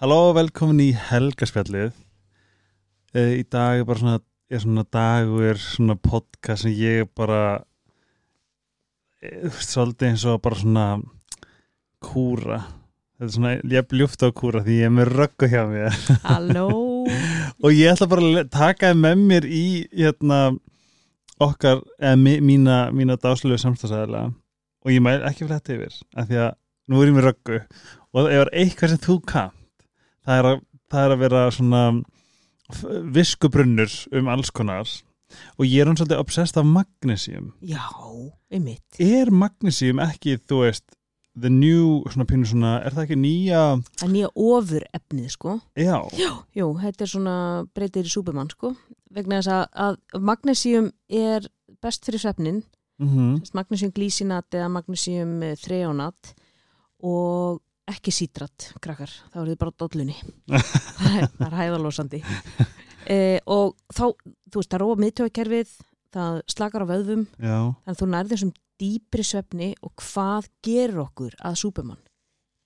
[0.00, 1.92] Halló velkomin í helgaspjallið.
[3.12, 7.40] Uh, Í dag er bara svona, er svona dagur, svona podcast sem ég bara
[9.20, 10.86] uh, svolítið eins og bara svona
[12.04, 12.62] kúra.
[13.20, 16.00] Þetta er svona, ég ljúft á kúra því ég er með röggu hjá mér.
[16.24, 16.68] Halló.
[17.64, 20.38] Og ég ætla bara að taka þið með mér í hérna
[21.44, 24.30] okkar, eða mi- mína, mína dáslögu samstagsæðilega
[24.80, 26.50] og ég mæl ekki fyrir þetta yfir af því að
[26.88, 27.58] nú er ég með röggu.
[28.16, 29.59] Og ef það er eitthvað sem þú kannt
[30.26, 31.84] það er að, það er að vera svona
[33.14, 34.88] viskubrunnur um alls konar
[35.58, 37.84] og ég er hann svolítið obsessed af magnesium Já,
[38.50, 38.98] einmitt.
[38.98, 40.96] Er magnesium ekki, þú veist
[41.40, 43.62] the new, svona pínu svona er það ekki nýja,
[44.00, 45.54] Það er nýja ofur efnið sko.
[45.78, 45.96] Já,
[46.56, 47.36] Jú, þetta er svona
[47.76, 48.74] breytir í súpermann sko.
[49.14, 51.46] Vegna þess að, að magnesium er
[51.80, 52.62] best fyrir svefnin
[53.00, 53.40] mhm.
[53.56, 56.34] magnesium glísinat eða magnesium eh, þrejónat
[57.06, 59.12] og ekki sítrat, krakkar.
[59.32, 60.16] Þá er þið bara dollunni.
[61.00, 62.22] Það er, hæðalósandi
[63.14, 63.18] e,
[63.50, 64.04] og þá,
[64.50, 65.76] þú veist, það róa miðtjóðkerfið
[66.10, 67.26] það slakar á vöðvum.
[67.38, 72.02] Já, þannig að þú nærður þessum dýpri svefni og hvað gerur okkur að súpermann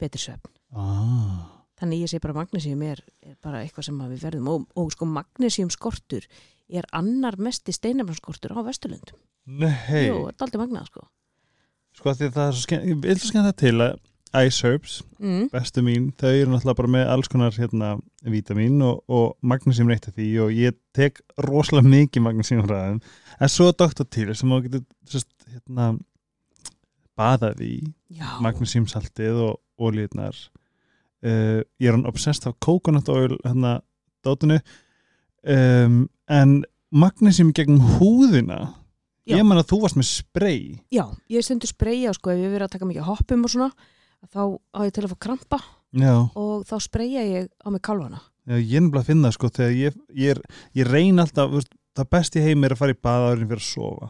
[0.00, 0.54] betri svefn.
[0.74, 1.50] Ah.
[1.80, 5.08] Þannig ég segi bara magnesium er, er bara eitthvað sem við verðum og, og sko
[5.10, 6.26] magnesium skortur
[6.70, 11.02] er annar mesti steinefnarskortur á Vesturlundum Nei, Jú, þetta er aldrei magnað sko.
[11.94, 13.98] Sko að því að það er svo skemmt, ég vil skemmt það til að
[14.34, 15.48] Ice Herbs, mm.
[15.52, 17.92] bestu mín, þau eru náttúrulega bara með alls konar hérna
[18.26, 22.98] vítamin og, og magnesium reitt af því og ég tek rosalega mikið magnesium ræðum,
[23.38, 24.02] en svo Dr.
[24.04, 25.92] Til sem þú getur sest, hérna
[27.18, 27.74] baðað í
[28.14, 33.78] Já, magnesium saltið og ólíðnar uh, ég er hann obsessed af coconut oil hérna
[34.26, 34.60] dótinu
[35.42, 36.62] um, en
[36.94, 38.60] magnesium gegn húðina
[39.24, 39.38] Já.
[39.38, 40.62] ég man að þú varst með spray
[40.92, 43.70] já, ég stundur spreyja sko ef ég verið að taka mikið hoppum og svona
[44.32, 44.42] þá
[44.74, 45.58] á ég til að fá krampa
[45.92, 46.14] já.
[46.34, 49.70] og þá spreyja ég á mig kálvana Já, ég er nefnilega að finna sko þegar
[49.72, 50.40] ég, ég, er,
[50.76, 51.54] ég reyna alltaf,
[51.96, 54.08] það besti heim er að fara í baða árin fyrir að sofa.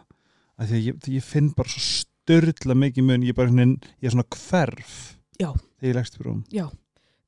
[0.59, 3.93] Af því að ég, ég finn bara svo störla mikið mun, ég er bara svona,
[4.03, 4.97] ég er svona hverf
[5.39, 5.53] Já.
[5.55, 6.43] þegar ég leggst fyrir um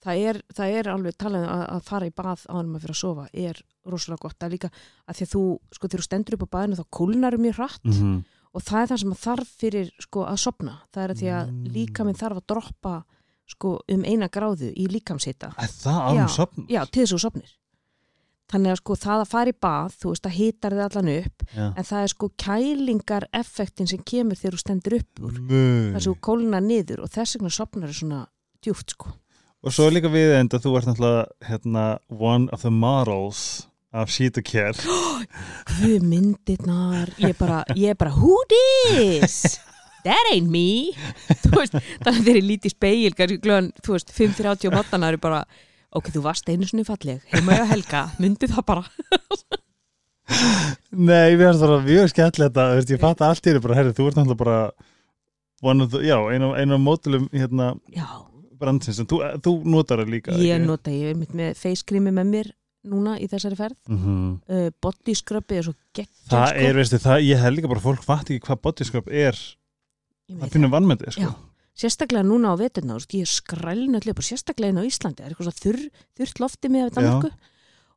[0.06, 2.94] það er, það er alveg talað um að, að fara í bað áður maður fyrir
[2.94, 4.38] að sofa er rosalega gott.
[4.46, 5.42] Að líka að því að þú,
[5.76, 7.84] sko þegar þú stendur upp á baðinu þá kólnar mjög hratt.
[7.86, 8.18] Mm -hmm.
[8.56, 11.46] Og það er það sem þarf fyrir sko að sopna, það er að því að
[11.52, 11.68] Mm.
[11.76, 12.94] líka minn þarf að droppa
[13.46, 16.26] sko um eina gráðu í líkamsita Já,
[16.68, 17.52] já, til þess að þú sopnir
[18.46, 21.44] þannig að sko það að fara í bað þú veist að hitar þið allan upp
[21.50, 21.66] Já.
[21.76, 25.38] en það er sko kælingar effektin sem kemur þegar þú stendur upp úr.
[25.50, 28.20] Þess að þú kólnar niður og þess vegna sopnar er svona
[28.62, 29.10] djúft sko.
[29.66, 33.66] Og svo líka við enda, þú ert náttúrulega hérna, one of the models
[34.02, 34.74] af Sheet Care
[35.76, 39.56] Guð myndirnar, ég er bara, ég er bara who this?
[40.06, 40.92] That ain't me.
[41.42, 41.72] Þú veist,
[42.04, 45.40] þannig að þeir eru lítið speil glöðan, þú veist, 5-30 og mótana eru bara,
[45.98, 47.24] ok, þú varst einu svona falleg.
[47.32, 48.84] Heima á helga, myndi það bara.
[50.96, 53.78] Nei, við erum það mjög skemmtilegt þetta, þú veist, ég fatt að allt þér bara,
[53.80, 54.60] herri, þú ert náttúrulega bara
[55.66, 58.06] one of the, já, einu af, einu af mótilum hérna Já,
[58.60, 60.68] brandsins, en þú, þú notar það líka ég ekki?
[60.70, 62.50] nota, ég er mitt með face creami með mér
[62.86, 64.40] núna í þessari ferð Mhm.
[64.48, 66.58] uh, body scrubbi er svo geggjað Það sko.
[66.68, 69.36] er, veistu, það, ég held líka bara fólk fatt ekki hvað bodyscrub er,
[70.30, 71.22] það finnum vannmyndið, sko.
[71.22, 71.34] Já.
[71.76, 73.28] sérstaklega núna á veturna, ég er
[74.00, 77.30] allir og sérstaklega inn á Íslandi, það er eitthvað svo þurr, þurrt lofti með Danmarku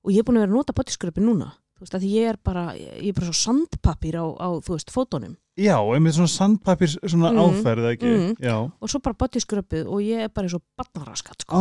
[0.03, 2.37] og ég er búin að vera að nota bodyscrubbi núna þú veist, að ég er
[2.43, 6.87] bara, ég er bara svo sandpapír á, á þú veist, fótunum Já, einmitt svona sandpapir,
[7.03, 7.39] svona Mhm.
[7.39, 8.37] áferð, ekki?
[8.39, 11.55] Já, og svo bara bodyscrubbið og ég er bara og barnaraskat, sko.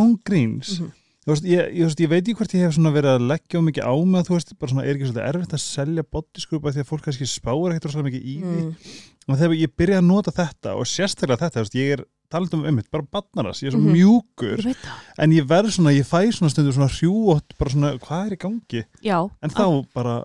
[1.29, 3.67] Þú veist, ég, ég, ég veit ekki hvort ég hef svona verið að leggja á
[3.67, 6.81] mikið á mig, þú veist, bara svona er ekki svolítið erfitt að selja af því
[6.81, 8.63] að fólk kannski spáir ekkert rosalega mikið í því.
[8.63, 8.95] mm.
[9.29, 12.55] Og þegar ég byrja að nota þetta og sérstaklega þetta, þú veist, ég er talað
[12.57, 13.93] um einmitt, bara barnaras, ég er svo Mhm.
[13.93, 14.89] mjúkur, ég
[15.19, 18.41] en ég verð svona, ég fæ svona stundu svona hrjúott, bara svona, hvað er í
[18.41, 18.85] gangi?
[19.05, 20.25] já En þá bara,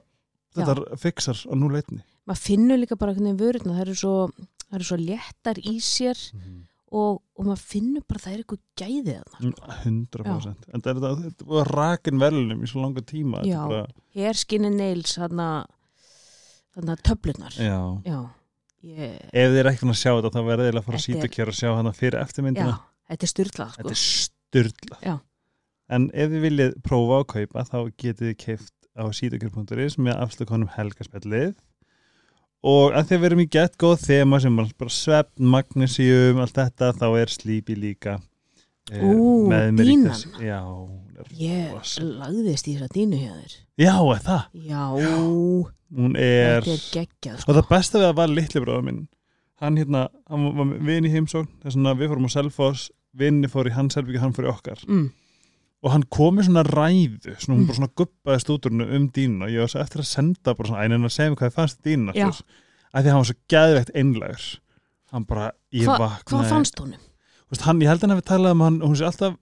[0.56, 2.00] þetta fixar á nú leitni.
[2.28, 4.32] maður finnur líka bara hvernig vörurna, það eru svo
[4.72, 4.98] það eru svo
[5.68, 5.92] í
[6.94, 11.18] og, og maður finnur bara að það er eitthvað gæðið þarna 100% en það er
[11.24, 13.60] þetta, var rakin velunum í svo langa tíma Já.
[13.72, 13.88] bara,
[14.18, 15.50] hairskinny nails, þarna
[17.06, 17.78] töflunar já.
[18.06, 18.20] já,
[18.86, 21.08] ég, ef þið er ekki að sjá þetta þá verðið eiginlega að fara að er-
[21.08, 22.78] síta kjör að sjá hana fyrir já eftirmyndina
[23.10, 23.82] þetta er styrlað, sko.
[23.84, 25.16] Þetta er styrla Já.
[25.98, 30.70] en ef þið viljið prófa að kaupa þá getið þið keift á sítakjör.is með afslukonum
[30.78, 31.56] helgaspellið
[32.64, 37.08] og að þið verum í gett góð þema sem bara svefn, magnesium allt þetta, þá
[37.22, 38.18] er slípi líka
[38.92, 40.32] eh, Ú, þessu.
[40.44, 40.62] já,
[41.20, 41.74] er ég
[42.22, 43.58] lagðist í þessa dínu hjá þér.
[43.84, 44.48] Já, er það?
[44.70, 44.84] Já,
[45.94, 47.58] hún er, þetta er geggjað, og sko.
[47.60, 49.04] það besta við að var litli bróður minn
[49.64, 53.70] hann hérna, hann var vinn í heimsókn þess að við fórum á Selfoss vinni fór
[53.70, 54.82] í hans helbyggi, hann fór í okkar.
[54.90, 55.12] Mm.
[55.84, 57.68] Og hann kom með svona ræðu svona, hún Mm.
[57.68, 61.12] bara svona guppaði stúturnu um dýnuna ég var eftir að senda bara svona ænin að
[61.16, 62.28] segja mig hvað ég fannst dýnuna Já.
[62.30, 64.46] að því að hann var svo geðveikt einlægur.
[65.14, 67.00] Hann bara, ég Hva, vaknaði hvað fannst honum?
[67.44, 69.36] Þú veist, hann, ég held að hann hafi talað um hann hún sé alltaf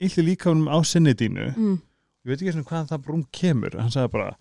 [0.00, 1.80] illi líka um á sinni dýnu Mm.
[1.80, 3.74] ég veit ekki svona hvað það brúm kemur.
[3.80, 4.36] Hann sagði bara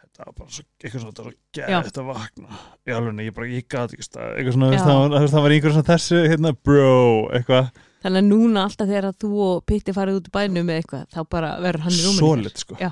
[0.00, 2.48] þetta var bara svo, eitthvað svona, þetta var svo geðveikt að vakna.
[2.86, 5.90] Í alveg, ég bara, ég gat ekki stað eitthvað svona, það það var einhver svona
[5.92, 7.70] þessu hérna, bro, eitthvað
[8.04, 11.20] Þannig að núna alltaf þegar þú og Pitti farið út í bænum með eitthvað þá
[11.32, 12.76] bara verður hann í rúminu solid, sko.
[12.80, 12.90] Já.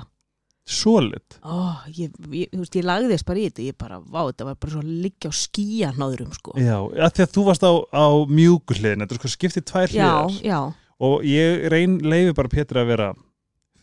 [0.65, 1.37] solid.
[1.45, 1.55] Ó,
[1.93, 4.73] ég, ég, þú veist, ég lagðist bara í þetta ég bara, vá, þetta var bara
[4.73, 6.55] svo að liggja á skíanáðurum sko.
[6.57, 8.05] Já, að því að þú varst á, á
[8.39, 10.39] mjúkuhliðin þetta er sko skiptið tvær já, hliðar.
[10.49, 10.59] já,
[11.05, 13.09] og ég reyn leifi bara Pétur að vera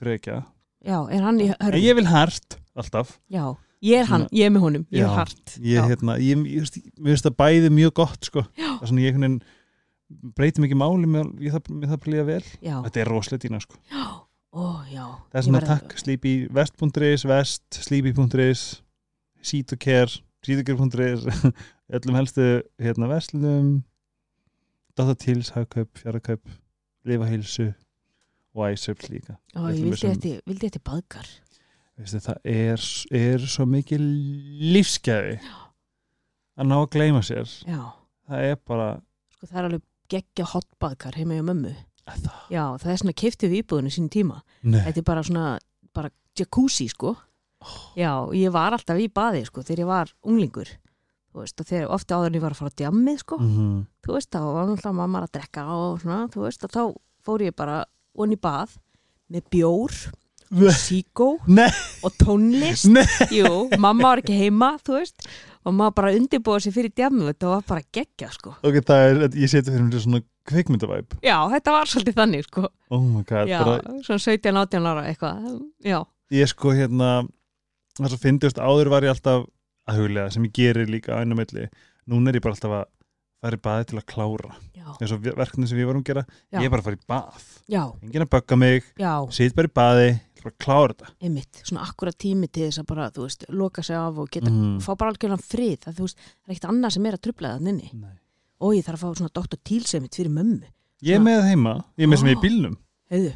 [0.03, 0.41] frekja.
[0.83, 1.85] Já, er hann í en hörfum?
[1.87, 3.15] ég vil hart, alltaf.
[3.31, 3.45] Já,
[3.87, 5.55] ég er hann, ég er með honum, ég Já, er hart.
[5.63, 5.87] ég, já.
[5.87, 6.19] hérna,
[10.37, 12.43] breytir mikið máli með, ég það, með það blíða vel.
[12.61, 13.81] Já, þetta er rosalega dýna sko.
[14.53, 18.67] það er svona takk, sleepy vest.is, vest, sleepy.is
[19.43, 21.25] seatocare seatocare.is
[21.97, 22.49] öllum helstu
[22.83, 23.73] hérna vestlum
[24.99, 26.51] datatils, hagkaup, fjarakaup
[27.09, 27.71] lifa heilsu
[28.53, 29.39] og æsöps líka.
[29.57, 31.29] Ó, ég vildi eftir baðkar.
[31.97, 32.85] Veistu, það er,
[33.17, 34.05] er svo mikið
[34.73, 35.39] lífsgæði
[36.57, 37.49] að ná að gleyma sér.
[37.69, 37.81] Já,
[38.29, 38.89] það er bara
[39.37, 41.73] sko það er alveg geggja hotbaðkar heima hjá mömmu.
[42.03, 44.41] Það, Já, það er svona keiftið við íbúðinu sín tíma.
[44.67, 45.45] Nei, Þetta er bara svona,
[45.95, 47.15] bara jacuzzi sko.
[47.95, 50.73] Já, ég var alltaf í baði sko þegar ég var unglingur.
[51.33, 53.39] Veist, þegar ofta áður en ég var að fara á djammið sko.
[53.41, 56.83] Mm Þú veist, þá var alltaf mamma að drekka og svona, þú veist, þá
[57.23, 57.77] fór ég bara
[58.19, 58.75] onni í bað
[59.33, 59.95] með bjór,
[60.77, 61.29] síkó
[62.03, 62.91] og tónlist.
[63.33, 65.23] Jú, mamma var ekki heima, þú veist
[65.63, 68.55] og maður bara undirbúið sér fyrir djammið þetta var bara geggja sko.
[68.67, 72.65] Ok, það er, ég seti fyrir mér svona kvikmyndavæp Já, þetta var svolítið þannig sko.
[72.91, 75.53] Oh my god, Já, bara, svona 17-18 ára eitthvað
[75.87, 76.01] Já,
[76.35, 77.13] ég sko hérna
[77.99, 79.47] það svo fyndist áður var ég alltaf
[79.91, 81.69] að huglega sem ég gerir líka á einu milli.
[82.11, 82.85] Núna er ég bara alltaf að
[83.43, 84.53] fara í baði til að klára.
[85.03, 86.61] Eins og verkefni sem við varum að gera Já.
[86.61, 87.47] ég er bara að fara í bað,
[88.03, 88.87] enginn að bögga mig
[89.35, 90.09] sit bara í baði,
[90.43, 93.83] bara að klára þetta einmitt, svona akkurat tími til þess að bara, þú veist, loka
[93.83, 94.81] sig af og geta, Mhm.
[94.81, 97.55] fá bara algjörlega frið það, þú veist, það er ekkert annað sem er að trubla
[97.59, 98.19] það Nei.
[98.61, 99.57] og ég þarf að fá svona Dr.
[99.65, 100.63] Tílsemitt fyrir mömmu
[101.03, 102.43] ég er með heima, ég er með sem ég í Ó.
[102.43, 102.77] bílnum
[103.11, 103.33] heiðu,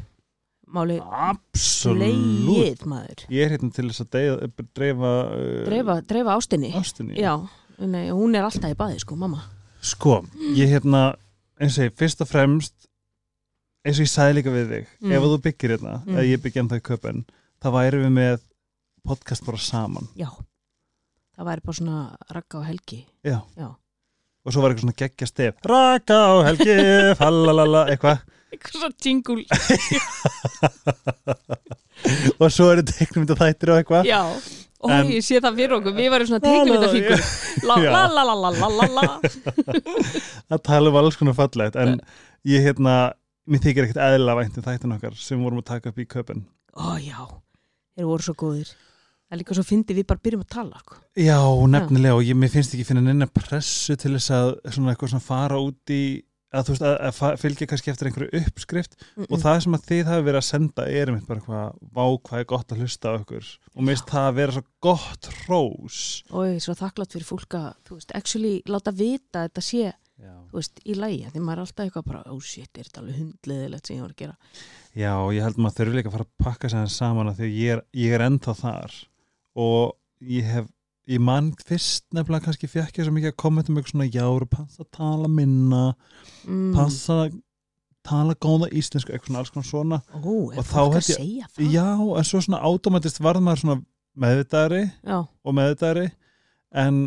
[0.66, 2.86] máli absolutt
[3.30, 7.34] ég er hérna til þess að deyða, dreifa uh, dreifa, dreifa ástinni ástinni já,
[7.78, 9.42] nei, hún er alltaf í baði, sko, mamma
[9.80, 10.20] sko,
[10.56, 11.14] ég hérna
[11.60, 12.74] eins og ég, fyrst og fremst
[13.86, 15.12] eins og ég sagði líka við þig Mm.
[15.16, 16.14] ef þú byggir hérna, Mm.
[16.16, 17.24] eða ég byggja en það í köpen
[17.62, 18.38] þá væri við með
[19.06, 20.08] podcast bara saman.
[20.18, 20.28] Já,
[21.38, 23.04] það væri bara svona rakka og helgi.
[23.24, 23.40] Já.
[23.56, 23.68] Já.
[24.46, 25.54] og svo var eitthvað svona geggja stef.
[25.66, 26.76] Raka á helgi,
[27.18, 28.20] fallalala eitthvað.
[28.54, 29.42] Eitthvað svo jingle.
[32.40, 34.06] Og svo eru teiknum þetta þættir og eitthvað.
[34.06, 34.20] Já,
[34.84, 35.94] og En- ég sé það fyrir okkur.
[35.96, 37.20] Við varum svona teiknumyndafíkur
[37.66, 37.90] la Já.
[37.90, 39.06] la la la la la la.
[40.50, 41.76] La að tala um alls konar fallegt.
[41.80, 42.00] En
[42.46, 43.12] ég hérna,
[43.46, 46.44] mér þykir ekkert eðla vænt um þættin okkar sem vorum að taka upp í köpen
[46.76, 47.24] ó já,
[47.96, 48.70] þeir voru svo góðir.
[49.26, 51.00] Það er líka svo fyndið við bara byrjum að tala sko.
[51.18, 51.40] Já,
[51.72, 55.26] nefnilega og ég, mér finnst ekki finna neina pressu til þess að svona eitthvað svona
[55.26, 56.02] fara út í
[56.56, 58.94] að þú veist að, að fylgja kannski eftir einhverju uppskrift.
[59.16, 62.04] Mm og það sem að þið hafi verið að senda er einmitt bara hvað, vá
[62.28, 66.00] hvað er gott að hlusta okkur og mér finnst það að vera svo gott hrós.
[66.30, 69.66] Og ég er svo þakklátt fyrir fólk að þú veist, actually láta vita að þetta
[69.66, 72.86] sé Já, þú veist, í lægi, því maður er alltaf eitthvað bara, oh shit, er
[72.88, 74.36] þetta alveg hundleðilegt sem ég var að gera?
[74.96, 77.58] Já ég held maður þurfi líka að fara að pakka sér saman að því að
[77.60, 78.94] ég er, ég er ennþá þar.
[79.66, 80.70] Og ég hef
[81.06, 84.24] ég mann fyrst nefnilega kannski fekk ég svo mikið að kommenta um eitthvað svona já,
[84.26, 85.82] eru passa að tala minna
[86.46, 86.72] mm.
[86.74, 87.36] passa að
[88.06, 90.00] tala góða íslensku, eitthvað svona alls konar svona.
[90.14, 91.86] Ó, Og þá held ég- Já,
[92.18, 93.78] en svo svona automatist varð maður svona
[94.16, 96.06] meðvitaðri já, og meðvitaðri
[96.72, 97.00] en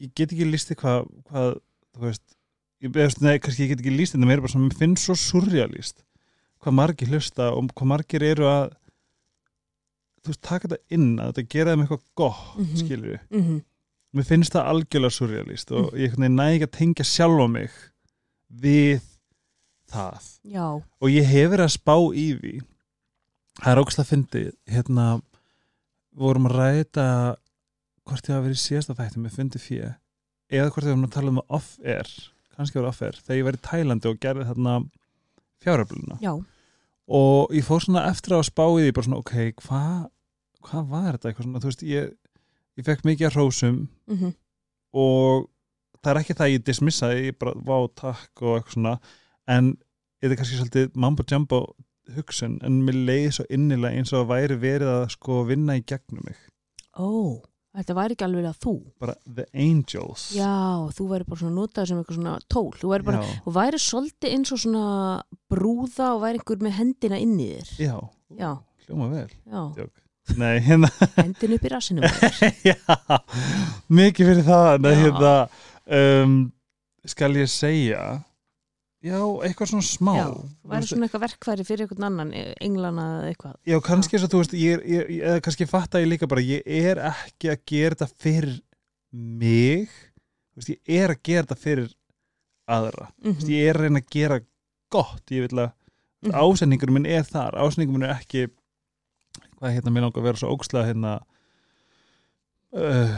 [0.00, 1.60] ég get ekki lísti hvað, hvað
[1.96, 2.26] þú veist,
[2.84, 5.08] ég, veist nei, kannski ég get ekki líst en það er bara svona, mér finnst
[5.08, 6.04] svo surrealist
[6.60, 8.76] hvað margir hlusta og hvað margir eru að
[10.20, 13.60] þú veist, taka þetta inn að þetta gera þeim eitthvað gott, mm skilur við mm
[14.16, 17.76] mér finnst það algjörlega surrealist og ég næ ekki að tengja sjálf á mig
[18.50, 19.04] við
[19.90, 20.26] það.
[20.50, 22.54] Já, og ég hef verið að spá í því.
[23.60, 25.06] Það er ógst að fyndi hérna
[26.16, 27.06] vorum að ræta
[28.08, 29.92] hvort ég hafa verið í síðasta þætti með fyndi fjö
[30.50, 32.14] eða hvort ég vorum að tala um off-air
[32.56, 34.76] kannski voru off-air, þegar ég var í Tælandi og gerði þarna
[35.64, 36.32] fjáröfluna já,
[37.20, 40.08] og ég fór svona eftir að spá í því bara svona, ok, hvað
[40.60, 42.10] hva var þetta eitthvað svona, þú veist, ég
[42.80, 43.80] ég fekk mikið að hrósum
[44.10, 44.36] mm
[44.90, 45.44] og
[46.00, 48.94] það er ekki það að ég dismissa ég bara, vá, takk og eitthvað svona.
[49.50, 49.68] En
[50.20, 51.60] þetta er kannski svolítið mambo jumbo
[52.16, 56.24] hugsun en mér leiði svo innilega eins og væri verið að sko vinna í gegnum
[56.26, 56.40] mig.
[56.98, 57.38] Ó,
[57.76, 58.74] þetta væri ekki alveg að þú.
[59.02, 60.24] Bara the angels.
[60.34, 60.50] Já,
[60.96, 62.70] þú væri bara svona notað sem eitthvað svona tól.
[62.80, 64.84] Þú væri bara, já, þú væri svolítið eins og svona
[65.52, 67.72] brúða og væri einhver með hendina inn í þér.
[67.86, 67.96] Já,
[68.40, 68.50] Já.
[68.86, 69.28] hljóma vel.
[69.46, 69.92] Já, Djók.
[70.38, 70.90] nei, hérna.
[71.16, 72.02] Hendin upp í rassinu
[72.70, 72.76] já,
[73.90, 74.96] mikið fyrir það Já.
[75.00, 75.32] hérna
[76.00, 76.34] um,
[77.08, 78.02] skal ég segja
[79.04, 80.12] já, eitthvað svona smá.
[80.18, 80.26] Já,
[80.72, 83.56] væri svona eitthvað verkfæri fyrir einhvern annan e- englana eða eitthvað.
[83.70, 86.62] Já, kannski þess að þú veist ég er, eða kannski fatta ég líka bara ég
[86.66, 88.54] er ekki að gera þetta fyrir
[89.10, 89.90] mig.
[90.52, 91.90] Þú veist, ég er að gera þetta fyrir
[92.70, 93.10] aðra.
[93.18, 94.40] Þú veist, Mhm, ég er að reyna að gera
[94.90, 95.24] gott.
[95.30, 95.72] Ég vil að
[96.22, 96.34] mhm.
[96.34, 97.56] ásendingur minn er þar.
[97.56, 98.48] Ásendingur minn er ekki
[99.60, 101.20] hvað hérna mér langar að vera svo ógslega hérna
[102.72, 103.16] uh,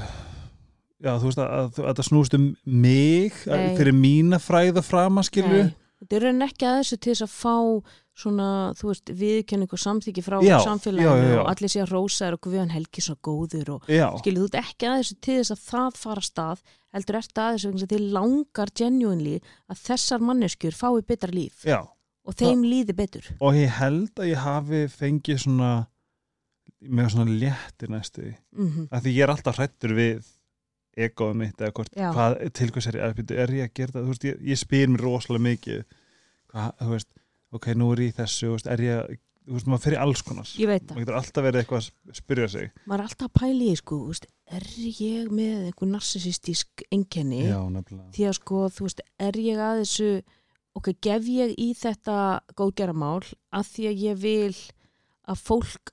[1.03, 3.73] já þú veist að, að, að það snúst um mig Nei.
[3.79, 7.35] fyrir mína fræða frama skilju Nei, Þetta er raunin ekki að þessu til þess að
[7.37, 7.57] fá
[8.23, 11.93] svona, þú veist, viðkenning og samþyggi frá Já, samfélaginu já, já, og allir sé að
[11.95, 15.37] rósa þér og Guðan Helgi svo góður og skilju, þú ert ekki að þessu til
[15.39, 16.65] þess að það fara stað,
[16.97, 19.39] heldur ert að þessu vegna þess að þið langar genuinely
[19.71, 23.31] að þessar manneskjur fái betra líf og þeim líði betur.
[23.39, 25.73] Og ég held að ég hafi fengið svona
[26.83, 28.29] með svona léttir næstu
[28.59, 30.27] mm af því ég er alltaf hrættur við
[30.97, 34.09] egoðu mitt eða hvort, hvað, til hvers er ég er ég að gera það, þú
[34.13, 35.85] veist, ég, ég spyr mér rosalega mikið
[36.53, 37.09] hvað, þú veist,
[37.53, 39.99] ok, nú er ég í þessu, þú veist, er ég að- þú veist, maður í
[39.99, 40.45] alls konar.
[40.55, 42.71] Ég veit það, maður getur alltaf verið eitthvað að spyrja sig.
[42.87, 44.67] Maður er alltaf að pæla í sko, þú veist, er
[45.03, 48.13] ég með einhver narsisistísk nefnilega.
[48.15, 50.23] Því að sko, þú veist, er ég að þessu
[50.75, 54.55] ok, gef ég í þetta góðgeramál að því að ég vil
[55.29, 55.91] að fólk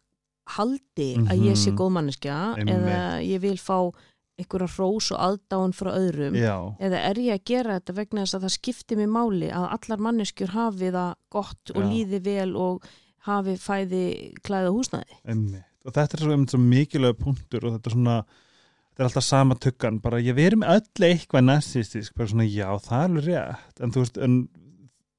[0.55, 1.77] haldi að ég sé Mhm.
[1.77, 2.75] góðmanneskja Einmitt.
[2.75, 3.91] eða ég vil fá
[4.39, 6.37] einhverja hrós og aðdáun frá öðrum.
[6.39, 9.69] Já, eða er ég að gera þetta vegna þess að það skiptir mig máli að
[9.77, 11.89] allar manneskjur hafi það gott og Já.
[11.91, 12.91] líði vel og
[13.29, 14.05] hafi fæði
[14.45, 15.19] klæða húsnæði?
[15.29, 19.07] Emmitt og þetta er svo, einmitt svo mikilvæg punktur og þetta er svona þetta er
[19.07, 23.07] alltaf sama tuggan, bara ég verið með öll eitthvað narsistisk, bara svona já, það er
[23.07, 24.37] alveg rétt, en þú veist, en,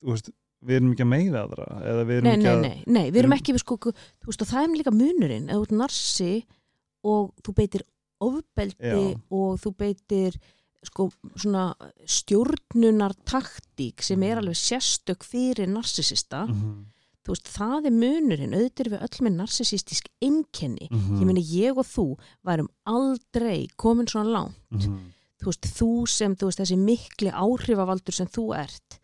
[0.05, 2.79] þú veist við erum ekki að meiða aðra eða við erum nei, ekki að nei,
[2.85, 5.67] nei, við erum ekki við sko, þú veist, og það er líka munurinn eða þú
[5.67, 6.33] ert narsi
[7.09, 7.87] og þú beitir
[8.21, 9.21] ofbeldi Já.
[9.31, 10.37] og þú beitir
[10.85, 11.75] sko svona
[12.07, 14.45] stjórnunar taktík sem er Mhm.
[14.45, 16.87] alveg sérstök fyrir narsisista Mhm,
[17.25, 20.89] þú veist, það er munurinn auðvitað erum við öll með narsisistisk einkenni.
[20.91, 24.57] Mhm, ég meina ég og þú værum aldrei komin svona langt.
[24.71, 25.13] Mhm.
[25.41, 28.99] þú veist, þú sem, þú veist, þessi mikli áhrifavaldur sem þú ert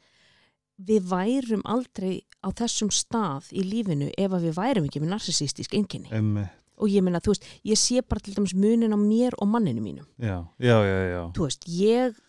[0.79, 5.73] við værum aldrei á þessum stað í lífinu ef að við værum ekki með narsisistisk
[5.73, 6.11] einkenni.
[6.13, 9.51] Emmitt, og ég meina, þú veist, ég sé bara til dæmis munin á mér og
[9.51, 11.21] manninu mínum já, já, já, já.
[11.37, 12.23] Þú veist, ég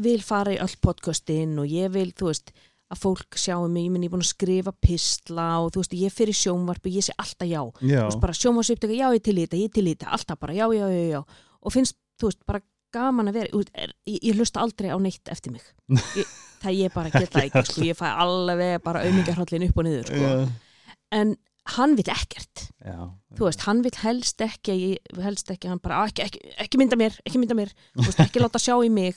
[0.00, 2.52] vil fara í öll podcastin og ég vil, þú veist
[2.92, 5.96] að fólk sjáu mig, ég minn ég er búin að skrifa pistla og þú veist,
[5.98, 9.24] ég fer í sjónvarpi ég sé alltaf já, já, þú veist, bara sjónvarsuptöka já, ég
[9.26, 11.20] til í þetta, ég til í þetta, alltaf bara já, já, já, já
[11.66, 12.62] og finnst, þú veist, bara
[12.94, 15.64] gaman að vera er, ég, ég hlusta aldrei á neitt eftir mig.
[16.18, 16.28] Ég,
[16.62, 20.22] það ég bara geta ekki sko, ég fæ alveg bara auðmingahrollin upp og niður sko.
[20.22, 20.86] já,
[21.18, 21.34] en
[21.74, 22.66] hann vill ekkert.
[22.86, 22.98] Já,
[23.34, 24.76] þú veist, hann vill helst ekki
[25.18, 28.20] helst ekki, hann bara, "Á, ekki, ekki, ekki mynda mér ekki mynda mér, þú veist,
[28.22, 29.16] ekki láta sjá í mig.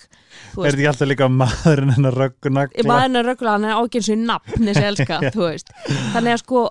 [0.58, 3.78] Er þetta ekki alltaf líka maðurinn hennar röggu ég nagla maður er rögglega hann er
[3.78, 5.70] ágjörn sér nafn þessi elska, þú veist.
[6.16, 6.66] Þannig að sko,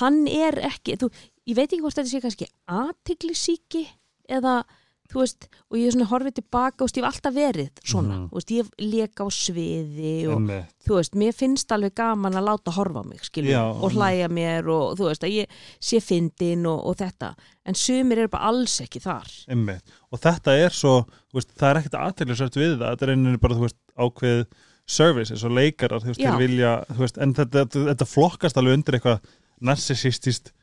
[0.00, 1.10] hann er ekki þú,
[1.46, 2.50] ég veit ekki hvort þetta sé kannski
[2.80, 3.86] aðtiglisíki
[4.30, 4.64] eða
[5.10, 8.38] þú veist, og ég er svona horfið tilbaka og ég hef alltaf verið svona þú
[8.38, 12.74] veist, ég leka á sviði og emmitt, þú veist, mér finnst alveg gaman að láta
[12.76, 15.58] horfa á mig, skilju, og hlæja mér og þú veist, að ég
[15.90, 17.34] sé fyndin og, og þetta,
[17.66, 19.30] en sumir eru bara alls ekki þar.
[19.50, 20.96] emmitt og þetta er svo,
[21.30, 24.44] þú veist, það er ekkert aðteglisvært við það, þetta er einnig bara, þú veist, ákveð
[24.90, 28.78] service, eins og leikarar, þú veist, þeir vilja, þú veist, en þetta, þetta, flokkast alveg
[28.78, 29.20] undir eitthvað
[29.60, 30.54] narsisistist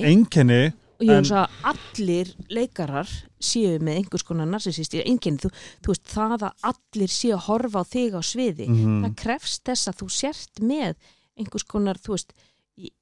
[0.00, 3.08] Enkenni, og ég hugsa að allir leikarar
[3.40, 7.80] séu með einhvers konar narsisisti enkenni, þú, þú veist, það að allir séu að horfa
[7.80, 8.98] á þig á sviði, Mhm.
[9.06, 10.94] það krefst þess að þú sért með
[11.40, 12.32] einhvers konar, þú veist,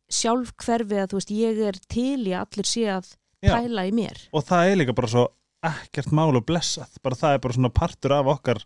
[0.08, 3.10] sjálf hverfi að, þú veist, ég er til í að allir séu að
[3.42, 4.16] pæla í mér.
[4.32, 5.26] og það er líka bara svo
[5.68, 8.62] ekkert mál og blessað, bara það er bara svona partur af okkar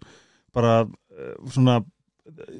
[0.53, 1.81] bara eh, svona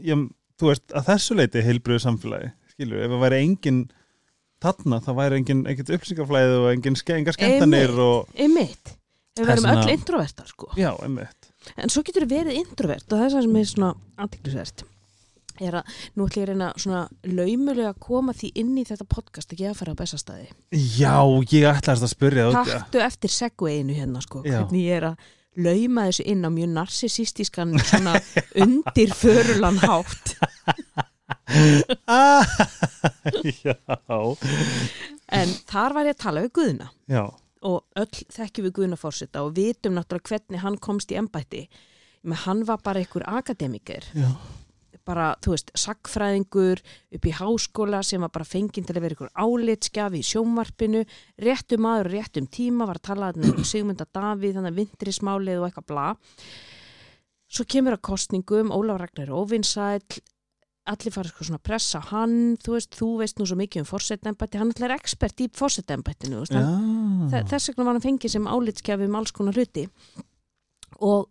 [0.03, 3.83] ég, þú veist, að þessu leiti heilbriðu samfélagi, skilur, ef það væri engin
[4.63, 9.45] þarna, það væri engin, engin upplýsingaflæði og engin ske, engar skemmtanir og, Einmitt, við Það
[9.45, 10.71] er verum svona- öll introvertar, sko.
[10.79, 13.93] já, einmitt En svo getur það verið introvert og það er það sem er svona
[14.19, 14.83] aðtiklisvert
[15.63, 19.05] er að nú ætlum ég að reyna svona laumulega að koma því inn í þetta
[19.07, 20.47] podcast ekki að fara á bestastæði.
[20.73, 21.13] Já,
[21.53, 22.79] ég ætlaðist að spyrja út ja.
[22.81, 24.57] Taktu eftir segwayinu hérna sko, Já.
[24.65, 25.29] hvernig ég er að
[25.63, 28.15] lauma þessu inn á mjög narsisístískan svona
[28.65, 30.35] undir förulan hátt.
[30.97, 31.05] ah,
[33.63, 34.19] Já,
[35.33, 36.89] en þar var ég að tala við Guðna.
[37.11, 37.25] Já,
[37.67, 41.67] og öll þekkjum við Guðna fórseta og vitum náttúrulega hvernig hann komst í embætti.
[42.23, 44.29] Menn hann var bara einhver akademiker já.
[45.07, 46.83] bara, þú veist, sagfræðingur
[47.17, 51.03] upp í háskóla sem var bara fenginn til að vera einhver álitskjafi í sjónvarpinu.
[51.43, 55.69] Réttum maður, og réttum tíma var að tala um Sigmunda Davíð, þannig að vindrismálið og
[55.69, 56.07] eitthvað bla.
[57.53, 60.23] Svo kemur að kostningum, Ólaf Ragnar óvinsæll
[60.91, 63.87] allir fara sko svona að pressa hann, þú veist, þú veist nú svo mikið um
[63.87, 69.15] fórsetnembætti, hann ætlar expert í hann Þe- þess vegna var hann fengið sem álitskjafi um
[69.21, 69.87] alls konar hluti
[71.01, 71.29] og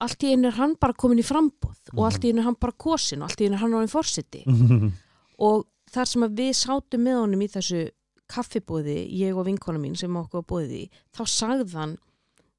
[0.00, 2.56] allt í einu er hann bara komin í frambúð og allt í einu er hann
[2.60, 4.92] bara kosin og allt í einu er hann á einn fórseti Mhm.
[5.48, 7.88] og þar sem við sátum með honum í þessu
[8.28, 10.42] kaffibóði, ég og vinkona mín sem okkur
[10.84, 11.94] í, þá sagði hann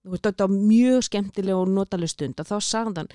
[0.03, 3.09] þú veist, þetta var mjög skemmtileg og notaleg stund og þá sagði hann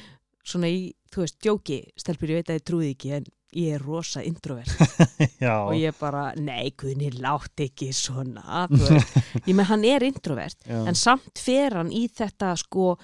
[0.45, 3.83] svona í, þú veist, djóki stelpur, ég veit að ég trúið ekki en ég er
[3.87, 4.71] rosa introvert
[5.69, 10.59] og ég bara, nei, guðni, látt ekki svona, þú veist ég með hann er introvert,
[10.67, 10.81] já.
[10.91, 12.97] en samt fer hann í þetta sko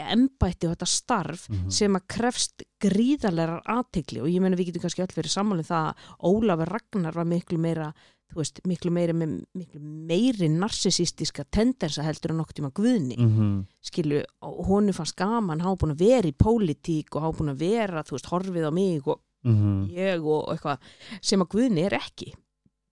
[0.00, 1.70] embætti og þetta starf Mhm.
[1.70, 5.90] sem að krefst gríðarlegar aðtikli og ég meina við getum kannski öll verið sammálið það
[5.90, 7.90] að Ólafur Ragnar var miklu meira
[8.32, 13.66] þú veist, miklu meiri með miklu meiri narsisístiska tendensa heldur en nokkuð tíma guðni Mhm.
[13.82, 17.58] skilu, og honum fannst gaman var búin að vera í pólitík og var búin að
[17.58, 19.90] vera, þú veist, horfið á mig og Mhm.
[19.94, 20.78] ég og eitthvað
[21.22, 22.32] sem að Guðni er ekki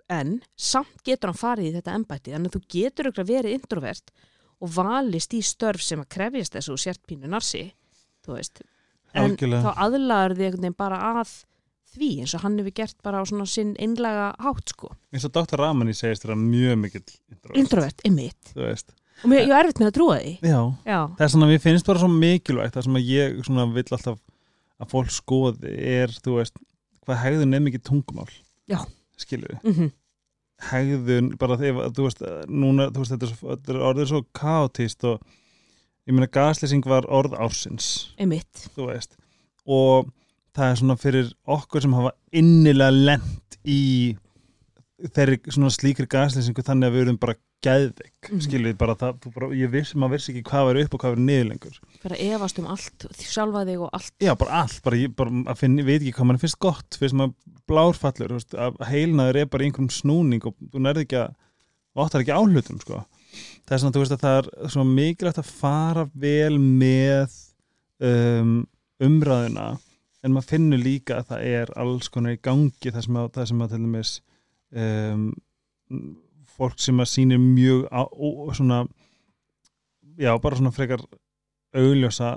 [0.09, 4.11] en samt getur hann farið í þetta embætti þannig að þú getur auðvitað verið introvert
[4.61, 7.73] og valist í störf sem að krefjast þessu og sért pínu narsi
[8.25, 8.61] þú veist
[9.15, 9.63] en Algjörlega.
[9.63, 11.45] þá aðlaður þið einhvern veginn bara að
[11.95, 14.93] því eins og hann hefur gert bara á svona sinn einlega hátt sko.
[15.15, 15.61] Eins og Dr.
[15.63, 18.53] Ramani segist þér mjög mikill introvert, introvert, einmitt.
[18.53, 18.95] Þú veist.
[19.23, 20.37] Og mér, ég er erfitt með að trúa því.
[20.43, 20.61] Já,
[20.91, 23.87] já, það er svona, mér finnst bara svo mikilvægt það sem að ég svona vill
[23.87, 24.23] alltaf
[24.83, 26.59] að fólk skoði er, þú veist
[27.05, 28.31] hvað hegðun er mikið tungumál.
[28.71, 28.81] Já.
[29.21, 29.93] skilur við, mm
[30.71, 34.21] hegðun bara þegar, þú veist, núna þú veist, þetta er, svo, þetta er orðið svo
[34.37, 35.25] kaotist og
[36.05, 37.89] ég meina gaslýsing var orð ársins.
[38.21, 38.69] Einmitt.
[38.77, 39.17] Þú veist.
[39.65, 40.11] Og
[40.55, 43.83] það er svona fyrir okkur sem hafa innilega lent í
[45.15, 49.29] þeirri svona slíkri gaslýsingu þannig að við erum bara geðveik mm skilur við bara það,
[49.33, 51.79] bara, ég viss, maður vissi ekki hvað var upp og hvað var niður lengur.
[52.05, 54.13] Að efast um allt, sjálfa þig og allt.
[54.21, 57.33] Já, bara allt, bara, ég, bara ég veit ekki hvað mann finnst gott, finnst maður
[57.71, 62.37] blárfallur veist, að heilnaður er bara einhverjum snúning og þú nærði ekki að áttar ekki
[62.37, 63.01] áhlutum, sko.
[63.65, 67.39] Það er svona, þú veist að það er svona mikilvægt að fara vel með
[68.05, 68.55] um,
[69.09, 69.69] umræðuna
[70.25, 73.49] en maður finnur líka að það er alls konar í gangi það sem að, það
[73.51, 74.13] sem að til dæmis
[74.85, 75.25] um,
[76.57, 78.03] fólk sem að sýnir mjög á,
[78.57, 78.79] svona
[80.19, 81.03] já, bara svona frekar
[81.75, 82.37] augljósa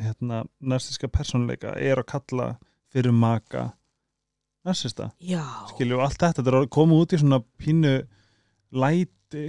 [0.00, 2.48] hérna, narsíska persónuleika er að kalla
[2.92, 3.70] fyrir maka
[4.66, 7.92] narsista, já, skilju allt þetta, þetta er að koma út í svona pínu
[8.76, 9.44] læti.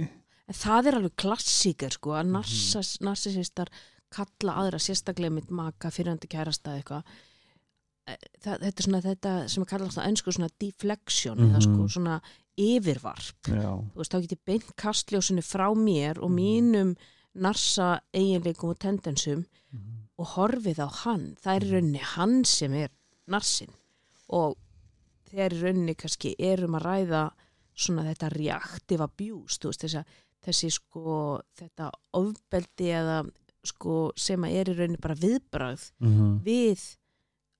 [0.48, 2.20] En það er alveg klassíker sko Mhm.
[2.20, 3.68] að narsas, narsisistar
[4.14, 7.02] kalla aðra sérstaklega mitt maka fyrirhandi kærasta eða eitthvað
[8.42, 11.88] það, þetta er svona þetta sem er kallast á ennsku svona deflection eða sko Mhm.
[11.94, 12.20] svona
[12.58, 16.36] yfirvarp já, þú veist þá get ég beint kastljósinu frá mér og Mhm.
[16.38, 16.96] mínum
[17.34, 19.44] narsa eiginleikum og tendensum
[20.18, 22.88] og horfið á hann það er í rauninni hann sem er
[23.28, 23.70] narsin
[24.28, 24.56] og
[25.30, 27.30] þegar í rauninni kannski erum að ræða
[27.76, 28.30] svona þetta
[29.58, 30.04] þú veist þessa,
[30.44, 33.30] þessi sko þetta ofbeldi eða
[33.64, 36.40] sko sem að er í rauninni bara viðbragð Mhm.
[36.42, 36.96] við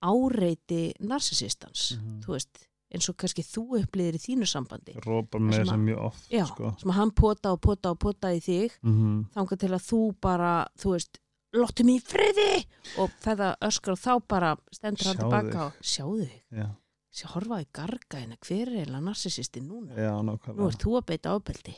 [0.02, 2.20] áreiti narsisistans Mhm.
[2.24, 4.94] þú veist eins og kannski þú upplýðir í þínu sambandi.
[5.04, 6.44] Rópa með sem þess að- mjög oft Já.
[6.46, 6.74] sko.
[6.80, 10.20] sem að hann pota og pota og pota í þig mm þangað til að þú
[10.20, 11.18] bara, þú veist
[11.54, 12.66] lottu mig í friði!
[12.98, 16.66] Og feða öskar og þá bara stendur hann tilbaka og sjáðu þig, já,
[17.12, 19.94] sé horfa í garga hérna, hver er eiginlega narsisisti núna?
[19.96, 21.74] Já, nú nákvæmlega ert þú að beita ábeldi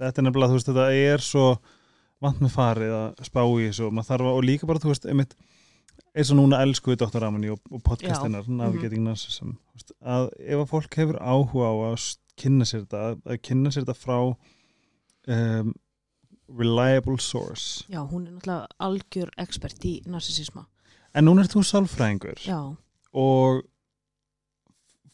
[0.00, 1.58] þetta er nefnilega, þú veist, þetta er svo
[2.20, 4.90] vant með farið að spá í þessu og maður þarf að, og líka bara, þú
[4.90, 5.34] veist, einmitt
[6.12, 7.22] eins og núna elsku við Dr.
[7.24, 11.74] Ramani og, og podcastinnar, Navigating Narcissism þú veist, að ef að fólk hefur áhuga á
[11.92, 12.08] að
[12.42, 14.18] kynna sér þetta, að, að kynna sér þetta frá
[15.32, 15.72] um,
[16.52, 17.86] reliable source.
[17.88, 20.66] Já, hún er náttúrulega algjör expert í narsisisma
[21.12, 22.40] en núna er þú sálfræðingur.
[22.44, 22.60] Já,
[23.12, 23.62] og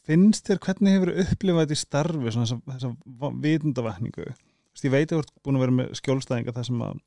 [0.07, 4.29] finnst þér hvernig hefur upplifað þetta í starfi svona þessa, þessa vitundavakningu
[4.69, 6.99] Vist, ég veit að þú ert búin að vera með skjólstæðinga þar sem að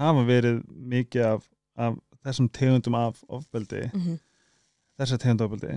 [0.00, 0.58] hafa verið
[0.92, 1.46] mikið af,
[1.80, 4.16] af þessum tegundum af ofbeldi, mm
[4.96, 5.76] þessar tegund ofbeldi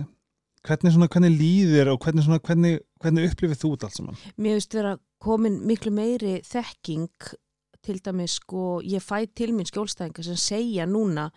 [0.66, 4.18] hvernig, svona, hvernig líðir og hvernig, svona, hvernig, hvernig upplifið þú þetta allt saman?
[4.40, 7.30] Mér veist vera komin miklu meiri þekking
[7.84, 11.30] til dæmis sko, ég fæ til mín skjólstæðinga sem segja núna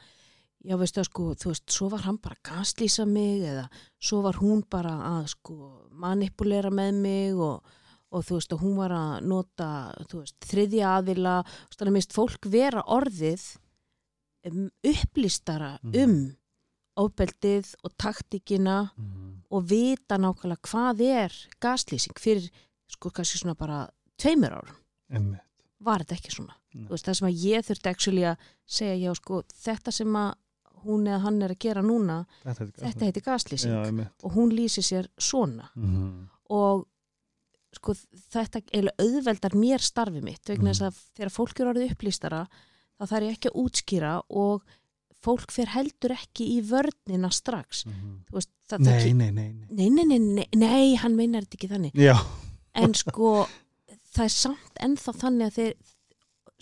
[0.63, 3.65] já veistu að sko, þú veist, svo var hann bara að gaslýsa mig eða
[3.99, 5.57] svo var hún bara að sko
[6.03, 7.73] manipulera með mig og,
[8.11, 9.69] og þú veist, og hún var að nota,
[10.07, 13.47] þú veist, þriðja aðila, þú veist, þannig að mist fólk vera orðið
[14.45, 16.03] um, upplýstara Mhm.
[16.03, 16.35] um
[16.95, 18.91] ofbeldið og taktíkina
[19.49, 22.49] og vita nákvæmlega hvað er gaslýsing fyrir
[22.87, 24.75] sko kannski svona bara tveimur árum
[25.11, 25.41] Einmitt.
[25.81, 26.53] var þetta ekki svona
[26.89, 30.33] veist, það sem að ég þurfti actually að segja já sko þetta sem að
[30.85, 34.83] hún eða hann er að gera núna Þetta, þetta heitir gaslýsing Já, og hún lýsir
[34.83, 36.29] sér svona Mhm.
[36.49, 36.87] og
[37.73, 37.93] sko
[38.29, 38.61] þetta
[38.99, 40.73] auðveldar mér starfi mitt vegna Mhm.
[40.73, 42.47] þess að þegar fólk er orðið upplýstara
[42.99, 44.63] þá þarf ég ekki að útskýra og
[45.23, 48.25] fólk fer heldur ekki í vörnina strax Mhm.
[48.29, 49.67] Þú veist, það, Nei, nei, nei, nei.
[49.69, 52.17] nei, nei, nei, nei, nei, hann meinar þetta ekki þannig Já,
[52.75, 53.47] en sko
[54.13, 55.73] það er samt ennþá þannig að þeir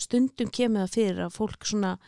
[0.02, 1.98] stundum kemur það fyrir að fólk svona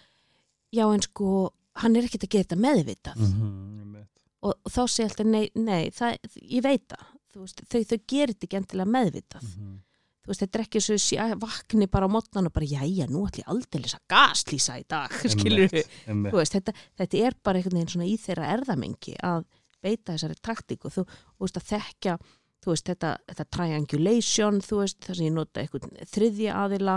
[0.74, 4.08] já en sko hann er ekkert að gera þetta meðvitað Mhm, einmitt.
[4.42, 8.46] og, og þá sé alltaf nei, nei það, ég veit það þau, þau gerir þetta
[8.46, 9.78] ekki endilega meðvitað Mhm.
[10.24, 13.26] Þú veist, þetta er ekki svo sé- vakni bara á mótnan og bara, jæja, nú
[13.28, 17.76] ætlum ég aldrei að gaslýsa í dag, skilur þú veist, þetta, þetta er bara einhvern
[17.78, 19.44] veginn svona í þeirra erðamengi að
[19.84, 22.16] beita þessari taktík og þú, þú veist að þekkja
[22.64, 26.94] þú veist, þetta, þetta triangulation þú veist, þess að ég nota einhvern þriðja aðila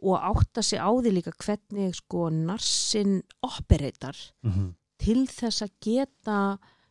[0.00, 4.70] og átta sig á því líka hvernig sko narsin operator Mhm.
[4.96, 6.38] til þess að geta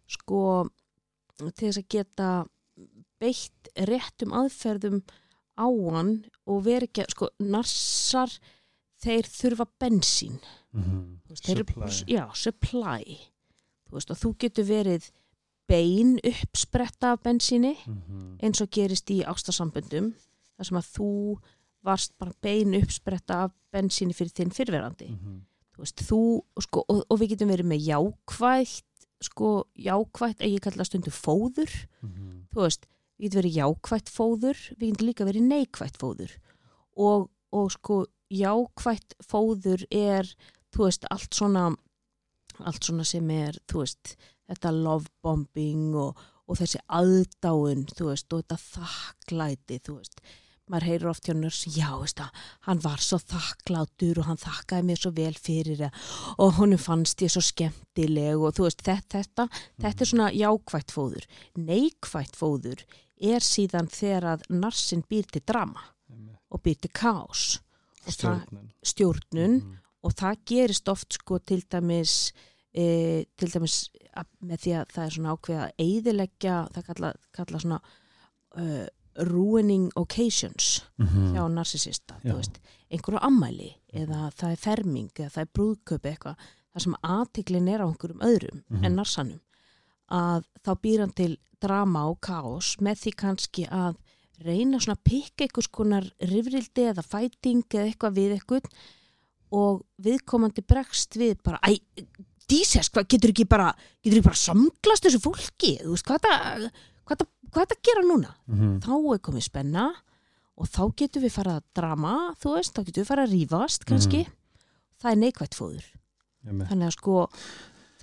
[0.05, 0.69] sko
[1.41, 2.27] til þess að geta
[3.19, 5.01] beitt réttum aðferðum
[5.57, 8.31] á hann og veri ekki, sko, narsar
[9.03, 10.39] þeir þurfa bensín
[10.75, 11.21] Mhm.
[11.25, 11.87] Þú veist, Supply.
[12.11, 13.03] Já, supply
[13.87, 15.11] þú veist, og þú getur verið
[15.69, 18.37] bein uppspretta af bensíni Mhm.
[18.43, 20.13] eins og gerist í ástasamböndum
[20.57, 21.39] þar sem að þú
[21.83, 25.41] varst bara bein uppspretta af bensíni fyrir þinn fyrverandi Mhm.
[25.75, 28.83] þú veist, þú, sko, og, og við getum verið með jákvætt
[29.21, 32.47] sko, jákvætt, að ég kalla stundu fóður Mhm.
[32.53, 36.35] þú veist, við getum verið jákvætt fóður við getum líka verið neikvætt fóður.
[36.95, 40.29] Og, og sko jákvætt fóður er
[40.75, 41.69] þú veist, allt svona
[42.63, 48.33] allt svona sem er, þú veist þetta love bombing og, og þessi aðdáun, þú veist
[48.33, 50.21] og þetta þakklæti, þú veist.
[50.65, 54.87] Maður heyrir oft hjá nörs, já, veist það hann var svo þakklátur og hann þakkaði
[54.87, 55.99] mér svo vel fyrir það
[56.41, 59.47] og honum fannst ég svo skemmtileg og þú veist, þetta, þetta,
[59.83, 61.27] þetta er svona jákvætt fóður.
[61.67, 62.85] Neikvætt fóður
[63.21, 65.81] er síðan þegar að narsin býr til drama
[66.51, 67.59] og býr til kaos
[68.05, 68.69] og það, Stjórnin.
[68.83, 69.77] stjórnun Mhm.
[70.03, 72.31] og það gerist oft sko til dæmis
[72.73, 77.13] e, til dæmis að, með því að það er svona ákveð að eyðileggja, það kalla,
[77.33, 77.79] kalla svona
[78.57, 81.33] uh, ruining occasions Mhm.
[81.33, 82.15] hjá narsisista,
[82.91, 86.35] einhverju ammæli eða það er ferming eða það er brúðköp eitthvað
[86.75, 88.85] þar sem aðtiklin er á einhverjum öðrum Mhm.
[88.85, 89.39] en narsanum
[90.11, 93.95] að þá býr hann til drama og kaos með því kannski að
[94.45, 98.65] reyna svona að pikka einhvers konar rifrildi eða fæting eða eitthvað við eitthvað
[99.55, 101.79] og viðkomandi bregst við bara, æ,
[102.49, 103.69] díses, hvað getur ekki bara
[104.03, 105.77] getur ekki bara samglast þessu fólki?
[105.81, 106.67] Þú veist, hvað það
[107.05, 107.21] hvað
[107.71, 108.35] það- gera núna?
[108.47, 108.79] Mhm.
[108.81, 109.85] þá er komið spenna
[110.57, 113.85] og þá getum við farað að drama, þú veist, þá getum við farað að rífast
[113.85, 114.27] kannski,
[115.01, 115.85] það er neikvætt fóður.
[116.45, 116.67] Einmitt.
[116.69, 117.29] þannig að sko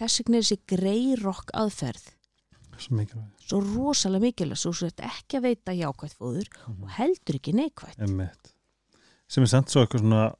[0.03, 2.11] þess vegna er þessi greirokk aðferð
[2.83, 6.83] Svo rosalega mikilvæg, svo þú ert ekki að veita jákvætt fóður Mhm.
[6.83, 7.99] og heldur ekki neikvætt.
[8.01, 8.53] Einmitt.
[9.29, 10.35] sem er samt svo eitthvað svona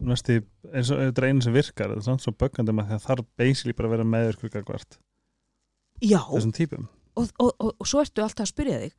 [0.00, 0.36] næsti,
[0.72, 2.32] eins og þetta er einu sem virkar þetta er samt svo
[2.86, 4.98] því að þarf basically bara að vera meður hvert
[6.00, 6.88] já, þessum típum.
[7.18, 8.92] Og, og, og, og svo ertu alltaf að spyrja þig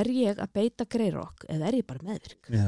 [0.00, 2.50] er ég að beita greirokk eða er ég bara meðvirk?
[2.50, 2.66] Já,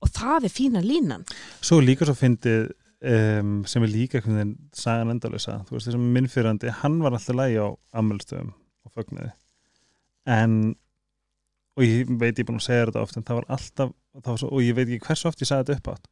[0.00, 1.26] og það er fína línan.
[1.60, 6.06] Svo líka svo fyndið um, sem er líka einhvern veginn sagan endalösa þú veist þessum
[6.14, 7.68] minnfyrandi, hann var alltaf lægi á
[8.00, 8.52] ammælstöðum
[8.86, 9.32] og fögnuði.
[10.28, 10.56] En
[11.78, 14.32] og ég veit ég er búin að segja þetta oft en það var alltaf, það
[14.32, 16.10] var svo, og ég veit ekki hversu oft ég sagði þetta upp átt.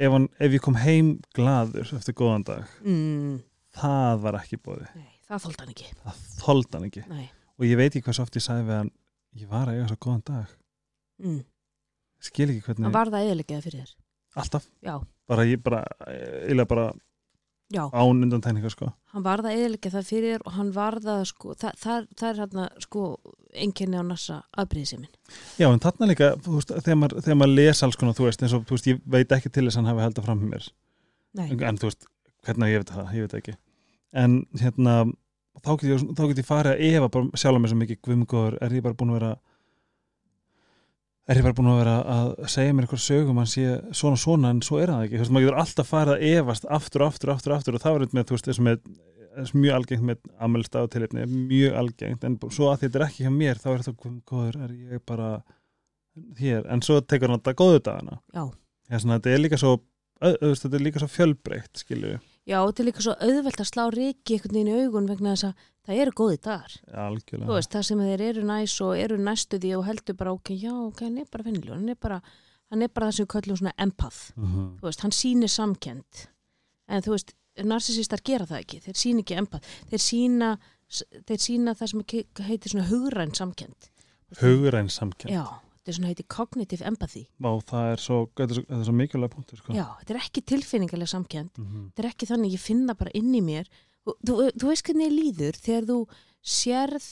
[0.00, 3.38] Ef, ef ég kom heim glaður eftir góðan dag, mm,
[3.76, 5.88] það var ekki bóði nei, það þóldi hann ekki.
[6.04, 7.04] Það þoldi hann ekki.
[7.10, 8.92] Nei, og ég veit ekki hversu oft ég sagði við hann
[9.40, 10.54] ég var að eiga svo góðan dag.
[11.20, 11.40] Mm.
[12.24, 13.96] skil ekki hvernig, hann var það eðileggeða fyrir þér?
[14.40, 14.68] Alltaf.
[14.84, 14.94] Já,
[15.30, 16.88] bara ég bara, eiginlega bara
[17.70, 18.90] já, án undan tæningar sko.
[19.14, 22.42] Hann var það eðileggeða það fyrir og hann var það sko, það, það, það er
[22.42, 23.06] hérna sko
[23.54, 25.10] einkenni á nassa afbrýðiseimin
[25.58, 28.44] Já, en þarna líka, þú veist, þegar maður, þegar maður les alls konar, þú veist,
[28.44, 30.54] eins og, þú veist, ég veit ekki til þess að hann hafi haldið fram með
[30.54, 30.68] mér,
[31.40, 32.06] nei, en þú veist,
[32.46, 33.56] hvernig ég veit það, ég veit ekki,
[34.24, 34.96] en hérna,
[35.64, 38.00] þá get ég, þá get ég farið að efa bara sjálf mér svo mikið.
[38.06, 39.32] Guðmgóður, er ég bara búin að vera,
[41.30, 44.50] er ég bara búin að vera að segja mér eitthvað sögum hann sé svona svona
[44.50, 45.18] en svo er það ekki?
[45.18, 48.06] Þú veist, maður getur alltaf farið að efast aftur, aftur, aftur, aftur og það var
[48.16, 48.80] með, þú veist, þessum með
[49.54, 53.34] mjög algengt með ammælstaf og tilefni mjög algengt, en svo að þetta er ekki hjá
[53.34, 55.30] mér þá er þetta góður, er ég bara
[56.40, 58.18] hér, en svo tekur hann þetta góðu dagana.
[58.90, 59.76] Þetta er líka svo
[60.20, 64.70] er svo fjölbreytt, skilju Já, þetta er líka svo auðvelt að slá riki einhvern veginn
[64.70, 66.76] í augun vegna þess að það eru góði dagar.
[67.06, 70.32] algjörlega Þú veist, það sem þeir eru næs og eru næstu því og heldur bara,
[70.38, 72.20] ok, já, ok, hann er bara fennilegur, hann er bara,
[72.70, 74.20] hann er bara það sem við köllum svona empath.
[74.36, 74.66] Mhm.
[74.80, 76.26] Þú veist, hann sýnir samkend.
[76.88, 77.34] En þú veist,
[77.66, 79.72] narsisistar gera það ekki, þeir sýna ekki empath.
[79.90, 80.50] Þeir sýna,
[81.28, 82.04] þeir sýna það sem
[82.46, 83.90] heitir svona hugræn samkend.
[84.40, 85.42] hugræn samkend Já,
[85.74, 87.24] þetta er svona heitir cognitive empathy.
[87.42, 89.74] Vá, það er svo, svo, mikilvæg punktur sko.
[89.74, 91.50] Já, þetta er ekki tilfinningarlega samkend.
[91.58, 91.90] Mhm.
[91.90, 93.66] þetta er ekki þannig, ég finna bara inn í mér
[94.06, 95.98] þú, þú, veist hvernig líður þegar þú
[96.42, 97.08] sérð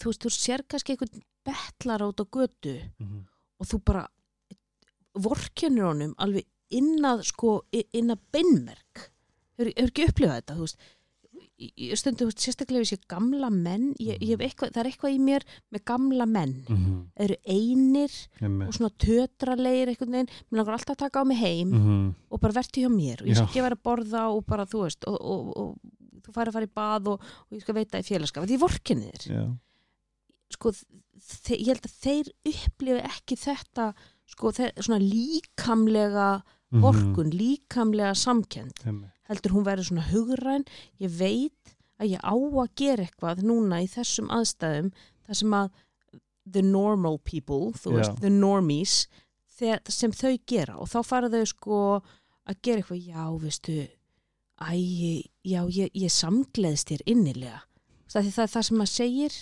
[0.00, 3.24] þú veist, þú sérð kannski einhvern betlar át á götu Mhm.
[3.60, 4.06] og þú bara
[5.16, 6.46] vorkjönir honum alveg
[6.76, 9.10] innað sko, innað beinmerk
[9.56, 10.78] hefur ekki upplifað þetta þú veist
[11.56, 12.04] Veist,
[12.36, 15.84] sérstaklega við sér gamla menn ég, ég hef eitthvað, það er eitthvað í mér með
[15.88, 16.96] gamla menn Mhm.
[17.16, 18.68] þeir eru einir Einmitt.
[18.68, 22.14] og svona tötralegir einhvern veginn, mér langar alltaf að taka á mig heim Mhm.
[22.30, 24.82] og bara verti hjá mér og ég skal ekki vera að borða og bara þú
[24.84, 25.78] veist og, og, og
[26.26, 28.58] þú fær að fara í bað og, og ég skal veita í félagskap því
[29.30, 29.56] Já.
[30.50, 30.72] sko,
[31.56, 33.94] ég held að þeir upplifi ekki þetta
[34.26, 36.42] sko, þeir, svona líkamlega
[36.72, 36.82] Mhm.
[36.82, 39.12] vorkun, líkamlega samkend Einmitt.
[39.28, 40.64] Heldur hún verður svona hugræn.
[41.02, 44.90] Ég veit að ég á að gera eitthvað núna í þessum aðstæðum
[45.26, 45.70] þar sem að
[46.46, 47.96] the normal people, þú Já.
[47.98, 48.96] veist, the normies
[49.58, 50.76] þegar, sem þau gera.
[50.78, 51.78] Og þá fara þau sko
[52.46, 53.06] að gera eitthvað.
[53.08, 53.78] Já, veistu
[54.56, 54.70] æ,
[55.44, 57.62] já, ég, ég samgleðst þér innilega.
[58.06, 59.34] Það er það, það sem maður segir.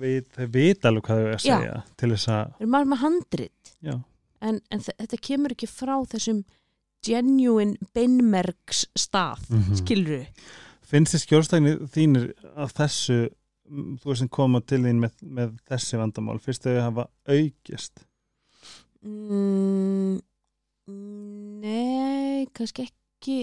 [0.00, 1.56] Veit, þau veit alveg hvað þau er að Já.
[1.56, 3.70] segja til þess að, er maður með handrit.
[3.86, 3.94] Já,
[4.50, 6.42] en, en þe- þetta kemur ekki frá þessum
[7.06, 9.80] genuine beinmerks stað, Mhm.
[9.80, 10.22] skilru
[10.86, 13.18] finnst þið skjólstæðinni þínir af þessu,
[13.68, 18.04] mm, þú veist sem koma til þín með, með þessi vandamál, fyrst þau hafa aukist?
[19.06, 20.20] Mm,
[21.62, 23.38] nei, kannski ekki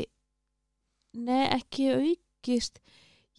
[1.14, 2.80] nei, ekki aukist.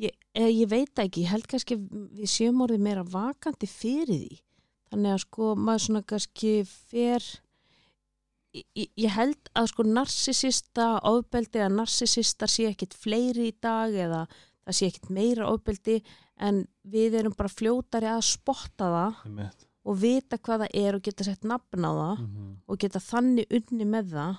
[0.00, 4.40] Ég, eh, ég veit ekki, held kannski við séum orðið meira vakandi fyrir því.
[4.90, 7.24] Þannig að sko maður svona kannski fer
[8.54, 14.24] ég, held að sko narsisista ofbeldi eða narsisistar sé ekkit fleiri í dag eða
[14.64, 15.98] það sé ekkit meira ofbeldi
[16.40, 19.20] en við erum bara fljótari að spotta það
[19.84, 22.56] og vita hvað það er og geta sett nafn á það Mhm.
[22.68, 24.36] og geta þannig unni með það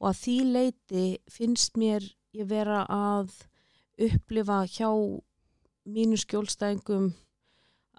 [0.00, 2.02] og að því leiti finnst mér
[2.34, 3.30] ég vera að
[3.98, 4.90] upplifa hjá
[5.86, 7.12] mínu skjólstæðingum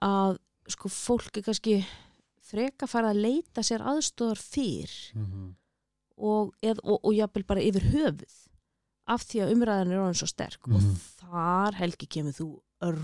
[0.02, 0.38] að
[0.68, 1.86] sko fólk er kannski
[2.46, 5.56] freka fara að leita sér aðstóðar fyrr Mhm.
[6.18, 8.36] og, eð, og, og jafnvel bara yfir höfuð
[9.08, 10.62] af því að umræðan er orðin svo sterk.
[10.68, 10.96] Og Mhm.
[11.22, 12.48] þar helgi kemur þú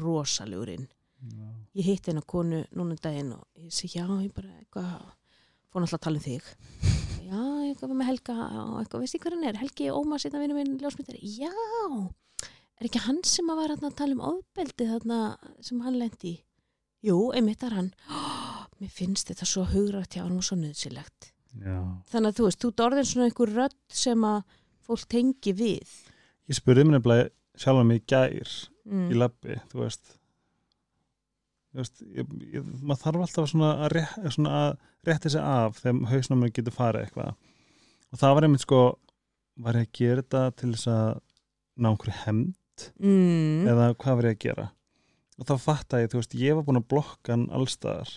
[0.02, 0.88] rosalegur inn.
[1.22, 1.46] Já.
[1.78, 5.04] ég hitti eina konu núna um daginn og ég segi já, ég bara eitthvað
[5.72, 6.44] fór náttúrulega að tala um þig.
[7.32, 8.34] Já, eitthvað með Helga
[8.66, 11.52] og eitthvað, veist ég hver hann er, Helgi Ómars einna vinnu minn ljósmyndari, já.
[12.82, 16.42] Er ekki hann sem að var að tala um ofbeldi þarna sem hann lendi
[17.06, 17.94] jú, einmitt er hann
[18.82, 21.32] mér finnst þetta svo hugrætt hjá hann og svo nöðsilegt
[22.12, 24.40] þannig að þú veist, þú ert orðin svona einhver rödd sem að
[24.88, 25.94] fólk tengi við.
[26.50, 28.54] Ég spurði mér nefnilega sjálfa mig í gær
[28.88, 29.10] mm.
[29.12, 30.16] í labbi, þú veist.
[31.72, 34.72] Þú veist, ég, ég, maður þarf alltaf svona að, rétt, svona að
[35.08, 37.38] rétti sig af þegar hausnámið getur farið eitthvað.
[38.12, 38.82] Og það var einmitt sko
[39.62, 41.08] var ég að gera þetta til þess að
[41.82, 42.58] ná einhverju hemd
[42.98, 43.68] Mm.
[43.70, 44.64] eða hvað var ég að gera?
[45.38, 48.10] Og þá fatt að ég, þú veist, ég var búin að blokka hann allstaðar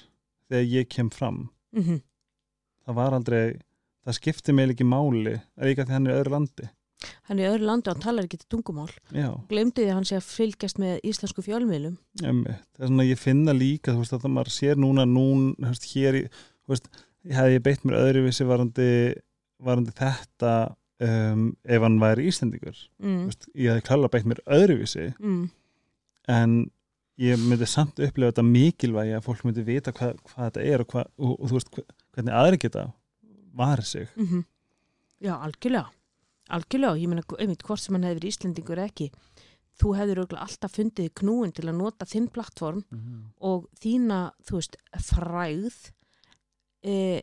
[0.55, 1.49] þegar ég kem fram.
[1.75, 2.03] Mm
[2.85, 3.45] það var aldrei,
[4.05, 6.71] það skipti mig ekki máli, að því hann er öðru landi.
[7.29, 8.89] Hann er öðru landi og hann talar ekki til tungumál
[9.51, 11.99] glemdi því að hann sé að fylgjast með íslensku fjölmiðlum.
[12.21, 15.51] Það er svona að ég finna líka, þú veist, að það maður sér núna nún,
[15.61, 16.89] veist, hér í þú veist,
[17.35, 18.89] hefði ég beitt mér öðruvísi varandi,
[19.65, 20.55] varandi þetta
[21.09, 22.81] um, ef hann væri íslendingur.
[23.03, 23.21] Mm.
[23.29, 25.11] veist, ég hefði klála beitt mér öðruvísi.
[25.21, 25.45] Mm.
[26.33, 26.57] en
[27.23, 30.91] ég myndi samt upplega þetta mikilvægi að fólk myndi vita hvað, hvað þetta er og,
[30.91, 32.89] hvað, og, og þú veist hvernig aðri geta
[33.55, 34.09] varið sig.
[34.19, 34.45] Mm
[35.25, 35.89] já, algjörlega.
[36.53, 39.07] Algjörlega, ég meina, einmitt, hvort sem hann hefði verið Íslendingur eða ekki
[39.81, 42.83] þú hefur alltaf fundið þig knúin til að nota þinn plattform
[43.43, 44.77] og þína, þú veist,
[45.09, 45.79] fræð
[46.85, 47.23] e,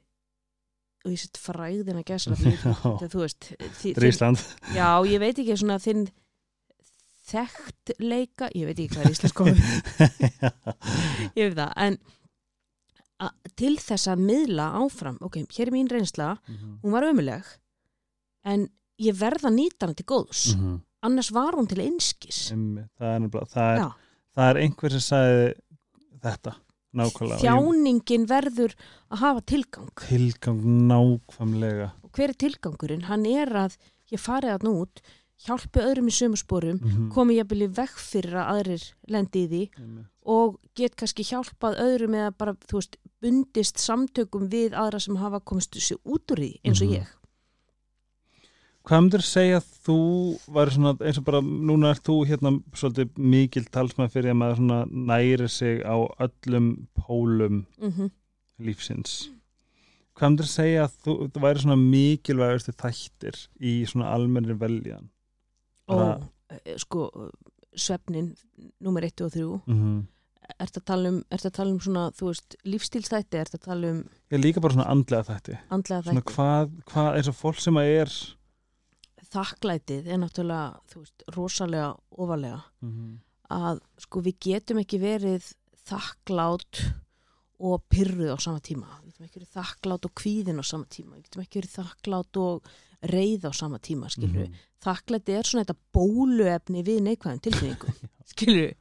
[1.05, 3.51] og ég sett fræðin að gæsa Já, þú veist
[3.85, 4.41] Ísland
[4.75, 6.09] já, ég veit ekki svona þinn
[7.27, 9.59] þekkt leika, ég veit ekki hvað er íslensk komið
[11.37, 11.97] ég veit það, en
[13.59, 16.79] til þess að miðla áfram ok, hér er mín reynsla, Mhm.
[16.81, 17.45] hún var ömuleg
[18.45, 18.67] en
[18.99, 20.79] ég verð að nýta hana til góðs Mhm.
[21.03, 22.89] annars var hún til einskis Einmitt.
[22.99, 23.93] það er, það er,
[24.35, 25.53] það er einhver sem sagði
[26.23, 26.55] þetta
[26.93, 28.73] nákvæmlega þjáningin verður
[29.11, 33.03] að hafa tilgang tilgang nákvæmlega og hver er tilgangurinn?
[33.03, 33.77] Hann er að
[34.11, 35.01] ég farið að út,
[35.45, 37.11] hjálpi öðrum í sömursporum, Mhm.
[37.11, 40.05] komi ég að byrja vekk fyrir að aðrir lendi í því Einmitt.
[40.25, 45.39] og get kannski hjálpað öðrum eða bara, þú veist, bundist samtökum við aðra sem hafa
[45.39, 46.95] komist sér út úr því eins og Mhm.
[47.01, 47.07] ég.
[48.83, 49.95] Hvað myndir segja að þú
[50.49, 54.57] væri svona eins og bara, núna ert þú hérna svolítið mikil talsmaður fyrir að maður
[54.57, 58.09] svona næri sig á öllum pólum Mm
[58.61, 59.29] lífsins
[60.15, 65.09] Hvað myndir segja að þú, þú væri svona mikilvægastu þættir í svona almennri veljan
[65.91, 67.05] Og eh, sko,
[67.75, 68.33] svefnin,
[68.83, 70.01] númer 1 og 3, mm -hmm.
[70.59, 74.03] ertu að tala um, að tala um svona, þú veist, lífstílstætti, ertu að tala um
[74.31, 76.33] Ég er líka bara svona andlega þætti andlega Svona þætti.
[76.33, 78.37] hvað, hvað eins og fólk sem að er
[79.31, 82.61] Þakklætið er náttúrulega, þú veist, rosalega ofalega.
[82.81, 83.17] mm -hmm.
[83.49, 85.53] að sko við getum ekki verið
[85.87, 86.93] þakklátt
[87.61, 91.15] og pyrruð á sama tíma við getum ekki verið þakklátt og kvíðin á sama tíma
[91.15, 92.63] við getum ekki verið þakklátt og
[93.01, 94.51] reið á sama tíma skilur Mhm.
[94.53, 97.93] við þakklætti er svona þetta bóluefni við neikvæðum tilfinningum
[98.31, 98.73] skilur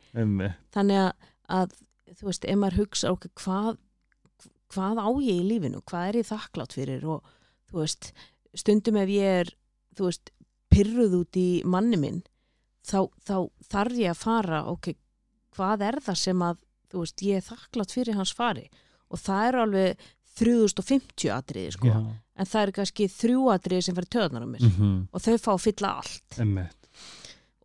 [0.74, 1.12] þannig að,
[1.48, 1.72] að
[2.20, 3.78] þú veist, ef maður hugsa ok, hvað,
[4.74, 5.80] hvað á ég í lífinu?
[5.88, 7.04] Hvað er ég þakklátt fyrir?
[7.06, 7.22] Og
[7.70, 8.12] þú veist,
[8.54, 9.52] stundum ef ég er
[9.96, 10.30] þú veist,
[10.70, 12.22] pyrruð út í manni minn
[12.86, 13.36] þá, þá
[13.70, 14.92] þarf ég að fara, ok,
[15.56, 18.68] hvað er það sem að, þú veist, ég er þakklátt fyrir hans fari?
[19.10, 20.04] Og það eru alveg
[20.40, 21.90] 3050 atriði, sko.
[21.90, 21.98] Já,
[22.40, 25.00] en það eru kannski þrjú atriði sem fyrir töðnar á mér mm -hmm.
[25.12, 26.88] og þau fá að fylla allt Einmitt.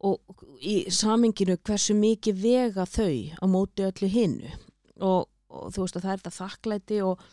[0.04, 4.52] og í saminginu hversu mikið vega þau á móti öllu hinnu
[5.00, 7.24] og, og þú veist að það er þetta þakklæti og,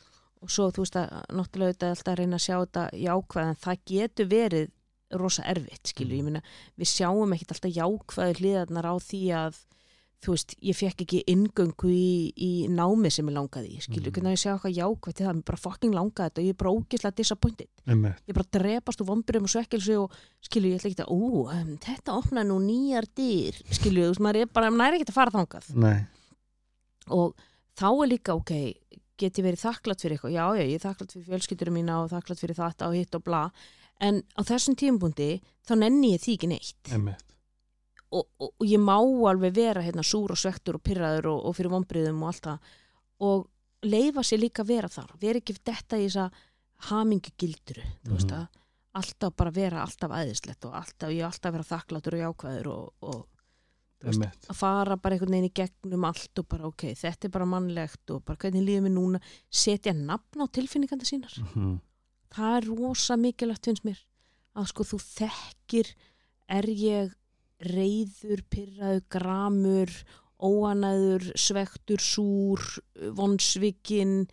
[0.43, 3.49] og svo þú veist að náttúrulega þetta er alltaf að reyna að sjá þetta jákvæð
[3.49, 4.71] en það getur verið
[5.13, 6.43] rosa erfitt skilur, ég meina
[6.81, 9.61] við sjáum ekkit alltaf jákvæði hliðarnar á því að
[10.23, 14.15] þú veist, ég fekk ekki ingöngu í, í námi sem ég langaði skilur, Mhm.
[14.15, 16.61] hvernig ég sjá eitthvað jákvæð til það, mér bara fucking langaði þetta og ég er
[16.63, 17.69] bara ógislega disappointed.
[17.89, 18.21] Einmitt.
[18.29, 21.77] ég bara drepast úr vombriðum og svekkelsi og skilju, ég ætla ekki að, ú, um,
[21.83, 25.19] þetta opna nú nýjar dyr, skilju, þú veist, maður er bara, maður er ekki að
[25.19, 25.75] fara þangað.
[25.75, 26.07] Nei,
[27.11, 27.35] og
[27.77, 28.53] þá er líka, ok,
[29.19, 32.11] get ég verið þakklátt fyrir eitthvað, já, já, ég er þakklátt fyrir fjölskyldurum mína og
[32.15, 33.43] þakklátt fyrir þetta og hitt og bla,
[34.01, 36.83] en á þessum tímabundi þá nenni ég því ekki neitt.
[36.95, 37.32] Einmitt
[38.13, 41.57] og, og, og ég má alveg vera hérna súr og svektur og pyrraður og, og
[41.57, 42.73] fyrir vombriðum og allt það.
[43.23, 43.47] Og
[43.89, 46.29] leifa sér líka að vera þar, vera ekki detta í þessa
[46.91, 48.39] hamingugildru, þú veist Mhm.
[48.41, 48.49] að
[48.95, 52.67] alltaf bara vera alltaf æðislegt og alltaf, ég er alltaf að vera þakklátur og jákvæður
[52.73, 53.27] og,
[54.03, 54.21] veist,
[54.51, 58.11] að fara bara einhvern veginn í gegnum allt og bara ok, þetta er bara mannlegt
[58.11, 61.33] og bara hvernig líður mér núna, setja nafn á tilfinninganda sínar.
[61.55, 61.81] Mhm.
[62.33, 63.99] það er rosa mikilvægt finnst mér
[64.57, 65.95] að sko þú þekkir
[66.49, 67.15] er ég
[67.69, 69.93] reyður, pyrraður, gramur
[70.43, 72.63] óanæður, svektur, súr
[73.15, 74.27] vonsvikinn.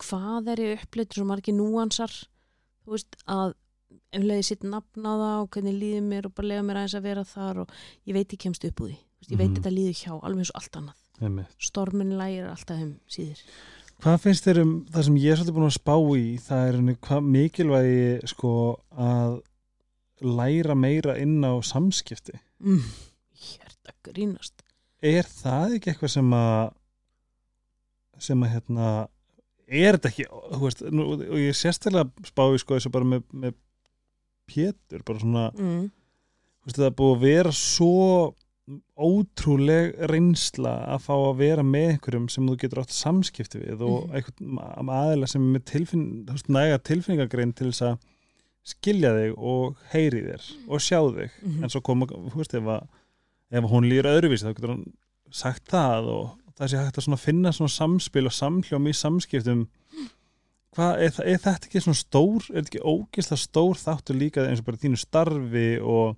[0.00, 2.12] Hvað er ég uppleitur svo margir núansar?
[2.86, 3.52] Þú veist að
[4.12, 6.96] ef leiði sitt nafn á það og hvernig líður mér og bara lega mér aðeins
[6.98, 7.74] að vera þar og
[8.08, 8.98] ég veit ég kemst upp úr því.
[9.22, 9.56] Veist, ég veit Mhm.
[9.60, 10.98] þetta líður hjá, alveg eins og allt annað.
[11.22, 11.54] Einmitt.
[11.60, 13.38] stormin lægir alltaf um síður
[14.02, 16.38] Hvað finnst þér um það sem ég er svolítið búin að spá í?
[16.40, 19.42] Það er hvað mikilvægi sko að
[20.22, 22.84] læra meira inn á samskipti mm,
[23.46, 24.62] hérta grínast
[25.02, 26.70] er það ekki eitthvað sem að
[28.22, 28.90] sem að hérna
[29.72, 30.26] er þetta ekki,
[30.62, 33.56] veist nú, og ég sérstæðlega spá í sko þessu bara með, með
[34.52, 35.82] Pétur, bara svona mm,
[36.66, 37.90] veist það er búið að vera svo
[39.02, 44.06] ótrúleg reynsla að fá að vera með einhverjum sem þú getur átt samskipti við og
[44.06, 44.14] Mhm.
[44.14, 47.98] einhvern aðeila sem er með tilfinn, þú veist, næga tilfinningagrein til þess að
[48.66, 51.38] skilja þig og heyri þér og sjá þig.
[51.42, 51.62] Mhm.
[51.64, 52.88] en svo koma, þú veist, ef, að,
[53.50, 54.86] ef hún líður öðruvísi þá getur hann
[55.32, 56.24] sagt það og
[56.58, 59.62] það sé hægt að svona finna svona samspil og samhljóm í samskiptum.
[60.72, 64.62] Hvað, er, er þetta ekki svona stór er þetta ekki ógeðslega stór þáttur líka eins
[64.62, 66.14] og bara þínu starfi og,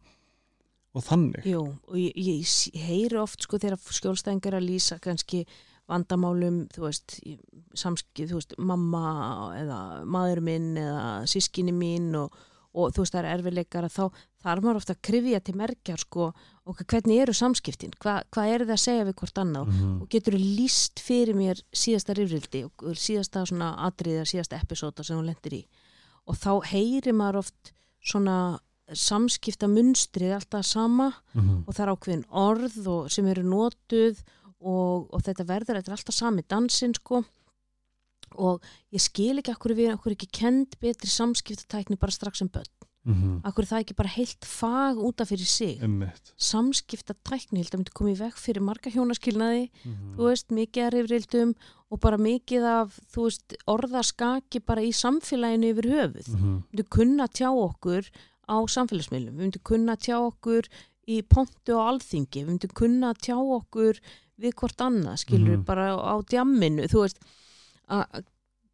[0.94, 1.48] og þannig?
[1.50, 2.52] Jú, og ég, ég,
[2.84, 5.42] heyri oft sko þegar skjólstæðingar að lýsa kannski
[5.88, 7.18] vandamálum, þú veist
[7.76, 9.78] samskip, þú veist, mamma eða
[10.08, 12.32] maður minn eða sískinni mín og,
[12.74, 14.04] og þú veist það er erfileikar að þá
[14.44, 16.30] þarf maður ofta að krifja til merkjar sko
[16.64, 20.00] og hvernig eru samskiptin, Hva, hvað eru það að segja við hvort annað Mhm.
[20.02, 25.16] og getur þú líst fyrir mér síðasta rifrildi og síðasta svona atriða, síðasta episóta sem
[25.18, 25.66] hún lendir í
[26.26, 27.72] og þá heyri maður oft
[28.04, 28.58] svona
[28.92, 31.64] samskipta munstrið alltaf sama Mhm.
[31.66, 34.22] og það er ákveðin orð sem eru notuð
[34.64, 37.22] og, og þetta verður, þetta er alltaf sami dansinn sko
[38.40, 42.70] og ég skil ekki okkur við okkur ekki kend betri samskiptatækni bara strax sem börn
[43.04, 45.74] mm okkur það ekki bara heilt fag útaf fyrir sig
[46.40, 50.14] samskiptatækni, held að myndi koma í veg fyrir marga hjónaskilnaði Mhm.
[50.16, 51.54] þú veist, mikið af rifrildum
[51.92, 56.28] og bara mikið af, þú veist, orðaskaki bara í samfélaginu yfir höfuð.
[56.32, 56.62] Við Mhm.
[56.72, 58.08] myndum kunna tjá okkur
[58.48, 60.64] á samfélagsmiðlum, myndum kunna tjá okkur
[61.06, 64.00] í pontu og alþingi, myndum kunna tjá okkur
[64.40, 65.64] við hvort annað, skilur Mhm.
[65.64, 67.18] bara á djamminu, þú veist,
[67.88, 68.24] að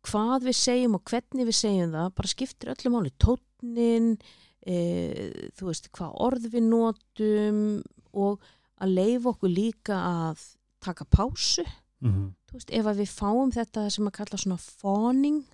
[0.03, 4.19] hvað við segjum og hvernig við segjum það, bara skiptir öllu máli, tónnin,
[4.67, 7.83] e, þú veist, hvað orð við notum
[8.15, 8.41] og
[8.81, 11.65] að leifa okkur líka að taka pásu
[12.01, 12.33] Mhm.
[12.49, 15.45] þú veist, ef að við fáum þetta sem að kalla svona fawning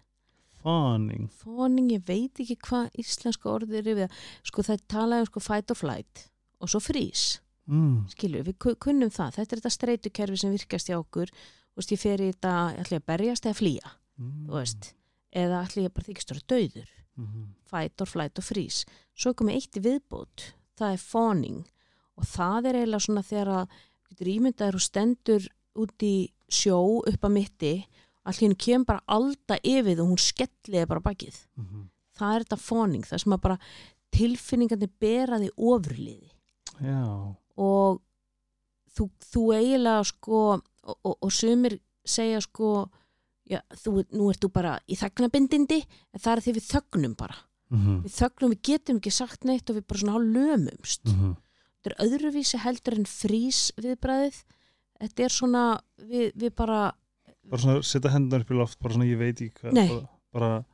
[0.62, 1.28] Fawning.
[1.30, 4.10] fawning, ég veit ekki hvað íslenska orðið er yfir það,
[4.44, 6.28] sko það talaði um sko fight or flight
[6.60, 7.38] og svo freeze
[7.68, 8.06] Mm.
[8.08, 11.90] skilju, við ku- kunnum það, þetta er þetta streytukerfi sem virkast hjá okkur, þú veist,
[11.92, 13.90] ég fer í þetta ætla ég að berjast eða flýja,
[14.20, 14.46] Mm.
[14.46, 14.92] þú veist
[15.34, 16.88] eða ætla ég bara þykistur að dauður
[17.18, 17.44] Mhm.
[17.64, 18.84] fight or flight og freeze
[19.16, 21.64] svo komið eitt í viðbót, það er fawning
[22.16, 23.68] og það er eiginlega svona þegar að
[24.10, 27.86] getur ímyndaður og stendur út í sjó upp að mitti
[28.24, 31.88] allt hérna kemur bara alda yfir og hún skelliði bara bakið Mhm.
[32.16, 33.58] það er þetta fawning, það sem að bara
[34.12, 36.30] tilfinningandi beraði ofurliði
[36.80, 37.36] Já.
[37.56, 38.00] Og
[38.96, 40.62] þú, þú eiginlega sko og,
[41.04, 42.88] og, og sumir segja sko
[43.50, 47.42] já, þú, nú ert þú bara í þagnabindindi en það er því við þögnum bara
[47.66, 48.04] Mhm.
[48.04, 51.32] við þögnum, við getum ekki sagt neitt og við bara svona hálf lömumst Mhm.
[51.82, 54.36] þetta er öðruvísi heldur en frís viðbræðið
[55.00, 55.62] þetta er svona,
[55.98, 56.92] við, við bara
[57.50, 60.06] Bara svona setja hendunar upp í loft, bara svona ég veit ekki hvað.
[60.32, 60.64] Bara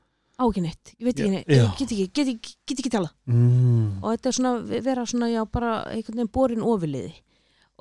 [0.43, 3.13] á ekki neitt, ég veit ekki neitt ég get ekki, get ekki, get ekki tala
[3.31, 4.01] mm.
[4.03, 7.15] og þetta er svona, vera svona, já, bara einhvern veginn borin ofurliði.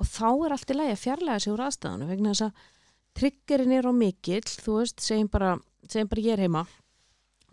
[0.00, 2.70] Og þá er allt í lagi að fjarlæga sig úr aðstæðanu vegna þess að
[3.18, 5.56] triggerin er á mikill, þú veist, segjum bara
[5.90, 6.62] segjum bara ég er heima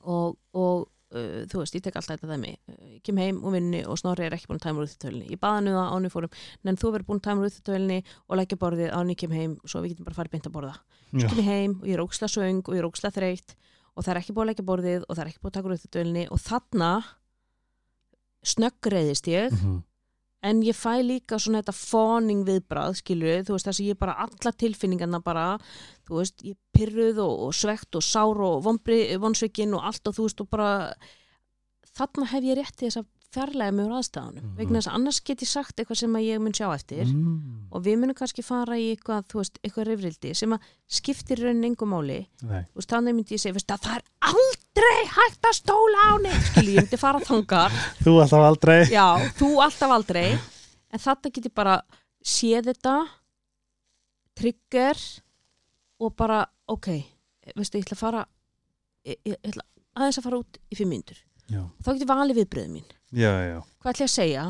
[0.05, 2.53] og, og uh, þú veist, ég tek alltaf þetta dæmi.
[2.70, 5.34] Uh, ég kem heim og vinni og snorri er ekki búin að tæma úr úttölinni
[5.34, 6.38] ég baða nú það áni fórum.
[6.66, 9.57] En þú verður búin að tæma úr úttölinni og leggja borðið áni ég kem heim
[9.66, 10.76] svo við getum bara farið beint að borða.
[11.10, 11.26] Já.
[11.26, 13.55] kem ég heim og ég er óksla söng og ég er óksla þreytt
[14.00, 15.70] og það er ekki búið að leggja borðið og það er ekki búið að taka
[15.70, 16.91] úr úttölinni og þarna
[18.54, 19.84] snöggreiðist ég Mhm.
[20.41, 24.16] en ég fæ líka svona þetta fawning viðbrað, skilur þú veist þess að ég bara
[24.24, 25.60] alla tilfinningarna bara
[26.08, 30.16] þú veist, ég pyrruð og, og svegt og sár og vonbri, vonsvikin og allt og
[30.16, 30.93] þú veist og bara
[31.97, 34.56] þarna hef ég rétt til þess að fjarlæga úr aðstæðanum, Mhm.
[34.58, 37.68] vegna þess að annars get ég sagt eitthvað sem ég mun sjá eftir Mm.
[37.72, 40.60] og við munum kannski fara í eitthvað, þú veist, eitthvað reyfrildi sem að
[40.90, 42.28] skiptir raunin engum máli.
[42.42, 46.14] Þú veist, þannig myndi ég segja, veist, að það er aldrei hægt að stóla á
[46.22, 47.70] neitt, skilur, ég myndi fara þangar
[48.04, 48.86] Þú alltaf aldrei.
[48.90, 49.08] Já,
[49.38, 50.40] þú alltaf aldrei.
[50.92, 51.82] En þetta getur bara
[52.26, 53.08] séð þetta
[54.36, 54.98] trigger
[56.00, 56.88] og bara, ok
[57.56, 58.26] veistu, ég ætla að fara
[59.06, 59.64] ég, ég ætla
[59.98, 61.18] aðeins að fara út í fimm myndur
[61.50, 63.60] þá getur valið viðbröðum mín Já, já.
[63.82, 64.45] hvað ætla ég að segja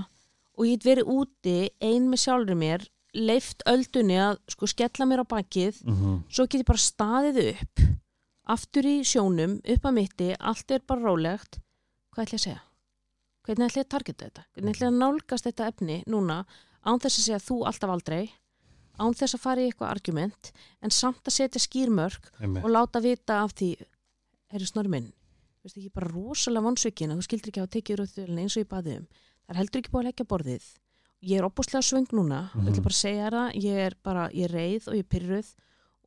[0.59, 5.23] og ég get verið úti ein með sjálfur mér leift öldunni að sko skella mér
[5.23, 7.83] á bakið Mm svo get ég bara staðið upp
[8.49, 11.59] aftur í sjónum, upp að mitti allt er bara rólegt
[12.11, 12.61] hvað ætla ég að segja?
[13.45, 14.43] hvernig ætla ég að targeta þetta?
[14.53, 16.45] hvernig ætla ég að nálgast þetta efni núna
[16.83, 18.29] án þess að segja þú alltaf aldrei
[18.99, 20.51] án þess að fara í eitthvað argument
[20.83, 22.63] en samt að setja skýrmörk Einmitt.
[22.65, 23.69] og láta vita af því
[24.51, 24.91] herri snorri
[25.69, 28.63] minn veistu ekki bara rosalega vonsvikin að þú skildir ekki að tekið rauðvölin eins og
[28.63, 30.67] ég baði um það er heldur ekki búið að leggja borðið
[31.29, 32.59] ég er opbúslega svöng núna mm Mhm.
[32.59, 32.67] -hmm.
[32.67, 35.09] ég ætla bara að segja það, ég er bara ég er reið og ég er
[35.13, 35.55] pyrruð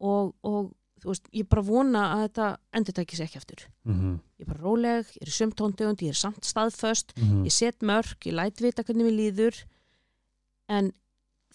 [0.01, 4.21] og, og þú veist, ég bara vona að þetta endur tækis ekki aftur Mhm.
[4.39, 7.45] ég er bara róleg, ég er í sömtóndegund ég er samt staðföst, Mhm.
[7.45, 9.65] ég set mörg ég læt vita hvernig mér líður
[10.69, 10.93] en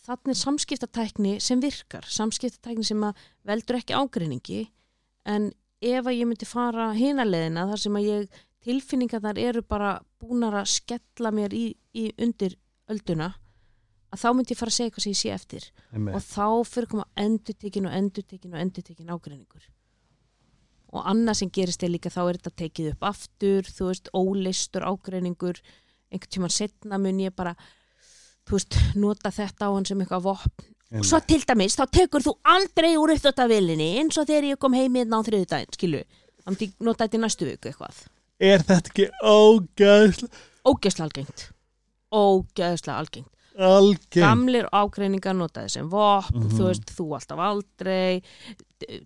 [0.07, 3.01] þannig er samskiptatækni sem virkar samskiptatækni sem
[3.45, 4.67] veldur ekki ágreiningi
[5.25, 5.51] en
[5.82, 10.71] ef að ég myndi fara hinaleðina þar sem að ég tilfinningarnar eru bara búnar að
[10.73, 12.57] skella mér í, í undir
[12.91, 13.34] ölduna
[14.13, 15.65] að þá myndi ég fara að segja eitthvað sem ég sé eftir.
[15.91, 16.15] Einmitt.
[16.15, 19.65] og þá fyrir koma endurtekin og endurtekin og endurtekin ágreiningur.
[20.95, 24.88] Og annað sem gerist er líka þá er þetta tekið upp aftur þú veist, ólistur
[24.88, 25.59] ágreiningur.
[26.07, 27.53] Einhvern tímann setna mun ég bara
[28.47, 32.23] þú veist, nota þetta á hann sem eitthvað vopn og svo til dæmis, þá tekur
[32.23, 36.03] þú aldrei úr uppdóttavilinni eins og þegar ég kom heim hérna á þriðu daginn, skilu
[36.43, 38.05] þá myndi ég nota þetta í næstu viku eitthvað
[38.39, 41.47] Er þetta ekki ógæðslega ógeðslega algengt
[42.13, 44.15] ógeðslega algengt algengt?
[44.21, 46.49] gamlir ágreiningar notaði sem vopn, Mhm.
[46.55, 48.21] þú veist, þú alltaf aldrei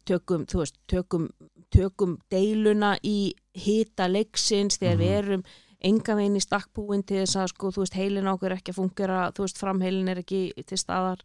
[0.06, 1.30] tökum, þú veist, tökum,
[1.72, 5.18] tökum deiluna í hita leiksins þegar við Mhm.
[5.24, 5.44] erum
[5.84, 8.72] enga veginn í stakkbúin til þess að sko, þú veist, heilin á okkur er ekki
[8.74, 11.18] að fungera þú veist, framheilin er ekki til staðar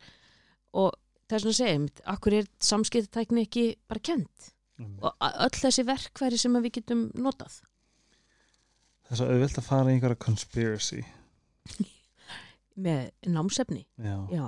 [0.77, 0.95] og
[1.31, 4.53] þess að segjum, akkur er samskiptatækni ekki bara kent
[5.01, 7.55] og a- öll þessi verkfæri sem við getum notað?
[9.07, 11.01] Það er svo auðvilt að fara í einhverja conspiracy.
[12.87, 14.47] Með námsefni, Já, já.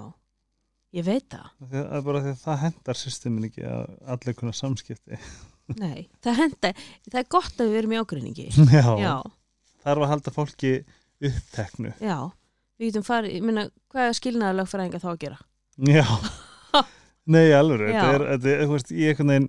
[0.97, 4.55] Ég veit það, það er bara því að það hendar systemin ekki að allir kunna
[4.57, 5.19] samskipti.
[5.83, 6.71] Nei það henda,
[7.11, 8.47] það er gott að við erum í ágreiningi.
[8.79, 9.15] Já, já,
[9.83, 10.71] það er að halda fólki
[11.29, 11.93] uppteknu.
[12.01, 12.17] Já.
[12.79, 15.39] Við getum farið, ég meina, hvað er skilnaða lögfræðinga þá að gera?
[15.79, 16.05] Já,
[17.35, 19.49] nei alveg þetta er, þú veist, ég einhvern veginn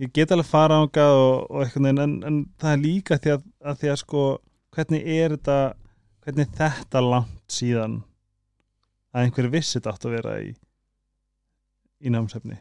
[0.00, 3.32] ég get alveg fara ángað og, og einhvern veginn, en, en það er líka því
[3.36, 4.24] að, að því að sko,
[4.76, 5.58] hvernig er þetta
[6.24, 7.98] hvernig er þetta langt síðan
[9.14, 10.50] að einhver vissi þetta átt að vera í
[12.00, 12.56] í námsefni?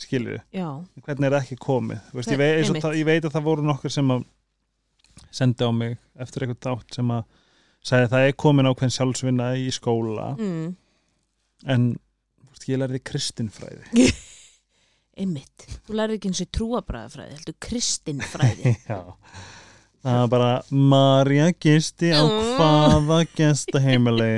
[0.00, 2.00] Skilju, hvernig er það ekki komið?
[2.12, 2.84] Veist, ég, Hver- veit, og einmitt.
[2.84, 4.24] það, ég veit að það voru nokkur sem að
[5.32, 7.22] sendi á mig eftir eitthvað dátt sem að
[7.86, 10.26] sagði að það er komin ákveðin sjálfsvinna í skóla.
[10.36, 10.66] Mm,
[11.64, 11.86] en
[12.50, 14.08] veist, ég lærði kristinfræði.
[15.20, 15.64] Einmitt.
[15.86, 18.72] Þú lærið ekki eins og trúabræðafræði heldur kristinfræði.
[18.90, 18.98] Já.
[20.06, 22.50] Það var bara Marja gisti á Mm.
[22.58, 24.32] hvaða gestaheimili?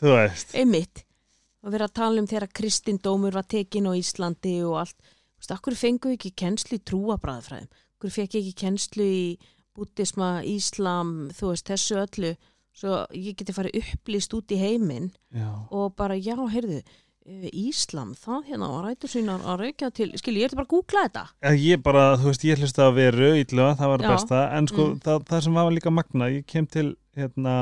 [0.00, 0.52] Þú veist.
[0.54, 1.04] Einmitt.
[1.64, 4.96] Og vera að tala um þegar kristindómur var tekin á Íslandi og allt.
[5.00, 7.68] Þú veist, akkur fengu ekki kennslu í trúabræðafræðum
[8.00, 9.24] akkur fekk ekki kennslu í
[9.76, 12.30] bútisma, íslam þú veist, þessu öllu
[12.72, 15.10] svo ég geti farið upplýst út í heiminn
[15.70, 16.80] og bara, já, heyrðu
[17.26, 20.74] eh, Íslam, það hérna var rætur sínar að reykja til, skilji, ég ætla bara að
[20.76, 24.08] googla þetta ég bara, þú veist, ég hlusta að veru ítluga, það var Já.
[24.14, 25.00] besta en sko, Mm.
[25.04, 27.56] það, það sem var líka magna ég kem til, hérna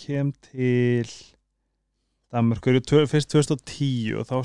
[0.00, 1.04] kem til
[2.30, 4.36] tvö- fyrst 2010 og þá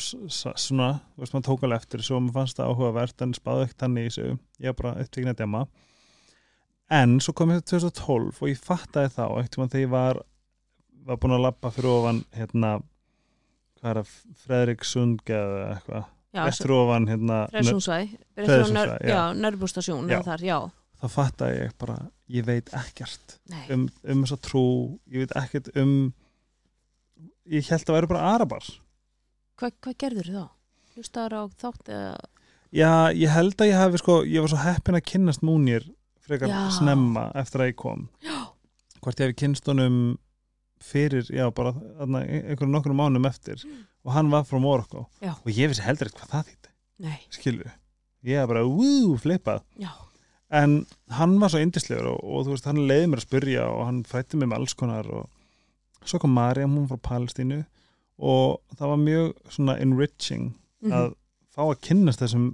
[0.57, 3.81] svona, þú veist, maður tók alveg eftir svo maður fannst það áhugavert en spáði ekkert
[3.85, 5.61] hann í þessu ég bara upptökin að djama
[6.93, 10.21] en svo kom ég til 2012 og ég fattaði þá, ekkert mann þegar ég var
[11.05, 12.71] var búin að labba fyrir ofan hérna
[13.79, 14.13] hvað er það,
[14.45, 16.07] Fredrik Sundge eða eitthvað,
[16.45, 17.99] eftir ofan hérna Frelsungsvæ,
[19.05, 19.21] já.
[19.37, 20.09] nörbústasjón
[20.95, 21.97] þá fattaði ég bara,
[22.31, 24.65] ég veit ekkert nei, um, um þessa trú,
[25.11, 25.95] ég veit ekkert um
[27.45, 28.65] ég held að væri bara arabar.
[29.59, 30.45] Hva, hvað gerður þá?
[30.95, 32.15] Hlustaður á þátt eða
[32.75, 35.85] já, ég held að ég hafi sko ég var svo heppin að kynnast múnir
[36.25, 36.59] frekar Já.
[36.79, 38.07] snemma eftir að ég kom.
[38.25, 38.37] Já.
[39.01, 39.97] hvort ég hefði kynnst honum
[40.81, 43.61] fyrir, já, bara þarna, einhverjum nokkrum mánum eftir.
[44.05, 45.05] Og hann var frá Morocco.
[45.21, 45.35] Já.
[45.37, 46.73] og ég vissi heldur eitthvað það þýtti
[47.35, 47.71] skilju,
[48.23, 49.63] ég hef bara, wú, flippað.
[49.81, 49.91] Já,
[50.55, 50.85] en
[51.17, 54.03] hann var svo yndislegur og, og þú veist, hann leiði mér að spyrja og hann
[54.07, 57.63] frætti mig með alls konar og svo kom Marja, hún frá Palestínu
[58.21, 60.51] og það var mjög svona enriching
[60.85, 61.15] mhm, að
[61.55, 62.51] fá að kynnast þessum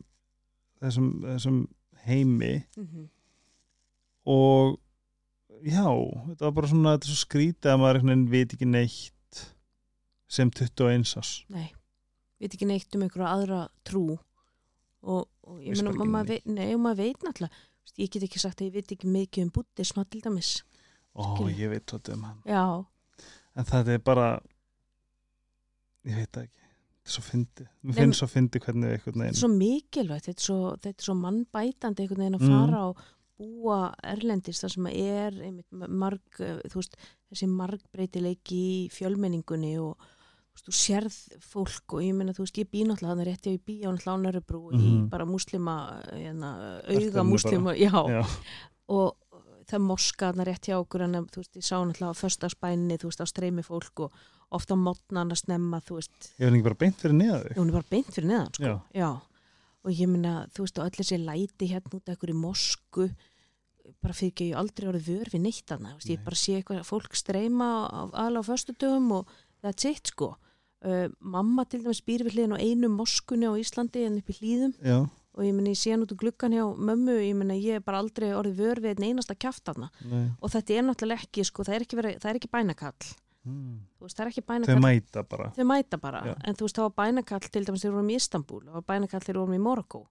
[0.81, 1.59] þessum, þessum
[2.07, 3.09] heimi mhm,
[4.31, 4.77] og
[5.65, 5.85] já,
[6.29, 9.43] þetta var bara svona þetta er svo skrítið að maður veit ekki neitt
[10.31, 11.69] sem 21 ás nei
[12.41, 14.15] Veit ekki neitt um einhverja aðra trú.
[15.05, 16.47] Og, og ég bara ekki maður veit,
[16.97, 20.49] veit náttúrulega ég get ekki sagt að ég veit ekki mikið um búttisma til dæmis.
[21.13, 21.53] Ó, Skilju.
[21.59, 22.39] ég veit þetta um hann.
[22.49, 22.63] Já,
[23.61, 24.27] en þetta er bara
[26.07, 26.57] ég veit það ekki.
[27.01, 30.41] Þetta er svo fyndi, mér finnst svo fyndi hvernig einhvern þetta er svo mikilvægt þetta
[30.41, 32.57] er svo, þetta er svo mannbætandi einhvern veginn að Mm.
[32.57, 33.05] fara og
[33.41, 35.37] búa erlendis þar sem er
[35.89, 36.93] marg, eh, veist,
[37.31, 42.59] þessi margbreytileiki í fjölmenningunni og þú veist, þú sérð fólk og ég meina, þú veist,
[42.61, 45.09] ég bý náttúrulega hann rétti í bí á náttúrulega á Nörrebrú í Mhm.
[45.09, 45.75] bara múslima,
[46.11, 48.25] hérna, Ertu auga henni múslima, já, já,
[48.89, 49.15] og
[49.71, 53.07] það moska hann rétti á okkur en þú veist, ég sá náttúrulega á föstaspæninni, þú
[53.09, 54.11] veist, á streymi fólk og
[54.51, 57.67] ofta á mótnan að snemma, þú veist, ég ekki bara beint fyrir neða þig hún
[57.69, 58.63] er bara beint fyrir neðan sko.
[58.63, 58.81] Já.
[58.93, 59.21] Já.
[59.83, 63.07] og ég meina, þú veist, og öll þessi læti hérna út af einhverju mosku
[64.01, 66.25] bara fyrir ekki, aldrei orðið vör við neitt annað, veist, ég Nei.
[66.27, 67.69] bara sé eitthvað fólk streyma
[68.09, 69.33] aðla á föstudöfum og
[69.63, 70.35] that's it sko.
[70.81, 74.37] Uh, mamma til dæmis býr við hliðin á einu moskunni á Íslandi en upp í
[74.39, 77.53] hlýðum já, og ég meina, ég sé hann út úr gluggan hjá mömmu ég meina,
[77.53, 79.91] ég hef bara aldrei orðið vör við einn einasta þarna.
[80.09, 80.31] Nei.
[80.41, 83.11] Og þetta er náttúrulega ekki, sko, það er ekki, verið, það er ekki bænakall.
[83.41, 85.47] Þú veist, það er ekki þau mæta bara.
[85.55, 88.17] Þau mæta bara, en þú veist, það var bænakall til dæmis þegar við vorum í
[88.17, 90.01] Istanbul, það var bænakall þegar við vorum í Morocco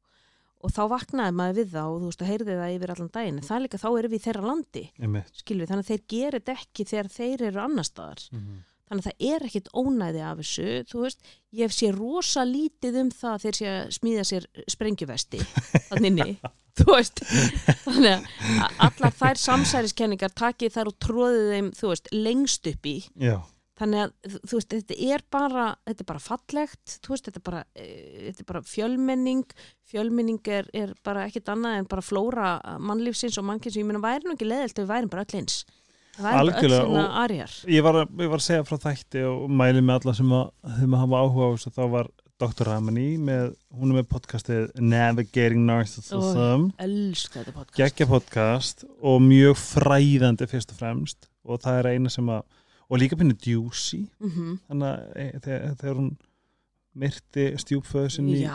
[0.61, 3.38] og þá vaknaði maður við það og þú veist, og heyrði það yfir allan daginn.
[3.40, 5.30] En það er líka, þá erum við í þeirra landi einmitt.
[5.40, 8.58] skilur við, þannig að þeir gerir þetta ekki þegar þeir eru annar staðar, Mhm.
[8.90, 11.20] þannig að það er ekkit ónæði af þessu, þú veist.
[11.54, 15.38] Ég sé rosa lítið um það þeir sé að smíða sér sprengjuvesti
[17.84, 18.26] þannig
[18.64, 22.96] að allar þær samsæriskenningar takið þær og tróðið þeim, þú veist, lengst upp í.
[23.20, 23.36] Já,
[23.81, 27.47] þannig að þú- veist, þetta er bara þetta er bara fallegt, þú veist, þetta er
[27.51, 27.87] bara, e,
[28.28, 29.45] þetta er bara fjölmenning
[29.91, 34.03] fjölmenning er, er bara ekkit annað en bara flóra mannlífsins og mannkins og ég meina
[34.05, 35.61] væri nú ekki leðilt ef við værim bara öll eins?
[36.20, 37.53] Værim bara öll svona arjar.
[37.66, 40.51] ég var, að, ég var að segja frá þætti og mæli með alla sem að,
[40.81, 42.11] sem að hafa áhuga á þessu þá var
[42.41, 42.64] Dr.
[42.70, 46.70] Ramani með, hún er með podcastið Navigating Narcissism.
[46.81, 47.76] Elska þetta podcast.
[47.76, 52.47] Geggja podcast og mjög fræðandi fyrst og fremst og það er eina sem að
[52.91, 54.03] og líka pinni djúsi.
[54.20, 56.11] Mm þannig að e, þegar, þegar hún
[57.01, 58.47] myrti stjúpföðu sinni í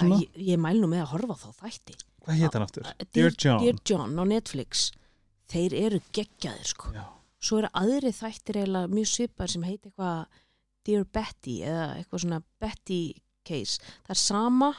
[0.00, 0.20] svona.
[0.22, 1.98] ég, ég mæl nú með að horfa þá þætti.
[2.24, 2.88] Hvað hétt hann aftur?
[2.88, 3.60] Dear, Dear John.
[3.62, 4.88] Dear John á Netflix.
[5.52, 6.90] Þeir eru geggjaðir sko.
[6.96, 7.04] Já.
[7.46, 10.42] svo eru aðri þættir eiginlega mjög svipar sem heit eitthvað
[10.86, 13.00] Dear Betty eða eitthvað svona Betty
[13.46, 13.78] case.
[14.06, 14.70] Það er sama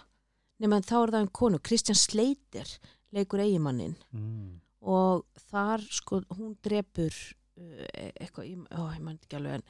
[0.60, 1.60] nema þá er það um konu.
[1.64, 2.74] Kristján Sleiter
[3.16, 4.47] leikur eigimannin mm.
[4.89, 9.68] og þar sko hún drepur e- eitthvað, ég, ó, ég mann ekki alveg en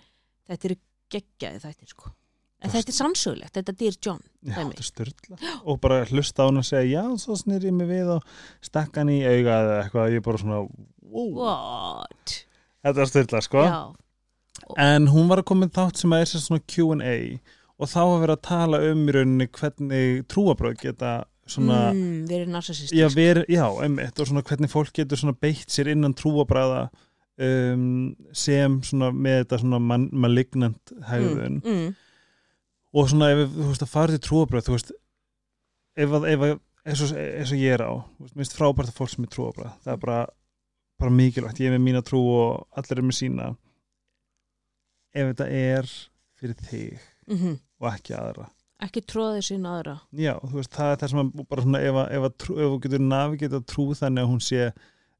[0.47, 0.79] þetta eru
[1.13, 2.13] geggjaði þættir sko.
[2.57, 6.41] En þetta er sannsögulegt, þetta er Dear John Já, þetta er styrla og bara hlusta
[6.41, 8.31] á hann og segja já, svo snýr ég mig við og
[8.65, 10.63] stakka hann í auga eða eitthvað, ég er bara svona
[11.13, 12.07] wow.
[12.87, 13.67] Þetta er styrla sko.
[13.67, 13.77] Já,
[14.87, 17.15] en hún var að koma þátt sem að er svona Q&A
[17.77, 21.11] og þá að vera að tala um í rauninni hvernig trúabröð geta
[21.47, 23.07] svona mm, verið narsisist já,
[23.47, 26.87] já, einmitt og svona hvernig fólk getur svona beitt sér innan trúabræða
[27.37, 31.59] um, sem svona með þetta svona man, malignant hegðun.
[31.63, 31.91] Mm, mm,
[32.97, 34.91] og svona ef þú veist að fara til trúabröð þú veist
[35.97, 36.55] ef að, ef að
[36.87, 39.71] eins og, eins og ég er á veist, minnst frábært að fólk sem er trúabröð
[39.85, 40.19] það er bara,
[41.01, 43.49] bara mikilvægt, ég er með mína trú og allir er með sína.
[45.17, 45.89] Ef þetta er
[46.37, 46.99] fyrir þig
[47.31, 48.47] mm og ekki aðra.
[48.81, 49.91] Ekki tróðið sín aðra.
[50.17, 52.55] Já, þú veist, það er það sem að bara svona ef, að, ef, að, trú-
[52.57, 54.63] ef þú getur navigeta trú þannig að hún sé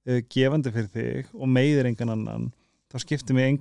[0.08, 2.52] uh, gefandi fyrir þig og meiðir engan annan
[2.92, 3.58] þá skiptir mig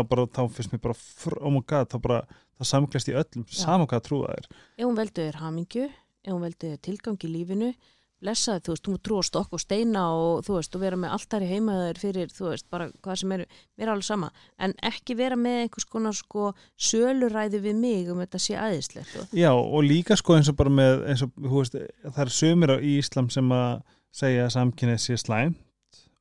[0.00, 0.96] er bara, þá finnst mér bara
[1.38, 2.20] oh my god, þá bara,
[2.58, 4.50] það samklast í öllum saman hvað trú það er.
[4.76, 7.72] Ef hún veldu þér hamingju ef hún veldu þér tilgang í lífinu
[8.20, 11.14] blessaði, þú veist, þú mútt trúa stokk og steina og þú veist, og vera með
[11.16, 14.28] alltaf í heimaður fyrir, þú veist, bara hvað sem er mér er alveg sama,
[14.60, 16.50] en ekki vera með einhvers konar sko
[16.90, 21.06] söluræði við mig um þetta sé aðeinslegt Já, og líka sko eins og bara með
[21.08, 23.72] eins og, þú veist, það er sömur á Íslam sem að
[24.14, 25.58] segja að samkynnið sé slæmt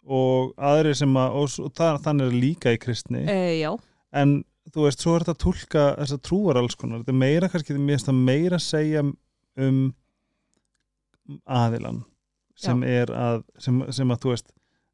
[0.09, 3.69] og aðri sem að, og, það, þannig er líka í kristni, e, já,
[4.17, 4.39] en
[4.73, 7.49] þú veist, svo er þetta að tólka þess að trúar alls konar, þetta er meira
[7.51, 9.81] kannski, finnst það meira að segja um
[11.45, 12.01] aðilan
[12.59, 14.49] sem er að, sem, sem að þú veist,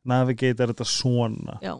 [0.05, 1.55] navigata þetta svona.
[1.65, 1.73] Já.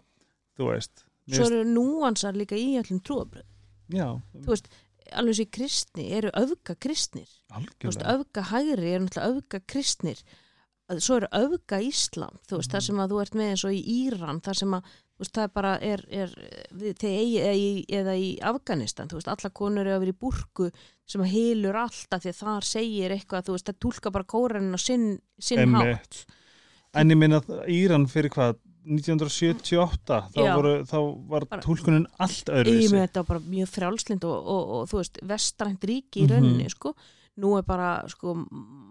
[0.58, 3.46] þú veist, svo eru núansar líka í öllum trúabröð,
[3.92, 4.08] já,
[4.40, 4.72] þú veist
[5.14, 8.14] alveg sér kristni, eru öfga kristnir þú veist, algjörlega.
[8.16, 10.22] öfga hægri er náttúrulega öfga kristnir
[10.88, 12.74] Að- svo eru öfga Íslam þú veist, Mhm.
[12.76, 14.82] þar sem að þú ert með eins og í Íran þar sem að,
[15.16, 16.28] þú veist, það bara er, er
[16.94, 20.20] þegar eigi, eða, í, eða í Afganistan, þú veist, alla konur eru að vera í
[20.20, 20.70] burku
[21.06, 24.74] sem að hilur alltaf því að þar segir eitthvað, þú veist, það tólka bara kóranin
[24.74, 26.24] á sinn, sinn hátt.
[26.94, 28.56] En ég minna að Íran fyrir hvað
[28.86, 30.96] 1978 þá, voru, þá
[31.28, 32.92] var túlkunin allt ég öðruvísi.
[32.94, 36.30] Með þetta var bara mjög frjálslind og, og, og þú veist, vestrænt ríki í Mhm.
[36.30, 36.94] rauninni, sko
[37.36, 38.34] nú er bara, sko,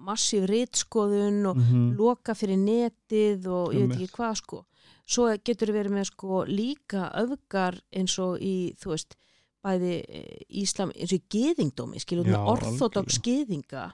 [0.05, 1.95] massíf ritskoðun og Mhm.
[1.97, 4.65] loka fyrir netið og ég veit ekki hvað sko.
[5.07, 9.15] Svo getur verið með sko líka öfgar eins og í þú veist
[9.63, 13.93] bæði eh, Íslam eins og í geðingdómi skilur með orthodox geðinga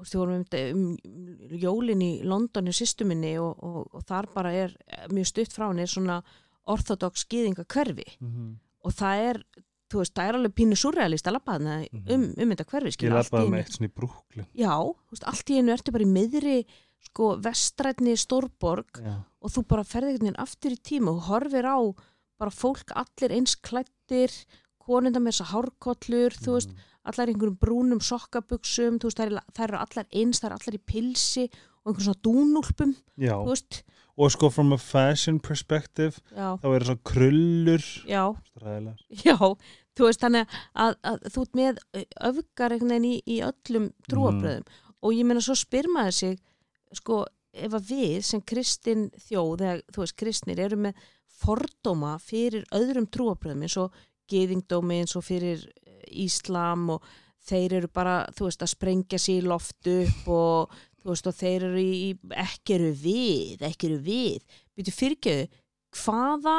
[0.00, 4.50] Þú við vorum um, um jólin í London í systuminni og, og, og þar bara
[4.52, 4.72] er
[5.12, 6.22] mjög stutt frá henni svona
[6.66, 8.06] orthodox geðinga hverfi.
[8.20, 8.54] Mhm.
[8.82, 9.44] og það er
[9.90, 12.12] þú veist, það er alveg pínu surrealist að labba þarna Mhm.
[12.14, 14.46] um, um þetta hverfi Ég lappaði með eitt svona í Brooklyn.
[14.54, 16.56] Já, þú veist, allt í einu ertu bara í miðri
[17.00, 21.64] sko vestrætni stórborg Já, og þú bara ferði einhvern veginn aftur í tíma og horfir
[21.66, 21.78] á
[22.38, 24.30] bara fólk allir eins klættir
[24.80, 26.70] konunda með þessa hárkollur þú veist,
[27.04, 29.20] allar í einhverjum brúnum sokkabuxum, þú veist,
[29.56, 31.44] það eru, allar eins það eru allar í pilsi
[31.84, 33.34] og einhverjum svona dúnúlpum, Já.
[33.40, 33.82] þú veist
[34.20, 37.86] og sko from a fashion perspective já, þá er svona krullur.
[38.04, 38.24] Já,
[39.24, 39.36] já
[39.96, 41.80] þú veist, þannig að, að þú ert með
[42.30, 44.66] öfgar einhvern veginn í, í öllum trúabröðum
[45.00, 46.36] og ég meina svo spyr maður sig
[46.96, 51.08] sko, ef að við sem kristin þjóð, eða þú veist, kristnir eru með
[51.40, 53.96] fordóma fyrir öðrum trúabröðum eins og
[54.30, 57.06] geðingdómi eins og fyrir eh, Íslam og
[57.50, 61.64] þeir eru bara, þú veist, að sprengja sér loft upp og þú veist, og þeir
[61.70, 62.10] eru í,
[62.42, 64.60] ekki eru við, ekki eru við.
[64.76, 65.48] Byrju fyrirgeðu,
[66.00, 66.58] hvaða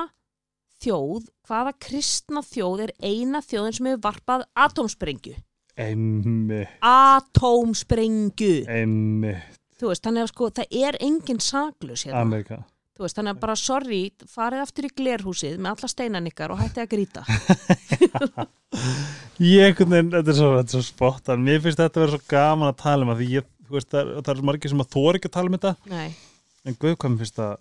[0.81, 5.37] þjóð, hvaða kristna þjóð er eina þjóðin sem hefur varpað atómsprengju?
[6.85, 8.55] Atómsprengju.
[9.81, 12.61] Þú veist, þannig að sko, það er engin saklus hérna, Amerika.
[12.97, 16.59] Þú veist, þannig að bara sorry, farið aftur í glerhúsið með alla steinan ykkar og
[16.59, 17.23] hætti að grýta
[19.41, 23.07] Ég, þetta er svo, svo spottan Mér finnst þetta að vera svo gaman að tala
[23.07, 25.51] um það því ég, veist, það, það er margir sem að þóra ekki að tala
[25.51, 25.73] um þetta.
[25.91, 26.11] Nei,
[26.65, 27.53] en guð hvað mér finnst það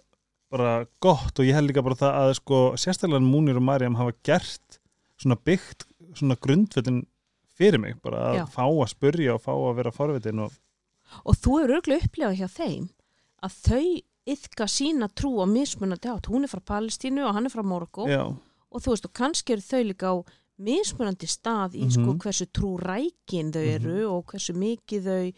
[0.51, 4.13] bara gott og ég held líka bara það að sko sérstaklega Múnir og Mariam hafa
[4.27, 4.81] gert
[5.21, 5.85] svona byggt
[6.19, 7.05] svona grundvöldin
[7.55, 8.45] fyrir mig bara að Já.
[8.51, 10.53] fá að spurja og fá að vera forvitin og
[11.27, 12.89] og þú hefur auðvitað upplifað hjá þeim
[13.47, 13.85] að þau
[14.31, 18.07] yfka sína trú á mismunandi átt, hún er frá Palestínu og hann er frá Morgo
[18.11, 20.17] já, og þú veist og kannski eru þau líka á
[20.61, 22.19] mismunandi stað í sko Mhm.
[22.21, 25.35] hversu trúrækin þau eru og hversu mikið þau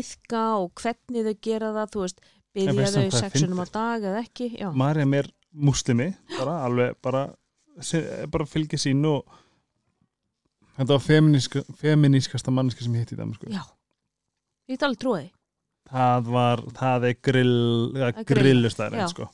[0.00, 2.20] yfka og hvernig þau gera það, þú veist
[2.54, 4.50] byrja þau sexunum á dag eða ekki?
[4.60, 7.24] Já, Marja er muslimi bara alveg bara,
[7.80, 9.22] se- bara fylgja sín og
[10.74, 13.62] þetta var feminíska, feminískasta manneski sem ég hitt í Damasku já.
[14.70, 15.30] ég alveg trúið
[15.90, 17.54] það var, það er grill
[18.00, 18.70] er grill,
[19.12, 19.28] sko.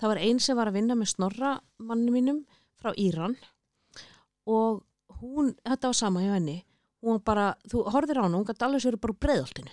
[0.00, 2.42] það var einn sem var að vinna með snorra manni mínum
[2.80, 3.36] frá Íran
[4.50, 4.82] og
[5.20, 6.58] hún, þetta var sama hjá henni
[7.04, 9.70] hún bara, þú horfðir á hana, hún gæti alveg sér bara breiðoltinu,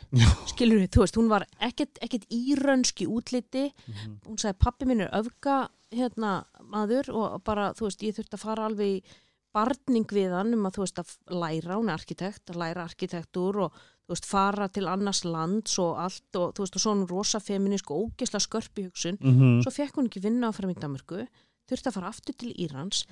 [0.51, 3.71] skilur við, þú veist hún var ekkert, ekkert írönski útliti.
[3.87, 4.17] Mhm.
[4.27, 8.45] hún sagði pappi minn er öfga hérna maður og bara þú veist ég þurfti að
[8.45, 9.03] fara alveg í
[9.51, 11.09] barning við hann um að þú veist að
[11.41, 13.73] læra hún er arkitekt, að læra arkitektúr og
[14.07, 17.91] þú veist fara til annars lands og allt og þú veist og svona rosa feminisk
[17.91, 19.17] og ógesla skörpi hugsun.
[19.19, 19.61] Mhm.
[19.63, 21.27] svo fekk hún ekki vinna á fram í Danmörku
[21.67, 23.05] þurfti að fara aftur til Írans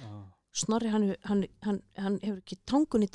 [0.52, 3.10] Snorri hann, hann, hann, hann hefur ekki tangun í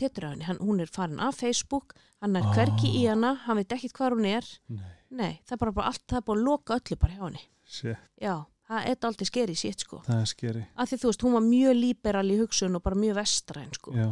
[0.45, 2.55] hann, hún er farin af Facebook hann er Ah.
[2.55, 4.45] hverki í hana hann veit ekkit hvað hún er.
[4.69, 7.25] Nei, nei, það er bara, bara allt, það er búið að loka öllu bara hjá
[7.25, 7.41] henni.
[7.67, 10.01] Shit, já, það er aldrei skeri sétt sko.
[10.07, 12.95] Það er skeri af því þú veist, hún var mjög líberal í hugsun og bara
[12.97, 13.93] mjög vestræn sko.
[13.93, 14.09] Já.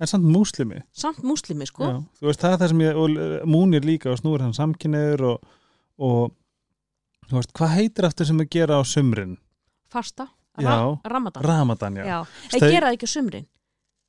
[0.00, 1.84] en samt muslimi samt múslimi sko.
[1.84, 4.54] Já, þú veist það er það sem ég, og eh, múnir líka og snúir hann
[4.54, 5.44] samkynniður og,
[5.98, 6.32] og
[7.28, 9.36] þú veist, hvað heitir aftur sem að gera á sumrin?
[9.90, 10.43] fasta, Já.
[10.62, 10.76] Ra
[11.10, 11.42] ramadan.
[11.42, 12.04] Ramadan, já.
[12.04, 12.18] Já,
[12.50, 13.46] Þau- þeir gera það ekki á sumrin.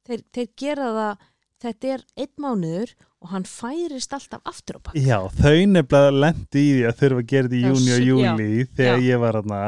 [0.06, 1.24] Þeir, þeir gera það
[1.66, 2.92] þetta er einn mánuður
[3.26, 4.94] og hann færist alltaf aftur á bak.
[5.00, 8.68] Já, þau nefnilega lendi í því að þurfa að gera þetta í júni og júli
[8.76, 9.06] þegar Já.
[9.10, 9.62] ég var aðna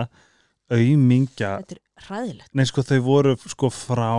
[0.78, 2.53] auðmingja, þetta er hræðilegt.
[2.53, 4.11] Nei sko þau voru sko frá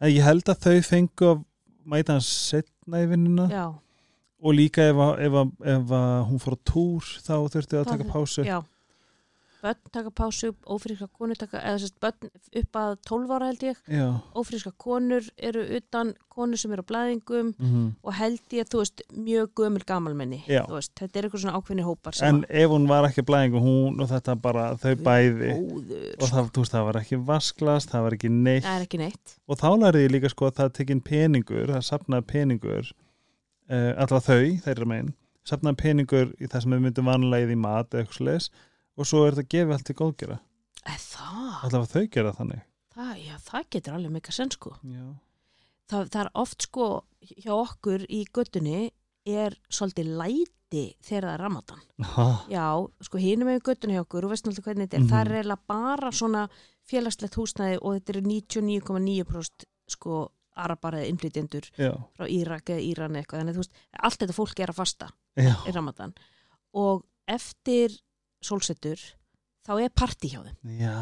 [0.00, 1.44] en ég held að þau fengu að
[1.86, 3.46] mæta hans setna í vinnuna.
[3.48, 3.66] Já,
[4.42, 7.88] og líka ef, að, ef, að, ef að hún fór á túr þá þurfti að
[7.94, 8.44] taka pásu.
[8.44, 8.58] já
[9.66, 13.80] börn taka pásu, ófríska konur taka eða sérst börn upp að 12 ára held ég.
[13.90, 14.06] Já.
[14.38, 17.88] ófríska konur eru utan konur sem eru á blæðingum mhm.
[18.02, 20.62] og held ég, þú veist, mjög gömul gamalmenni Já.
[20.68, 23.62] þú veist, þetta er eitthvað svona ákveðni hópar sem En ef hún var ekki blæðingu
[23.64, 25.52] hún og þetta bara þau bæði.
[25.56, 28.66] góður, og það, veist, það var ekki vasklast, það var ekki neitt.
[28.66, 29.36] Það ekki neitt.
[29.46, 34.26] Og þá lærði ég líka sko að það tekinn peningur, það sapnaði peningur uh, allavega
[34.26, 35.14] þau, þeirra megin
[35.46, 38.48] sapnaði peningur í það sem við myndum vanlega í mat eða eitthvað slis
[38.96, 40.38] og svo er þetta gefið allt til góðgera.
[40.86, 42.60] Er það, allavega þau gera þannig.
[42.96, 44.70] Það, já, það getur alveg mikið senn sko.
[44.88, 45.06] Já,
[45.90, 46.86] það, það er oft sko
[47.26, 48.78] hjá okkur í göttunni
[49.26, 51.82] er svolítið læti þegar það er ramadan.
[52.14, 52.64] Ha, já,
[53.08, 55.10] sko hinum með göttunni hjá okkur og veist náttúrulega hvernig þetta er, Mhm.
[55.10, 56.46] það er eiginlega bara svona
[56.86, 60.22] félagslegt húsnæði og þetta eru 99,9% sko
[60.56, 64.18] arabar eða innflytjendur já, frá Írak eða Íran eða eitthvað, þannig að þú veist, allt
[64.22, 66.14] þetta fólk er að fasta já, í ramadan.
[66.72, 67.92] Og eftir
[68.46, 69.02] sólsetur
[69.66, 70.56] þá er partí hjá þeim.
[70.78, 70.94] Já.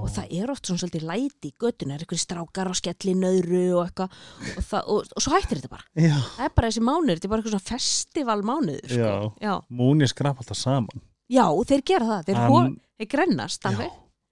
[0.00, 3.14] og það er oft svona svolítið læti í göttunni, það er eitthvað strákar á skelli
[3.20, 4.14] nöðru og eitthvað
[4.56, 5.84] og, og, og svo hættir þetta bara.
[5.92, 9.02] Já, það er bara þessi mánuður, þetta er bara eitthvað svona festivalmánuður sko.
[9.02, 9.48] Já.
[9.48, 9.54] já.
[9.82, 11.04] múni skrap alltaf saman.
[11.26, 13.68] Já, þeir gera það, þeir, hann, þeir grennast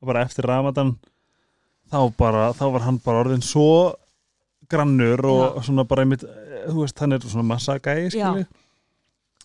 [0.04, 0.94] og bara eftir Ramadan
[1.92, 3.68] þá bara, þá var hann bara orðin svo
[4.70, 8.46] grannur og svona bara einmitt, eh, þú veist, hann er svona massa gæi, skilju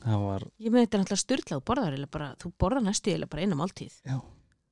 [0.05, 3.55] var ég með þetta er náttúrulega styrla og borðar þú borðar næstu eða bara eina
[3.59, 3.93] máltíð.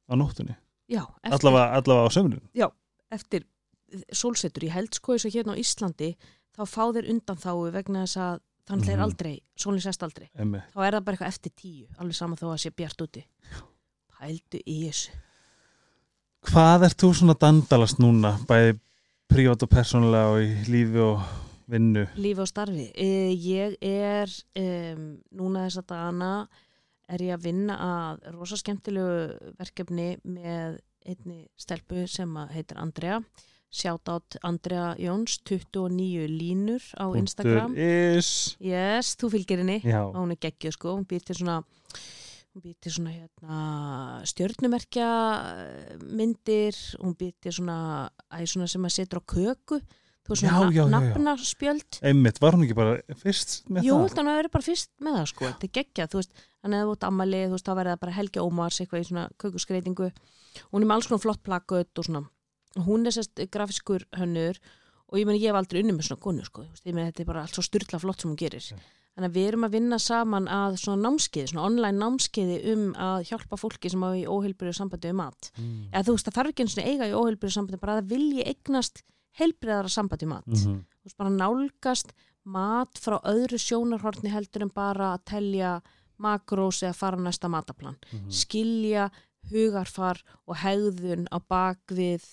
[0.08, 0.56] Á nóttunni,
[0.88, 2.72] já, eftir, allavega, allavega á sömurinn
[3.12, 3.44] eftir
[4.12, 6.16] sólsetur ég held sko eins og hérna á Íslandi
[6.56, 9.04] þá fá þeir undan þáu vegna þess að þannig er Mhm.
[9.04, 10.30] aldrei, sólinn sest aldrei.
[10.36, 13.24] Emmi, þá er það bara eitthvað eftir tíu, alveg sama þó að sé bjart úti.
[14.18, 15.10] Pældu í þessu.
[16.48, 18.80] Hvað ert þú svona dandalast núna, bæði
[19.30, 21.22] prívat og persónulega og í lífi og
[21.72, 22.06] vinnu.
[22.20, 22.88] Lífi og starfi.
[22.96, 26.32] E, ég er um, núna þess að dana
[27.08, 33.22] er ég að vinna að rosa skemmtilegu verkefni með einni stelpu sem heitir Andrea.
[33.68, 37.76] Sjátt Andrea Jóns 29 línur á Instagram.
[37.76, 39.82] is, yes, þú fylgir henni.
[39.84, 41.60] Já, og hún er geggjöð sko, hún býr til svona
[42.56, 43.58] hún býr til svona hérna
[44.26, 45.10] stjörnumerkja
[46.10, 48.08] myndir hún býr til svona,
[48.46, 49.82] svona sem að setur á köku
[50.28, 52.00] þú veist svona nafnaspjöld.
[52.04, 54.02] Einmitt, var hún ekki bara fyrst með Jú, það?
[54.04, 56.44] held að hann hafi verið bara fyrst með það sko, þetta er geggjað, þú veist,
[56.64, 59.26] hann hefði út ammali, þú veist, þá verði það bara Helgi Ómars eitthvað í svona
[59.44, 60.10] kökuskreitingu,
[60.74, 62.24] hún er með alls konar flott plakut og svona,
[62.88, 64.60] hún er sérst grafiskur hönnur
[65.08, 67.30] og ég meni ég hef aldrei unni með svona konu sko, ég meni þetta er
[67.32, 68.66] bara allt svo styrla flott sem hún gerir,
[69.18, 73.24] þannig að við erum að vinna saman að svona námskeiði, svona online námskeiði um að
[73.32, 75.88] hjálpa fólki sem á í óheilbyrju sambandi við mat, Mm.
[75.94, 78.12] eða þú veist, það þarf ekki eins og eiga í óheilbyrju sambandi, bara að það
[78.14, 79.02] vilji eignast
[79.40, 80.82] heilbriðara sambandi mat Mhm.
[80.84, 82.12] þú veist bara nálgast
[82.46, 85.82] mat frá öðru sjónarhortni heldur en bara að telja
[86.20, 88.30] makrós eða fara næsta mataplan Mhm.
[88.32, 89.10] skilja
[89.52, 92.24] hugarfar og hegðun á bakvið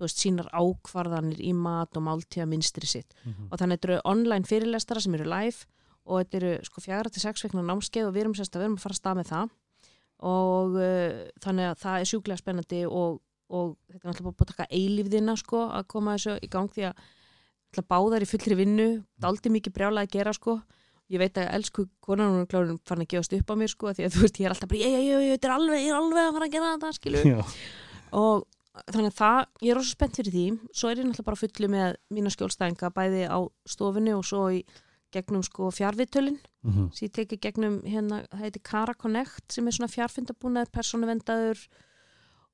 [0.00, 3.48] þú veist, sínar ákvarðanir í mat og máltíða minstri sitt Mhm.
[3.52, 5.66] og þannig þetta eru online fyrirlestara sem eru live
[6.06, 8.64] og þetta eru sko fjara til sex vekna námskeið og við erum sérst að við
[8.64, 9.50] erum að fara að stað með það
[10.22, 13.20] og uh, þannig að það er sjúklega spennandi og,
[13.50, 16.84] og þetta er alltaf búið að taka eilífðina sko að koma þessu í gang því
[16.90, 18.86] að báðar í fullri vinnu
[19.22, 20.60] daldi mikið brjálega að gera sko
[21.10, 23.90] ég veit að elsku konan hún er klárun fann að gefast upp á mér sko
[23.94, 25.98] því að þú veist ég er alltaf bara ég, ég, ég, er alveg, ég er
[25.98, 27.40] alveg að fara að gera þetta skilu Já.
[28.14, 28.46] og
[28.94, 31.70] þannig að það, ég er rosa spennt fyrir því svo er ég náttúrulega bara fullu
[31.74, 33.38] með mína skjólstæðinga bæði á
[33.74, 34.62] stofunni og svo í
[35.10, 36.90] gegnum sko fjárvittölin Mhm.
[36.92, 41.62] sem ég teki gegnum hérna, það heiti Cara Connect sem er svona fjárfundabúnaður, persónuvendaður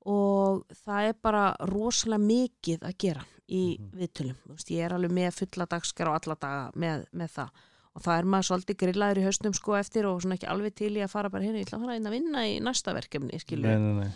[0.07, 3.91] og það er bara rosalega mikið að gera í Mhm.
[3.99, 7.49] viðtölum, Þú veist, ég er alveg með fulla dagskar og alla daga með, með það
[7.97, 10.91] og það er maður svolítið grillaður í haustum sko eftir og svona ekki alveg til
[10.93, 13.39] í að fara bara hérna, ég ætla að fara inn að vinna í næsta verkefni
[13.57, 14.11] Nei, nei, nei.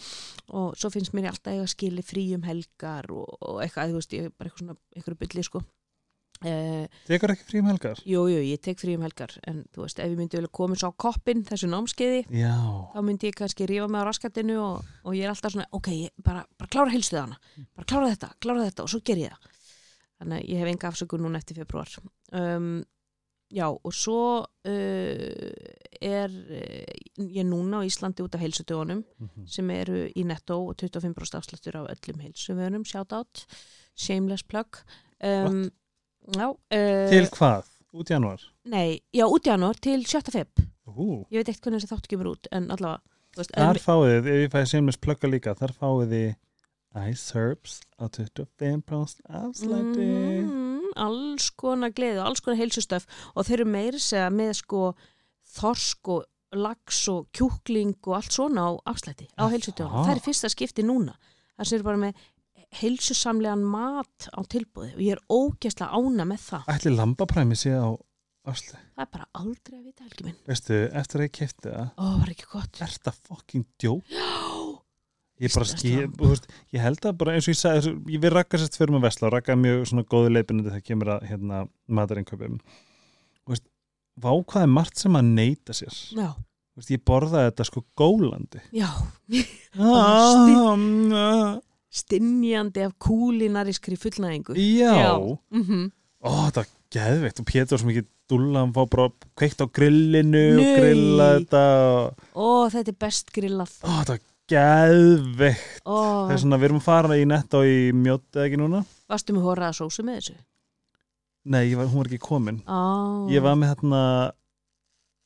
[0.54, 4.14] og svo finnst mér alltaf eiga skili frí um helgar og, og eitthvað, þú veist,
[4.14, 5.64] ég er bara eitthvað svona eitthvað bylli, sko
[7.08, 8.00] Tekur ekki frí um helgar?
[8.08, 10.76] Jú, jú, ég tek frí um helgar en þú veist, ef ég myndi vilja koma
[10.80, 12.56] svo á koppin þessu námskeiði, Já.
[12.96, 15.90] þá myndi ég kannski rífa mig á raskatinu og, og ég er alltaf svona ok,
[16.24, 17.38] bara, bara klára heilsuð hana
[17.76, 19.60] bara klára þetta, klára þetta og svo ger ég það
[20.22, 21.94] þannig að ég hef enga afsökun núna eftir februar
[22.34, 22.74] um,
[23.52, 25.56] Já, og svo uh,
[26.00, 29.44] er uh, ég núna á Íslandi út af heilsudögunum Mhm.
[29.46, 33.46] sem eru í netto og 25% afslættur á öllum heilsuvönum, shout out
[33.94, 34.80] shameless plug
[35.22, 35.70] um,
[36.38, 37.70] já, uh, Til hvað?
[37.92, 38.44] Út í januar?
[38.72, 40.32] nei, já, út í janúar til 7.
[40.32, 40.62] feb
[40.92, 41.26] Ú.
[41.32, 43.02] ég veit ekkert hvernig þessi þáttu kemur út en allavega
[43.38, 46.32] veist, Þar en, fáið ef ég fæði seimlis plugga líka, þar fáið þið
[47.12, 50.08] Ice Herbs á 25% afslætti.
[50.44, 53.06] mm, alls konar gleði og alls konar heilsustöf
[53.36, 54.82] og þeir eru meiri segja með sko
[55.56, 59.52] þorsk og lax og kjúkling og allt svona á afslætti á Aha.
[59.54, 61.16] heilsudögunum, það er fyrsta skipti núna
[61.62, 62.20] það eru bara með
[62.80, 67.90] heilsusamlegan mat á tilbúði og ég er ógæslega ána með það Ætli lambapræmi sé á
[68.48, 68.80] afslætti.
[68.96, 72.06] það er bara aldrei að vita helgi minn Veistu, eftir að ég kefti það, ó,
[72.22, 74.16] var ekki gott er þetta fucking djók?
[75.42, 76.12] Ég bara það.
[76.22, 76.44] þú veist,
[76.76, 79.28] ég held að bara eins og ég sagði, ég við rakka sérst fyrir með vesla
[79.28, 81.62] og rakka mjög svona góðu leipinandi þegar kemur að hérna
[83.50, 83.66] veist,
[84.22, 85.98] vá hvað er margt sem að neyta sér.
[86.14, 86.30] já,
[86.72, 88.62] Þú veist, ég borðaði þetta sko gólandi.
[88.72, 88.90] já,
[89.82, 91.58] Ah,
[91.92, 95.16] stinjandi af kúlinarískri fullnæðingu Já,
[95.52, 95.90] mm
[96.22, 99.08] ó þetta var geðveikt og Pétur sem ekki dúlla, hann fá bara
[99.40, 100.76] kveikt á grillinu og Nei.
[100.78, 104.22] grilla þetta og ó, þetta er best grillað ó þetta var
[104.52, 105.82] geðveikt.
[105.88, 108.84] ó, Það er svona, við erum að fara í netto í mjótt eða ekki núna?
[109.10, 110.36] varstu með horraða sósu með þessu?
[111.52, 112.60] Nei, var, hún var ekki komin.
[112.70, 112.78] Á,
[113.34, 114.02] Ég var með hérna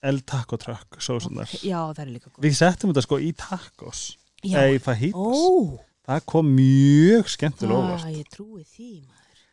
[0.06, 1.50] El Taco Truck sósunar.
[1.60, 4.06] já, það er líka gott Við settum þetta sko í tacos
[4.46, 5.20] já, eða í fajitas.
[5.20, 5.76] ó,
[6.06, 8.08] Það kom mjög skemmtilega ah, óvart.
[8.14, 9.44] ég trúi því maður.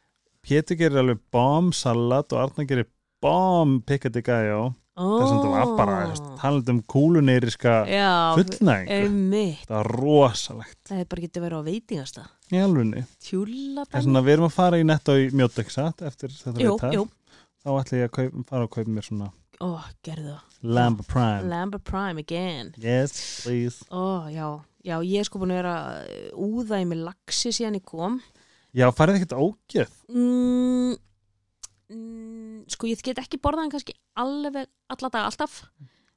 [0.42, 2.88] Pétur gerir alveg bomb salat og Arna gerir
[3.22, 4.62] bomb piccadilly ó,
[4.98, 5.98] þess að það var bara
[6.42, 8.96] talað um kúluneiriska já, fullnæðingu.
[8.98, 10.78] einmitt Það var rosalegt.
[10.90, 13.04] það er bara getið verið á veitingasta Í alvunni.
[13.06, 16.92] er svona, við erum að fara í netto í mjótteksat eftir þetta jú, viðtal.
[16.98, 17.06] jú,
[17.62, 19.30] Þá ætla ég að kaup, fara að kaupa mér svona
[19.62, 19.68] ó,
[20.02, 21.42] gerðu það Lamb Prime.
[21.48, 23.86] Lambert Prime again Yes, please.
[23.90, 24.50] ó, já,
[24.86, 28.20] já, ég er sko búin að vera uh, úða í mig laxi síðan ég kom.
[28.72, 29.96] Já, farið ekkert ógeð.
[30.08, 30.94] mm,
[31.92, 35.62] mm, sko ég get ekki borðað hann kannski alveg alla dag alltaf.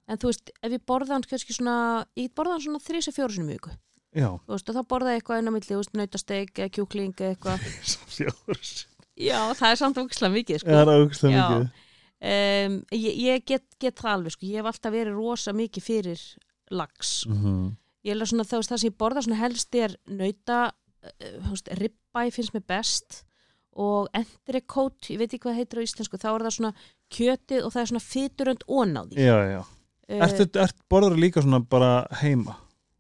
[0.06, 3.10] En þú veist, ef ég borða hann kannski svona ég get borðað hann svona þrís
[3.10, 3.74] og fjóru sinni mjög
[4.16, 6.72] Já, þú veist, og þá borða ég eitthvað inn á milli, þú veist, nautasteik eða
[6.78, 7.66] kjúkling eitthvað.
[8.16, 8.76] Fjórs.
[9.20, 10.72] já, það er samt ógislega mikið, sko.
[10.72, 11.48] Það er ógeðslega Já.
[11.50, 11.82] mikið.
[12.30, 14.48] um, ég, ég get, get það alveg, sko.
[14.48, 16.24] Ég hef alltaf verið rosa mikið fyrir
[16.72, 17.18] lax.
[17.28, 17.74] Mm
[18.06, 22.66] ég held að svona, það, sem ég borða helst er nauta uh, ribbæ finnst mér
[22.70, 23.24] best
[23.76, 26.76] og endrekót, ég veit ekki hvað heitir á íslensku, þá er það svona
[27.12, 29.64] kjötið og það er svona fyturönd onáði Já, já.
[30.06, 32.56] Ertu, ert borður líka svona bara heima?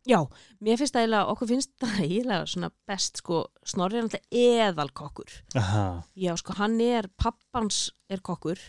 [0.06, 0.20] Já,
[0.62, 5.38] mér finnst það eiginlega, okkur finnst það eiginlega svona best sko, Snorri er alltaf eðalkokkur
[5.62, 5.86] Aha.
[6.20, 8.60] Já, sko, hann er, pappans er kokkur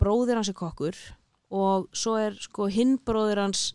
[0.00, 0.98] bróðir hans er kokkur
[1.50, 3.70] og svo er sko hinn bróðir hans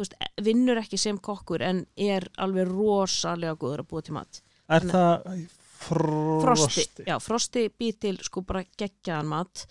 [0.00, 4.42] veist, vinnur ekki sem kokkur en er alveg rosalega góður að búa til mat.
[4.68, 5.48] Er Þannig- það
[5.84, 6.84] frosti?
[6.84, 9.66] Frosti, já, Frosti býr til sko bara geggjaðan mat.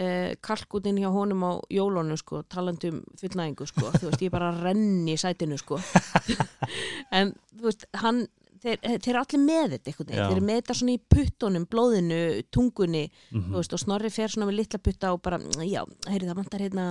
[0.00, 5.12] Eh, kalkutinn hjá honum á jólunum sko, talandum fullnæðingu sko, þú veist, ég bara renni
[5.12, 5.80] í sætinu sko.
[7.12, 8.26] En þú veist, hann
[8.62, 10.04] þeir, þeir eru allir með þetta Já.
[10.06, 12.20] þeir eru með þetta svona í puttunum, blóðinu,
[12.52, 13.46] tungunni Mhm.
[13.52, 16.60] þú veist, og Snorri fer svona með litla putta og bara, já, heyri það vantar
[16.60, 16.86] hérna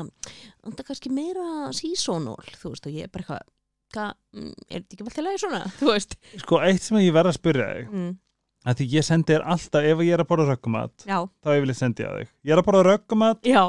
[0.64, 3.48] vantar kannski meira sísónól þú veist, og ég er bara eitthvað
[3.90, 6.16] hvað, mm, er þetta ekki vel til að svona, þú veist.
[6.38, 8.12] Sko, eitt sem ég verð að spyrja þig mm,
[8.70, 11.80] að því ég sendi þér alltaf, ef ég er að borða röggumat já, þá yfirleitt
[11.80, 12.30] sendi ég að þig.
[12.46, 13.64] Ég er að borða röggumat já,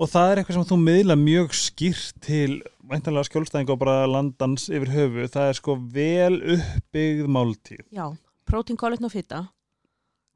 [0.00, 4.68] og það er eitthvað sem þú miðla mjög skýrt til væntanlega skjólstæðing og bara landans
[4.72, 7.84] yfir höfu, það er sko vel uppbyggð máltíð.
[7.94, 8.06] Já
[8.50, 9.44] prótín, kólutn og fitta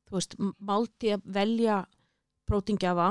[0.08, 1.80] þú veist, m- málti að velja
[2.46, 3.08] prótíngjafa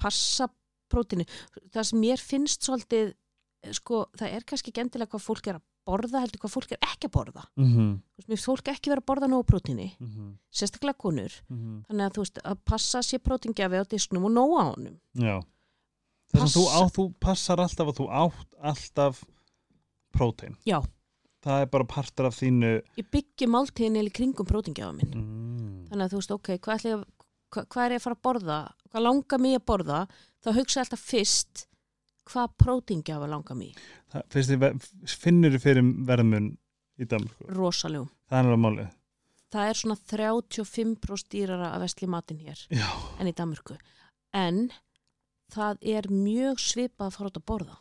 [0.00, 0.48] passa
[0.92, 1.26] prótínu
[1.74, 3.14] það sem mér finnst svolítið
[3.74, 6.78] sko, það er kannski ekki endilega hvað fólk er að borða heldur hvað fólk er
[6.86, 7.42] ekki að borða.
[7.56, 7.90] Mm -hmm.
[7.96, 10.30] Þú veist, mér finnst fólk ekki vera að borða nógu prótíni Mm -hmm.
[10.52, 11.32] sérstaklega konur.
[11.50, 14.96] Mm þannig að þú veist, að passa sér prótingjafi á disknum og nóa á honum.
[15.14, 15.42] Já
[16.32, 19.22] Það sem þú á, þú passar alltaf að þú átt alltaf
[20.14, 20.56] prótein.
[20.68, 20.80] Já.
[21.44, 25.76] Það er bara partur af þínu ég byggi máltíðin eða kringum prótingjafa minn mm.
[25.90, 28.24] þannig að þú veist, ok, hvað, ég, að- hvað, hvað er ég að fara að
[28.24, 28.58] borða?
[28.88, 30.00] Hvað langar mig að borða?
[30.40, 31.66] Þá hugsa ég alltaf fyrst
[32.24, 33.76] hvað prótingjafa langar mig
[34.12, 36.50] það, Fyrst finnur þið fyrir verðmun
[36.96, 38.08] í Danmarku rosalegum.
[38.30, 38.88] Það er
[39.54, 42.88] það er svona 35% dýrara að vesli matinn hér Já,
[43.20, 43.76] en í Danmörku.
[44.34, 44.93] En það
[45.94, 47.78] er mjög svipað að fara út að borða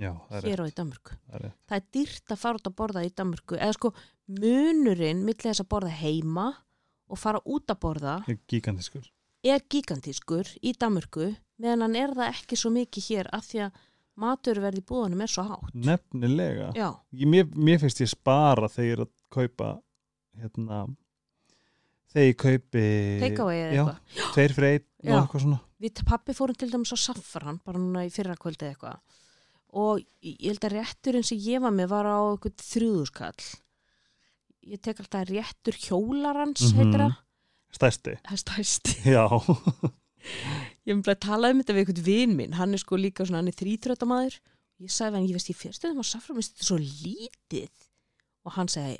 [0.00, 1.18] já, það hér og í Danmörku.
[1.26, 3.92] Það er það er dýrt að fara út að borða í Danmörku eða sko
[4.40, 6.48] munurinn millir þess að borða heima
[7.10, 9.08] og fara út að borða er gigantiskur
[9.42, 11.30] er gigantískur í Danmörku
[11.60, 13.78] meðan er það ekki svo mikið hér af því að
[14.20, 15.70] maturverð í búðunum er svo hátt.
[15.72, 16.70] Nefnilega.
[16.76, 19.70] Ég, mér, mér finnst ég spara þegar ég er að kaupa
[20.40, 20.82] hérna
[22.10, 22.84] þegar ég kaupi
[24.34, 28.04] tveir fyrir einn og eitthvað svona við pappi fórum til dæmis á Safran bara núna
[28.06, 29.00] í fyrra kvöldi eða eitthvað.
[29.80, 33.44] Og ég held að rétturinn sem ég var með var á eitthvað þrjúðuskall
[34.70, 36.76] ég tek alltaf réttur hjólarans Mhm.
[36.76, 37.16] heitir það
[37.70, 38.16] Stærsti.
[38.26, 39.24] Það er stæst Já,
[40.86, 42.52] ég hef bara talað um þetta við eitthvað vin minn.
[42.58, 44.40] Hann er sko líka svona, hann er þrítröttamæður
[44.80, 47.86] ég sagði hann, ég veist ég fyrstum á Safran minnst þetta er svo lítið.
[48.44, 48.98] Og hann segi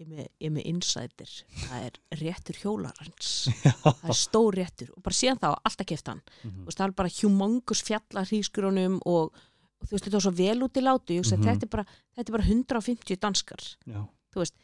[0.00, 1.34] ég er með, er insider.
[1.66, 3.30] Það er réttur hjólarans.
[3.84, 4.90] Það er stór réttur.
[4.96, 6.22] Og bara síðan þá alltaf keft hann.
[6.44, 6.56] Mhm.
[6.62, 9.36] þú veist, það er bara humongous fjallar hrískurunum og,
[9.80, 11.18] og þú veist, þetta var svo vel út í láti.
[11.18, 11.46] Ég hugsa, Mhm.
[11.50, 11.86] þetta, er bara,
[12.16, 13.66] þetta er bara 150 danskar.
[13.86, 14.00] Já,
[14.32, 14.56] þú veist,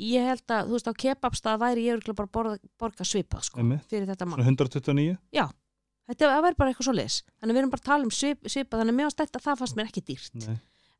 [0.00, 3.44] ég held að þú veist, á kebabstað væri ég örugglega bara að borga, borga svipað,
[3.48, 5.18] sko, fyrir þetta mann svona 129
[6.10, 8.40] þetta það væri bara eitthvað svo leis þannig við erum bara að tala um svip,
[8.50, 10.46] svipað þannig að mér varst þetta það fannst mér ekki dýrt.
[10.48, 10.56] Nei.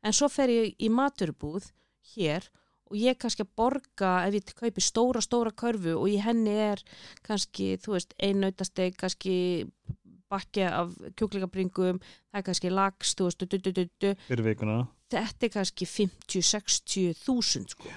[0.07, 1.67] en svo fer ég í maturbúð
[2.15, 2.47] hér
[2.91, 6.83] og ég kannski að borga ef ég kaupi stóra, stóra körfu og í henni er
[7.25, 9.35] kannski, þú veist, einnautasteg kannski
[10.31, 14.13] bakki af kjúklingabringum það er kannski lags, þú veist, du, du, du,
[15.11, 17.89] þetta er kannski 50-60 þúsund sko.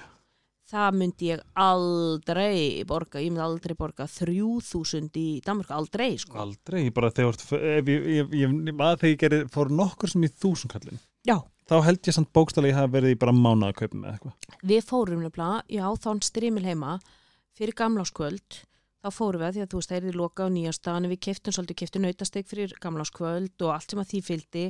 [0.65, 6.39] það myndi ég aldrei borga, ég myndi aldrei borga 3000 í Danmark, aldrei sko.
[6.41, 9.41] Aldrei, ég bara þegar þú ert- ef ég, ég, ég, ég maður þegar ég gerði
[9.53, 11.37] fór nokkur sem í þúsunkallin Já.
[11.69, 14.55] Þá held ég samt bókstælega ég hafa verið í bara mánuð að kaupa með eitthvað.
[14.71, 16.95] Við fórum nefnilega, já, þá hann strimil heima
[17.55, 18.61] fyrir gamláskvöld.
[19.05, 21.19] Þá fórum við að því að þú veist, það er í loka á nýjastan við
[21.27, 24.63] keftum svolítið, keftum nautasteg fyrir gamláskvöld og allt sem að því fylgdi.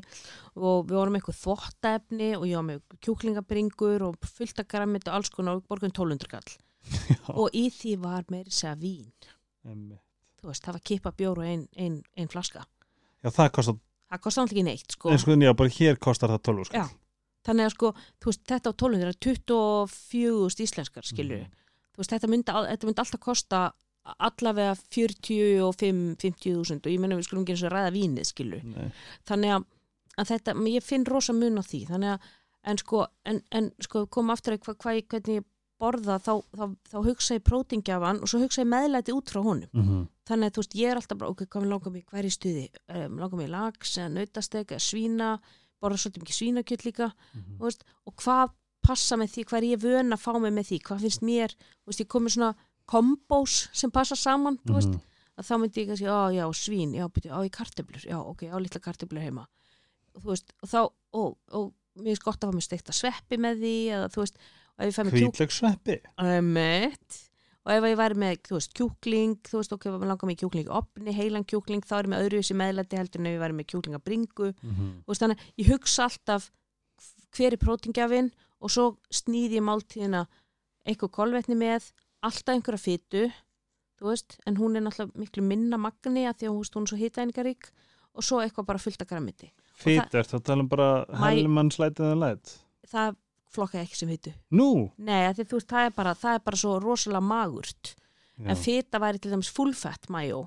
[0.59, 5.07] Og við vorum með eitthvað þvottaefni og ég var með kjúklingabringur og fullt að græmit
[5.07, 6.57] og alls konar og borgum 1200 kall.
[7.31, 9.07] Og í því var meiri segja vín.
[9.65, 10.03] Einmitt.
[10.41, 12.67] þú veist, það var kippa bjór og ein, ein, ein flaska.
[13.23, 13.79] Já það kostar,
[14.15, 16.81] það kostar alltaf ekki neitt, sko en sko já, bara hér kostar það 12 skall
[16.81, 16.89] Já.
[17.45, 17.91] þannig að sko,
[18.21, 21.51] þú veist, þetta á 1200 er 24 íslenskar, skilur Mhm.
[21.95, 23.59] þú veist, þetta myndi, þetta myndi alltaf kosta
[24.19, 28.91] allavega 45-50 þúsund og ég meina við skulum ekki eins og ræða vínið, skilur Nei.
[29.27, 29.65] þannig að,
[30.21, 32.19] að þetta, ég finn rosa mun á því, þannig að
[32.65, 35.45] en sko, en, en sko, kom aftur að hva, hva, hvernig ég
[35.79, 39.69] borða þá, þá, þá hugsa ég prótingjafan og svo hugsa ég meðlæti út frá honum
[39.73, 40.07] Mhm.
[40.25, 42.33] þannig að þú veist, ég er alltaf bara, ok, hvað langar mig, hvað er í
[42.33, 45.39] stuði um, langar mig lags eða nautasteg eða svína,
[45.81, 47.57] borða svolítið mikið svínakjöld líka Mhm.
[47.59, 48.49] þú veist, og hvað
[48.85, 51.55] passa með því, hvað er ég vön að fá mig með því hvað finnst mér,
[51.85, 52.55] veist, ég komið svona
[52.87, 55.01] kombós sem passa saman þú veist, Mhm.
[55.37, 58.41] að þá myndi ég kannski, á já, svín já, byrju, á ég kartöblur, já, ok,
[58.47, 59.47] á litla kartöblur heima
[60.15, 63.37] og þú veist, og þá og, og mér finnst gott að fá mér steikta sveppi
[63.37, 64.37] með því, eða þú veist
[64.79, 67.21] og Hvítlagsveppi Ömmit.
[67.65, 70.67] og ef ég væri með, þú veist, kjúkling þú veist, ok, ég langar með kjúkling
[70.67, 73.57] í opni heilan kjúkling, þá er ég með öðruvísi meðlæti heldur en ef ég væri
[73.57, 74.91] með kjúklingabringu Mhm.
[75.05, 76.51] Þú veist, þannig, að ég hugsa alltaf
[77.35, 80.27] hver er prótingjafinn og svo snýði ég máltíðina
[80.85, 81.91] eitthvað kolvetni með,
[82.23, 83.31] alltaf einhverja fytu,
[83.99, 86.91] þú veist, en hún er náttúrulega miklu minna magni að því að veist, hún er
[86.93, 87.69] svo hitaðingarík
[88.15, 89.49] og svo eitthvað bara fullt af græmiti.
[89.75, 92.53] Fýt, er það að tala um bara Mæ- helmann slætið en læt
[92.87, 93.15] Það
[93.55, 94.33] flokka ekki sem fitu.
[94.51, 97.95] Nú, Nei, því veist, það er bara, það er bara svo rosalega magurt.
[98.35, 100.41] Já, en fita væri til dæmis fullfett majó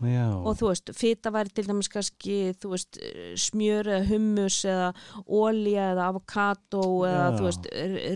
[0.00, 0.26] já.
[0.38, 2.98] og þú veist, fita væri til dæmis kannski, þú veist,
[3.42, 4.92] smjör eða hummus eða
[5.26, 7.34] ólía eða avokado eða Já.
[7.38, 7.66] þú veist,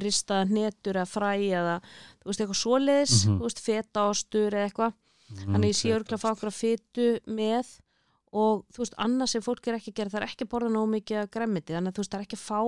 [0.05, 1.75] ristaða hnetur eða fræ eða
[2.23, 3.39] þú veist, eitthvað svoleiðis, Mhm.
[3.39, 4.93] þú veist, fetaostur eða eitthvað,
[5.35, 7.67] þannig ég sé örgulega að fá okkur að fitu með
[8.33, 10.71] og þú veist, annað sem fólk er ekki að gera það er ekki að borða
[10.71, 12.61] nóg mikið að græmiti þannig að þú veist, það er ekki að fá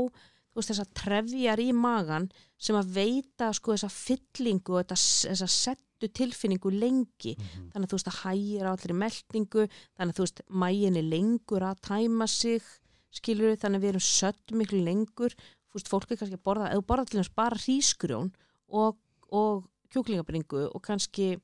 [0.58, 2.28] veist, þessar trefjar í magan
[2.60, 7.36] sem að veita sko þessa fyllingu og þessa settu tilfinningu lengi.
[7.36, 7.70] Mhm.
[7.72, 11.10] þannig að þú veist að hægir á allir meldingu þannig að þú veist mægin er
[11.14, 12.62] lengur að tæma sig
[13.10, 15.34] skilur þannig að við erum sött miklu lengur.
[15.70, 18.32] Þú veist fólk er kannski að borða, eða borða til þess bara hrísgrjón
[18.70, 18.96] og,
[19.30, 21.36] og kjúklingabringu og kannski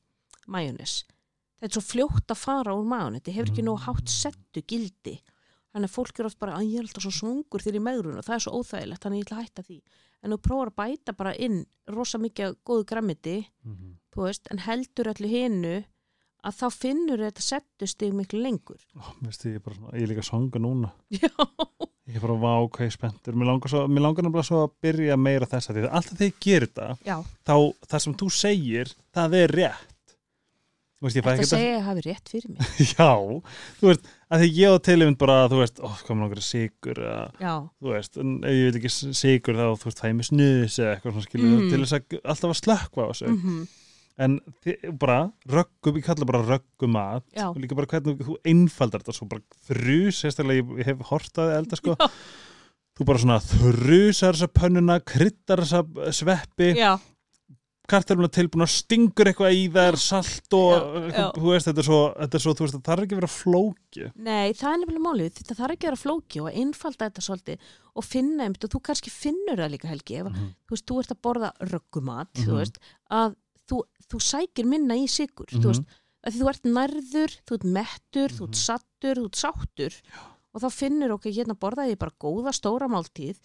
[0.51, 1.05] majónis
[1.57, 5.17] þetta er svo fljótt að fara úr maðun þetta hefur ekki nóg hátt settu gildi
[5.77, 8.19] þannig að fólk er oft bara að ég er alltaf svo svungur þegar ég megrun
[8.21, 9.79] og það er svo óþægilegt þannig að ég ætla að hætta því
[10.25, 11.59] en þú prófar að bæta bara inn
[11.93, 13.93] rosa mikið góðu grammiti Mhm.
[14.17, 15.75] þú veist, en heldur öllu hinu
[16.47, 18.79] að þá finnur þetta settustig miklu lengur.
[18.97, 21.29] Ó, veist, ég, bara, ég er líka svanga núna Já.
[22.07, 24.61] Ég er bara vá, hvað ég er spenntur Mér langar, svo, mér langar nefnilega svo
[24.63, 27.55] að byrja meira þess að því að alltaf þegar ég gerir þetta Já, þá
[27.91, 30.15] það sem þú segir, það er rétt
[30.97, 32.71] Þú veist, ég fæ þetta segja að hafi rétt fyrir mig.
[32.95, 33.11] Já,
[33.81, 37.01] þú veist, að því ég á tilifinn bara, þú veist, mér langar að sigur
[37.81, 40.79] þú veist, en ef ég vil ekki sigur þá, þú veist, fæ ég mig snus
[40.83, 41.69] eða eitthvað svona skilur, Mm.
[41.71, 43.67] til þess að alltaf að slökkva á þessu, mm
[44.19, 47.51] en þi- bara röggum, ég kalla bara röggumat Já.
[47.51, 51.57] og líka bara hvernig þú einfaldar þetta svo bara þrjus, sérstaklega ég, ég hef hortaði
[51.59, 52.09] elda sko, Já.
[52.97, 55.85] þú bara svona þrjusar þessa pönnuna, kryddar þessa
[56.17, 56.97] sveppi, já,
[57.89, 60.73] kartelmuna tilbúna, stingur eitthvað í þær, salt og,
[61.11, 61.27] Já, já.
[61.43, 64.07] veist, þetta er svo, þetta er svo, þú veist, það þarf ekki að vera flóki.
[64.17, 67.59] nei, það er nefnilega málið, þetta þarf ekki að vera flóki og einfalda þetta svolítið
[67.97, 70.49] og finna og þú kannski finnur það líka Helgi, ef Mhm.
[70.67, 72.47] þú veist, þú ert að borða röggumat, Mhm.
[72.47, 72.79] þú veist,
[73.11, 73.37] að
[73.69, 75.63] þú, þú sækir minna í sigur, Mhm.
[75.63, 75.85] þú veist,
[76.27, 78.49] að þú ert nærður, þú ert mettur, þú Mhm.
[78.49, 79.95] ert sattur, þú ert sáttur
[80.55, 83.37] og þá finnur okkur hérna borða ég bara góða stóra máltíð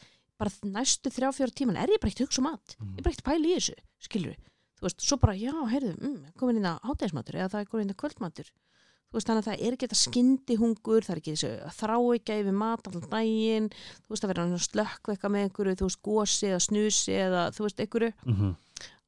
[0.41, 2.95] bara næstu þrjá fjóra tíman er ég bara að hugsa um mat Mhm.
[2.95, 3.75] ég er bara að pæla í þessu,
[4.07, 4.35] skilur
[4.81, 7.85] þú veist, svo bara, já, heyrðu, mm, komin inn að hátæðismatur eða það er komin
[7.87, 8.49] inn að kvöldmatur
[9.11, 11.75] þú veist, þannig að það er ekki þetta skyndi hungur það er ekki þessu að
[11.81, 15.75] þrá ekki yfir mat allan daginn, þú veist, að vera að slökka eitthvað með einhverju,
[15.81, 18.55] þú veist, gósi eða snusi eða, þú veist, einhverju Mhm.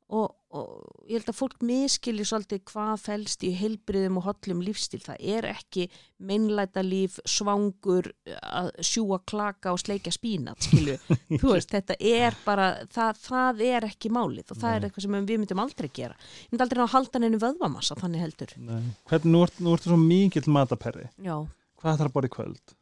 [0.10, 5.00] og, og ég held að fólk miskilji svolítið hvað felst í heilbriðum og hollum lífstíl.
[5.04, 5.88] Það er ekki
[6.24, 11.00] meinlæta líf, svangur að sjúa klaka og sleikja spínat, skilju.
[11.42, 14.88] Þú veist, þetta er bara, það, það er ekki málið og það er Nei.
[14.90, 16.16] eitthvað sem við myndum aldrei gera.
[16.46, 18.56] Ég myndi aldrei ná að halda henni vöðvamassa, þannig heldur.
[18.70, 18.94] Nei.
[19.10, 21.10] Hvernig, nú, ert, nú ertu svo mikill mataperri.
[21.26, 21.36] Já,
[21.84, 22.78] Hvað þarf að bora í kvöld?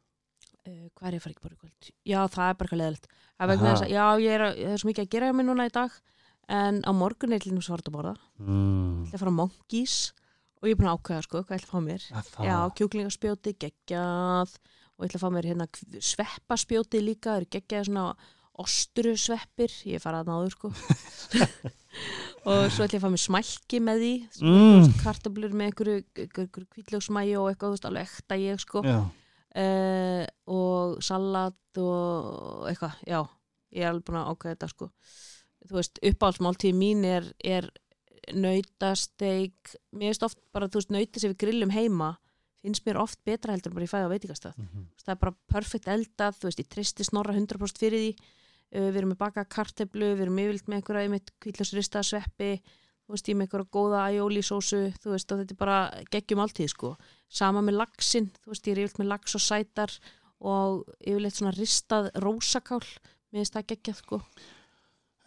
[0.67, 1.91] uh, hvað er ég að fara í kvöld?
[2.05, 5.29] Já, það er bara eitthvað er að, já, ég er, er svo mikið að gera
[5.29, 5.95] hjá mig núna í dag,
[6.49, 8.15] en á morgun er til þess að borða.
[8.39, 9.05] Mm.
[9.05, 9.95] Ég ætla að fara á Monkeys
[10.61, 12.03] og ég er búin að ákveða sko hvað ég ætla að fá mér.
[12.11, 12.45] Það.
[12.49, 14.53] Já, kjúklingaspjóti, geggjað
[14.97, 15.67] og ég ætla að fá mér hérna
[16.11, 18.05] sveppaspjóti líka, það eru geggjaði svona
[18.61, 20.69] osturu sveppir, ég farað að náður sko
[22.51, 24.11] og svo ætla ég að fá mér smælki með því
[24.41, 24.91] Mm.
[25.01, 31.01] kartablur með einhverju, einhverju kvítljóksmæju og eitthvað, þú veist, alveg ekta ég sko uh, og
[31.03, 33.19] salat og eitthvað, já
[33.71, 34.89] ég er alveg búin að ákveða þetta sko
[35.67, 37.69] þú veist, uppáhaldsmáltíð mín er, er
[38.33, 39.75] nautasteik.
[39.95, 42.15] Mér finnst oft bara, þú veist, nauta sem við grillum heima
[42.61, 44.57] finnst mér oft betra heldur en bara ég fæði á veitingastað.
[44.57, 44.85] Mhm.
[45.01, 48.11] það er bara perfekt eldað, þú veist, ég tristi snorra 100% fyrir því.
[48.71, 53.11] Uh, við erum með baka karteblu, við erum yfirlt með einhverja einmitt kvítljósrista sveppi þú
[53.11, 55.79] veist, ég með einhverja góða aioli sósu þú veist, og þetta er bara
[56.09, 56.97] geggjum alltíð sko.
[57.27, 59.91] Sama með laxin, þú veist, ég er yfirlt með lax og sætar
[60.39, 62.85] og yfirleitt svona ristað rósakál.
[63.33, 64.21] Mér finnst það geggjað sko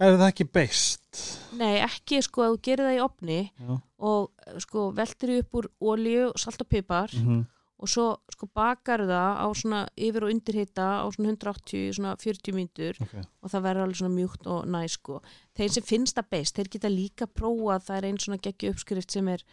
[0.00, 1.24] Er það ekki beist?
[1.54, 3.74] nei, ekki sko, að þú gerir það í opni Já.
[4.10, 7.44] og eh, sko veltir upp úr olíu, salt og pipar Mm
[7.84, 12.54] og svo sko bakar það á svona yfir og undirhita á svona 180, svona 40
[12.56, 13.14] mínútur Ok.
[13.42, 15.18] og það verður alveg svona mjúkt og næ sko.
[15.58, 19.10] Þeir sem finnst það beist, þeir geta líka prófað, það er einn svona geggi uppskrift
[19.12, 19.44] sem er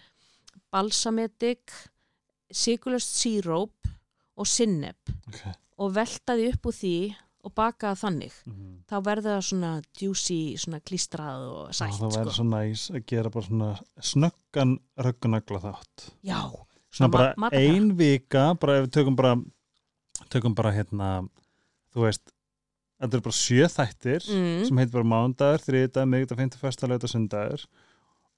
[0.72, 1.74] balsametik,
[2.54, 3.90] sigurlöst síróp
[4.38, 4.96] og sinneb
[5.28, 5.42] Ok.
[5.82, 6.96] og velta því upp úr því
[7.42, 8.42] og baka það þannig.
[8.48, 9.70] Mm Þá verður það svona
[10.02, 12.36] juicy, svona klístrað og sætt það væri sko.
[12.36, 13.70] svo næs að gera bara svona
[14.12, 14.74] snöggan
[15.06, 16.08] röggunagla þátt.
[16.28, 16.42] Já,
[16.92, 19.38] Svona bara ein vika, bara ef við tökum bara,
[20.34, 21.12] tökum bara hérna,
[21.96, 22.34] þú veist,
[23.00, 24.66] þetta er bara sjö þættir mm.
[24.68, 27.64] sem heitir bara mándagur, þriðdagur, miðvikudag, fimmtudag, föstudagur, sundagur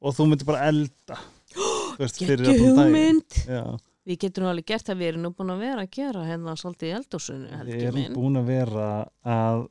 [0.03, 1.17] og þú myndir bara elda.
[1.93, 2.77] Þú veist, fyrir allan daginn.
[2.77, 3.35] hugmynd.
[3.45, 3.63] Já,
[4.03, 6.89] Við getum alveg gert það, við erum nú búin að vera að gera hérna svolítið
[6.89, 8.88] í eldósunu, við erum búin að vera
[9.34, 9.61] að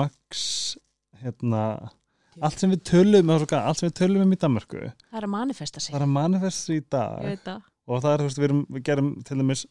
[0.00, 0.44] max
[1.20, 1.64] hérna,
[2.40, 5.34] allt sem við tölum gaman, allt sem við tölum um í Danmarku það er að
[5.34, 5.92] manifesta sig.
[5.92, 7.68] það er að manifesta í ég dag það.
[7.90, 9.66] Og það er, þú veist, við, erum, við gerum til dæmis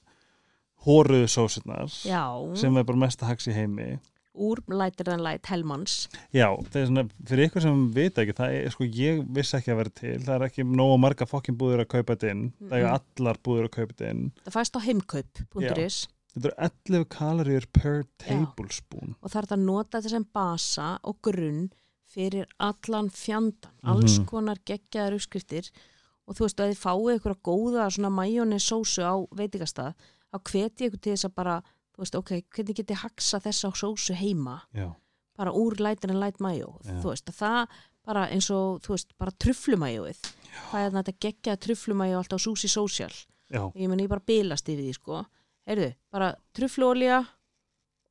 [0.86, 2.24] hóruðu sósurnar já,
[2.60, 3.90] sem er bara mesta hags í heimi
[4.36, 8.54] úr Lighter Than Light Hellmans Já, það er svona, fyrir ykkur sem vita ekki, það
[8.60, 11.84] er, sko, ég vissi ekki að vera til, það er ekki nógu marga fokkin búður
[11.86, 14.32] að kaupa þetta inn, það er allar búður að kaupa þetta inn.
[14.46, 16.00] það fæst á heimkaup.is
[16.30, 19.16] Þetta eru 11 kaloríur per tablespoon.
[19.22, 21.72] og það er að nota þetta sem basa og grunn
[22.10, 24.26] fyrir allan fjandan, alls Mhm.
[24.30, 25.70] konar geggjaðar uppskriftir.
[26.28, 29.96] Og þú veist að þið fáið ykkur að góða svona majóni sósu á veitingastað
[30.32, 31.64] þá hveti ykkur til þess að bara
[32.00, 34.88] þú veist, ok, hvernig geti haksa þessa sósu heima, Já,
[35.40, 36.96] bara úr lighter en light majó, Já.
[37.04, 40.22] þú veist að það bara eins og, þú veist, bara trufflumajóið
[40.72, 43.12] það er þetta geggjaða trufflumajóð alltaf á Sushi Social
[43.52, 45.20] ég meni ég bara bilast yfir því sko.
[45.70, 47.20] Heyrðu, bara truffluolja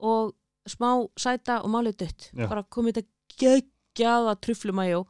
[0.06, 0.34] og
[0.68, 5.02] smá sæta og málið dött bara komið þetta geggjaða trufflumæjó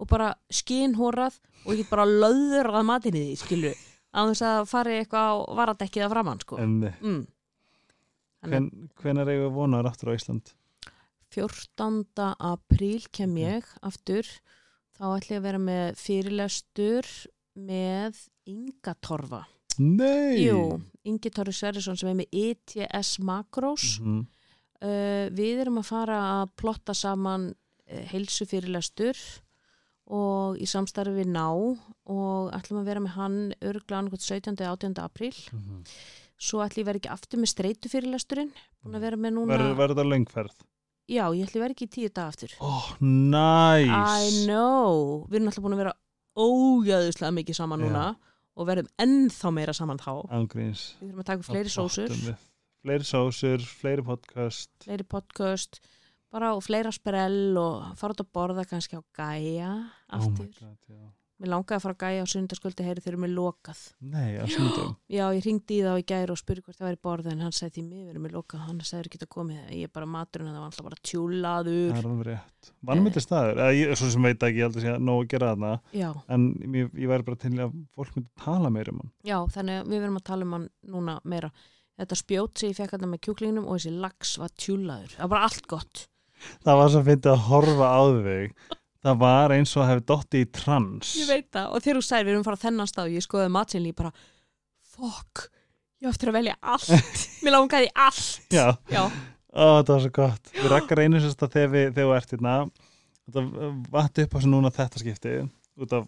[0.00, 3.72] og bara skinhórað og ég get bara löðrað matinni því skilu
[4.12, 6.58] að þess að fari eitthvað á varadekkið að framann sko.
[6.60, 7.20] En mm.
[8.42, 10.52] Hven, hvenar eigum við vonaður aftur á Ísland?
[11.32, 12.34] 14.
[12.38, 14.26] apríl kem ég aftur
[14.98, 17.08] þá ætla ég að vera með fyrirlestur
[17.56, 18.18] með
[18.50, 19.44] Inga Torfa
[19.80, 20.42] Nei!
[20.44, 24.26] Jú, Ingi Torri Sverrisson sem er með ETS Macros Mhm.
[24.82, 29.16] uh, við erum að fara að plotta saman uh, heilsufyrirlestur
[30.12, 34.60] og í samstarfi við ná og ætlum að vera með hann örglan 17.
[34.60, 35.00] og 18.
[35.00, 35.84] apríl Mhm.
[36.42, 38.52] Svo ætlum ég vera ekki aftur með streitufyrirlesturinn
[38.82, 40.56] búin að vera með núna Verður verður þetta löngferð?
[41.12, 43.88] já, ég ætlum vera ekki í tíu dag aftur oh, næs!
[43.88, 45.94] I know, við erum alltaf búin að vera
[46.42, 48.04] ógæðuslega mikið saman núna
[48.52, 50.82] og verðum ennþá meira saman þá Ángríns.
[51.00, 52.16] við þurfum að taka fleiri sósur
[52.82, 54.70] Fleiri sósur, fleiri podcast.
[54.82, 55.76] fleiri podcast
[56.34, 59.68] bara og fleira sprell og fara út að borða kannski á gæja
[60.10, 60.48] Oh aftur.
[60.58, 61.04] God, já.
[61.42, 63.78] Mér langaði að fara á gæja á sundarskvöldi heyri eru með lokað.
[64.12, 64.92] Nei, á sundum.
[65.16, 67.56] Já, ég ringdi í þá í gæri og spurði hvort það væri borðið en hann
[67.56, 70.52] sagði því miður erum með lokað, hann sagði ekki að komið ég er bara maturinn
[70.52, 71.96] að það var alltaf bara Það tjúlaður.
[71.98, 72.70] er alveg rétt.
[72.92, 75.30] Vannmyndir staður, eða ég, svo sem veit ekki, ég held að sé að nóg að
[75.34, 76.46] gera þarna, Já, en
[76.78, 79.10] ég, ég væri bara til að fólk myndi tala meira um hann.
[79.26, 81.50] já, þannig að við verum að tala um hann núna meira.
[81.98, 85.16] Þetta spjót sem ég fekk með kjúklingnum og þessi lax var tjúlaður.
[85.18, 86.06] Það var bara allt gott.
[86.62, 88.54] Það var svo fyndið að horfa á þig.
[89.02, 91.14] Það var eins og að hefði dotti í trans.
[91.18, 93.16] Ég veit það og þegar þú sagði við erum að fara að þennan stað og
[93.16, 94.12] ég skoði matsinni bara,
[94.92, 95.42] fokk,
[96.02, 97.22] ég eftir að velja allt.
[97.42, 98.46] Mér langaði allt.
[98.54, 100.52] Já, Já, ó, þetta var svo gott.
[100.54, 102.54] Við rakkar einu sérst að þegar, við, þegar þú ert hérna,
[103.26, 105.34] þetta vatti upp á sem núna þetta skipti,
[105.82, 106.06] út af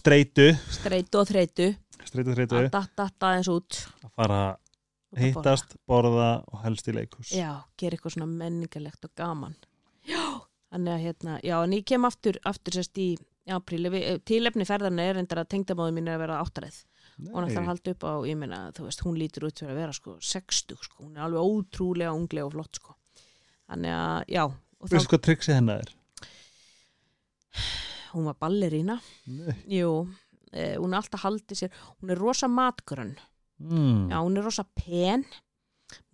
[0.00, 1.70] streitu, streitu og þreitu.
[2.06, 7.32] streitu, eins út að fara að hittast, borða og helst í leikus.
[7.34, 9.56] já, gera eitthvað svona menningarlegt og gaman
[10.06, 10.22] já,
[10.70, 13.10] þannig að hérna já, en ég kem aftur, aftur sérst í
[13.48, 16.76] í apríl, Við- tilefni ferðarna er reyndar að tengdamóðu mín er að vera áttarið.
[17.20, 19.72] Og hún ætlar að halda upp á, ég meina, þú veist, hún lítur út fyrir
[19.72, 22.94] að vera sko 60, sko, hún er alveg ótrúlega unglega og flott, sko.
[23.68, 25.90] Þannig að, já, og þá, Veistu hvað triksi hennar er?
[28.12, 28.98] hún var ballerína.
[29.26, 29.54] Nei.
[29.80, 29.90] jú,
[30.52, 31.70] eh, hún er alltaf haldið sér
[32.00, 33.16] hún er rosa matgrönn.
[33.60, 34.08] Mm.
[34.10, 35.24] Já, hún er rosa pen,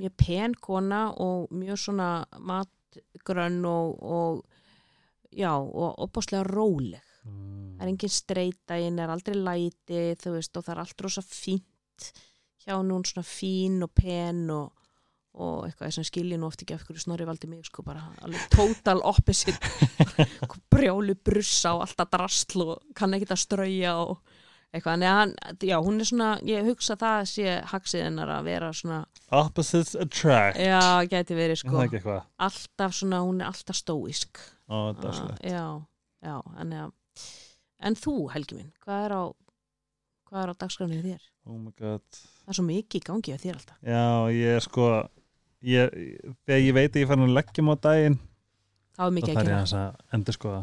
[0.01, 2.09] mjög pen kona og mjög svona
[2.97, 4.45] matgrönn og, og
[5.33, 7.03] já, og opáslega róleg.
[7.25, 7.77] Mm.
[7.77, 11.23] Það er engin streita, einn er aldrei læti, þú veist, og það er allt rosa
[11.23, 12.11] fínt.
[12.65, 14.73] Hjá hún svona fín og pen og,
[15.37, 18.49] og eitthvað sem skilji nú oft ekki af hverju snorri valdi mig, sko, bara alveg
[18.51, 19.59] total opposite,
[20.73, 24.19] brjálu brussa og alltaf drastl og kann ekki að strauja og
[24.75, 25.33] eitthvað, en hann,
[25.63, 28.99] já, hún er svona, ég hugsa að það sé haksið hennar að vera svona,
[29.37, 30.59] Opposites attract.
[30.61, 30.81] já,
[31.11, 32.17] geti verið Er sko, það ekki
[32.49, 34.43] alltaf svona, hún er alltaf stóísk.
[34.69, 35.43] Ó, það er slett.
[35.47, 35.65] Já,
[36.27, 36.85] já, en já,
[37.87, 39.23] en þú, Helgi minn, hvað er á,
[40.31, 41.27] hvað er á dagskránið þér?
[41.47, 42.03] Oh my god.
[42.43, 43.77] Það er svo mikið í gangi á þér alltaf.
[43.87, 44.87] Já, ég er sko,
[45.63, 45.99] ég,
[46.47, 48.19] þegar ég veit að ég fann að leggja mig á daginn,
[48.97, 49.61] Það er þá mikið að þarf ég gera.
[49.61, 50.63] aðeins að endurskoða.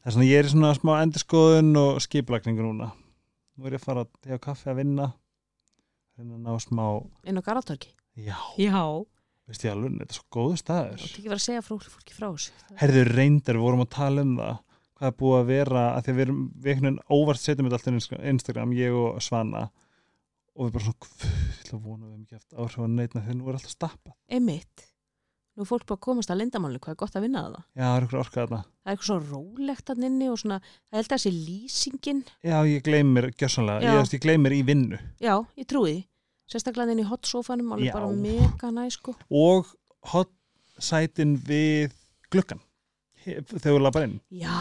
[0.00, 2.90] Það er svona, ég er í svona smá endurskoðun og skiplagningu núna.
[3.60, 5.08] Nú er ég að fara að tega kaffi að vinna,
[6.16, 6.84] reyna að ná smá,
[7.28, 7.90] Inn á Garðatorki.
[8.16, 8.80] já, Já.
[9.50, 10.94] veist ég alveg, þetta er svo góðu Þú staður.
[11.04, 12.52] ert ekki verið að segja frá fólki frá þessu.
[12.80, 14.58] Herðu reyndar, við vorum að tala um það
[15.00, 17.68] hvað er búið að vera, að því að við erum við einhvern veginn óvart setjum
[17.70, 19.62] þetta alltaf á Instagram ég og Svanna
[20.56, 22.86] og við bara svona, ég ætla að vona að við hefum ekki haft áhrif á
[22.90, 24.89] neitna þegar nú er alltaf stappað Einmitt.
[25.60, 27.56] Nú er fólk bara að komast að lindamáli, hvað er gott að vinna það.
[27.76, 30.56] Já, það er ykkur orkað þarna Það er eitthvað svo rólegt að nynni og svona,
[30.88, 33.92] það held að þessi lýsingin, Já, ég gleymir, gjössanlega, Já.
[33.98, 35.98] ég, ég gleymir í vinnu já, ég trúi því.
[36.50, 37.92] Sérstaklega inn í hot sofanum, alveg Já.
[37.98, 39.14] bara mega næ, sko.
[39.28, 39.68] og
[40.14, 40.32] hot
[40.80, 41.92] sætin við
[42.32, 42.62] gluggan
[43.26, 44.56] he- þegar við lappar inn Já,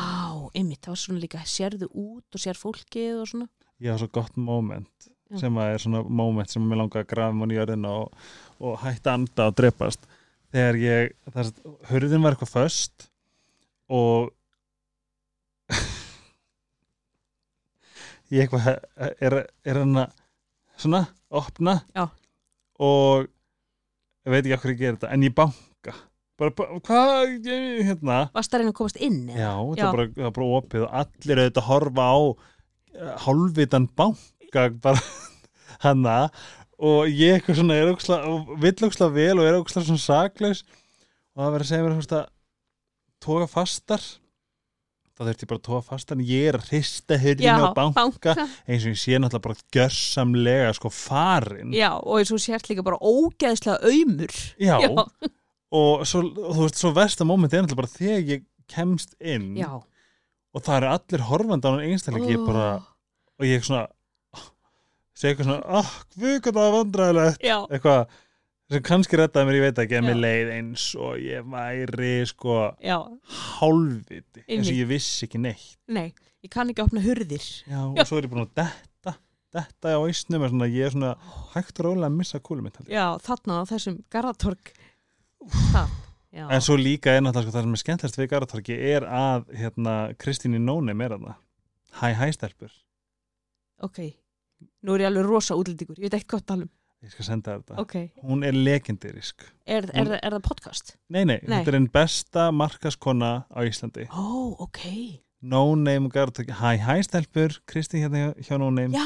[0.52, 3.48] einmitt, það var svona líka sérðu út og sér fólkið og svona
[3.80, 5.40] hafa svo gott moment Já.
[5.46, 8.12] sem að er svona moment sem mér langar að grafa mann í jörðina og,
[8.60, 10.08] og hætta að anda og drepast
[10.54, 11.56] þegar ég, þess að
[11.92, 13.08] hurðin var eitthvað föst
[13.90, 14.30] og
[18.34, 18.64] ég eitthvað
[19.22, 19.36] er,
[19.66, 20.10] er hann að
[20.80, 22.06] svona, opna Já.
[22.82, 23.28] og
[24.26, 25.94] ég veit ekki okkur ég gerir þetta en ég banka
[26.40, 27.50] bara, bara hvað,
[27.86, 29.20] hérna Varst það reyna að komast inn?
[29.30, 29.40] eða?
[29.42, 29.88] Já, Já.
[29.92, 35.02] bara, það var bara opið og allir auðvitað að horfa á uh, hálfvitan banka bara
[35.86, 36.18] hana
[36.80, 38.18] og ég eitthvað svona er óksla,
[38.64, 40.64] vill óksla vel og er óksla svona saklaus.
[41.36, 42.22] Og það verður að segja mér svona
[43.24, 44.06] toga fastar.
[45.20, 47.74] Þá þurfti ég bara að toga fastar en ég er að hrista Já, hurðinu og
[47.76, 48.36] banka banka.
[48.72, 52.86] eins og ég sé náttúrulega bara gjörsamlega sko farin Já, og eins og sért líka
[52.88, 54.78] bara ógeðslega auðmur Já.
[55.76, 59.74] og svo, þú veist, svo versta moment er náttúrulega bara þegar ég kemst inn Já.
[60.56, 62.70] og það eru allir horfandi á hann einstaklega ég bara,
[63.36, 63.90] og ég svona
[65.20, 68.18] segi eitthvað svona, ah, við það var vandræðilegt Já, eitthvað
[68.70, 70.10] sem kannski reddaði mér, ég veit ekki, en Já.
[70.12, 72.98] mér leið eins og ég væri sko já,
[73.58, 75.72] hálfviti, eins og ég vissi ekki neitt.
[75.90, 76.12] Nei,
[76.46, 77.48] ég kann ekki að opna hurðir.
[77.66, 79.16] Já, og svo er ég búin að detta
[79.56, 81.16] detta á ísnum, er svona, ég er svona
[81.56, 82.78] hægt og rólega að missa kúlum mitt.
[82.86, 84.72] Já, þarna á þessum Garðatorg.
[85.74, 85.94] Það,
[86.36, 86.46] já.
[86.46, 89.96] En svo líka er náttúrulega sko, það sem er skemmtlast við Garðatorki er að hérna,
[90.22, 91.32] Kristín í Nónem er að
[92.04, 92.74] hæ hæ stelpur,
[93.82, 94.04] Ok,
[94.84, 96.70] nú er ég alveg rosa útlendingur Ég veit ekkert hvað að tala um
[97.00, 97.96] ég skal senda þér þetta Ok,
[98.28, 100.96] hún er legendarisk er, er, er, það podcast?
[101.08, 101.60] Nei, nei, Nei.
[101.62, 104.08] þetta er einn besta markaskona á Íslandi.
[104.12, 104.82] Ó, ok
[105.42, 106.52] No Name Garðatöki.
[106.52, 108.92] Hæ, hæ stelpur, Kristi hérna hjá- No Name.
[108.92, 109.06] Já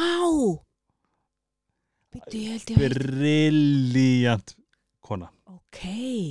[2.14, 4.56] Býttu, ég held ég veit Brilliant
[5.02, 5.30] kona.
[5.46, 5.84] Ok,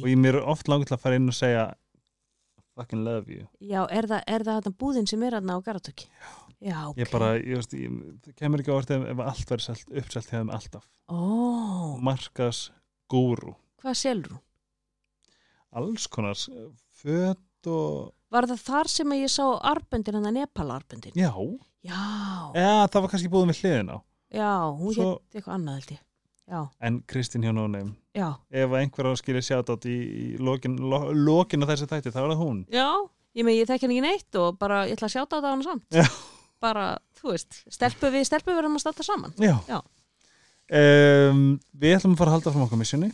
[0.02, 1.68] Og ég mér oft langt til að fara inn og segja
[2.74, 3.46] fucking love you.
[3.60, 6.06] já, er það, er það búðin sem er þarna á Garðatorgi?
[6.10, 9.84] Já, ok Ég bara, ég veist, það kemur ekki á orðið ef allt verður selt,
[10.02, 10.84] uppselt hjá þeim alltaf.
[11.10, 11.18] Ó,
[12.00, 12.60] Markas
[13.10, 13.56] gúru.
[13.82, 14.42] hvað selur hún?
[15.72, 16.36] Alls konar
[17.02, 18.12] föt og...
[18.32, 21.12] Var það þar sem ég sá arböndin, hann að Nepal arböndin?
[21.18, 21.32] Já.
[21.82, 21.98] Já,
[22.54, 23.98] Eða það var kannski búið með hliðin á.
[24.32, 26.02] já, hún Svo- hétt eitthvað annað held ég
[26.52, 27.94] Já, En Kristín hjá Name.
[28.14, 31.86] já, ef einhver á að skilja sjátt átt í, í lokin, lo, lokin á þessi
[31.90, 32.86] þætti, þá er það hún já
[33.34, 35.50] Ég með ég þekki hann ekki neitt og bara ég ætla að sjáta á það
[35.52, 36.04] hann samt Já.
[36.62, 36.86] Bara,
[37.18, 39.34] þú veist, stelpu við stelpu verðum að starta saman.
[39.42, 39.80] Já, Já.
[40.72, 43.08] Um, Við ætlum að fara að halda frá okkar missjoni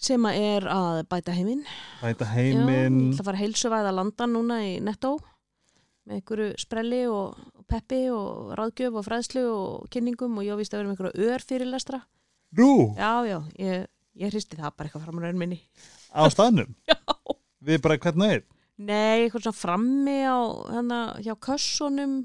[0.00, 1.60] sem að er að bæta heiminn.
[2.00, 2.96] Bæta Já, heiminn.
[2.96, 5.10] ég ætla að fara að heilsuvæða landan núna í Netto
[6.08, 7.36] með einhverju sprelli og,
[7.68, 11.44] peppi og ráðgjöf og fræðslu og kynningum og ég víst að vera með einhverju ör
[11.52, 12.00] fyrir lestra
[12.58, 13.84] Nú, Já, já, ég,
[14.24, 15.60] ég hristi það bara eitthvað fram á raun minni
[16.10, 16.72] á staðnum?
[16.90, 16.96] Já.
[17.60, 18.42] Við bara hvernig er?
[18.80, 20.40] Nei, eitthvað svona frammi á
[20.72, 22.16] hérna hjá kössunum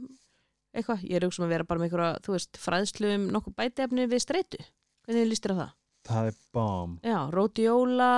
[0.76, 4.06] eitthvað, ég er auðvitað að vera bara með einhverja, þú veist, fræðslu um nokkuð bætefni
[4.12, 4.62] við streitu
[5.06, 5.74] hvernig líst þér á það?
[6.06, 8.10] Það er bám Já, rótióla,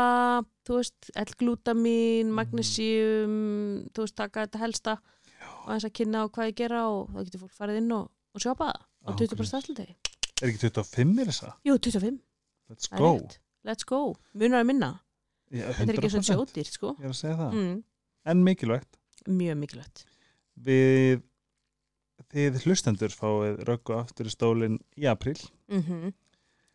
[0.68, 3.38] þú veist, L-glutamin, magnesium,
[3.96, 4.98] þú veist, taka þetta helsta
[5.68, 8.10] og eins að kynna á hvað ég gera og þá getur fólk farið inn og,
[8.36, 9.86] og sjópa það á Á, 20% afsluti.
[10.42, 11.54] Er ekki 25 er þessa?
[11.64, 12.18] Jú, 25.
[12.68, 13.12] Let's go.
[13.68, 14.00] Let's go.
[14.36, 14.90] Munar að minna.
[15.48, 16.34] Já, Þetta er ekki svona 100%.
[16.36, 16.92] sjódýrt, sko.
[17.00, 17.78] Ég er að segja það Mm,
[18.28, 18.98] En mikilvægt
[19.28, 20.04] mjög mikilvægt.
[20.68, 21.22] Við
[22.34, 25.38] Þið hlustendur fáið röggu aftur í stólinn í apríl
[25.68, 26.14] Mm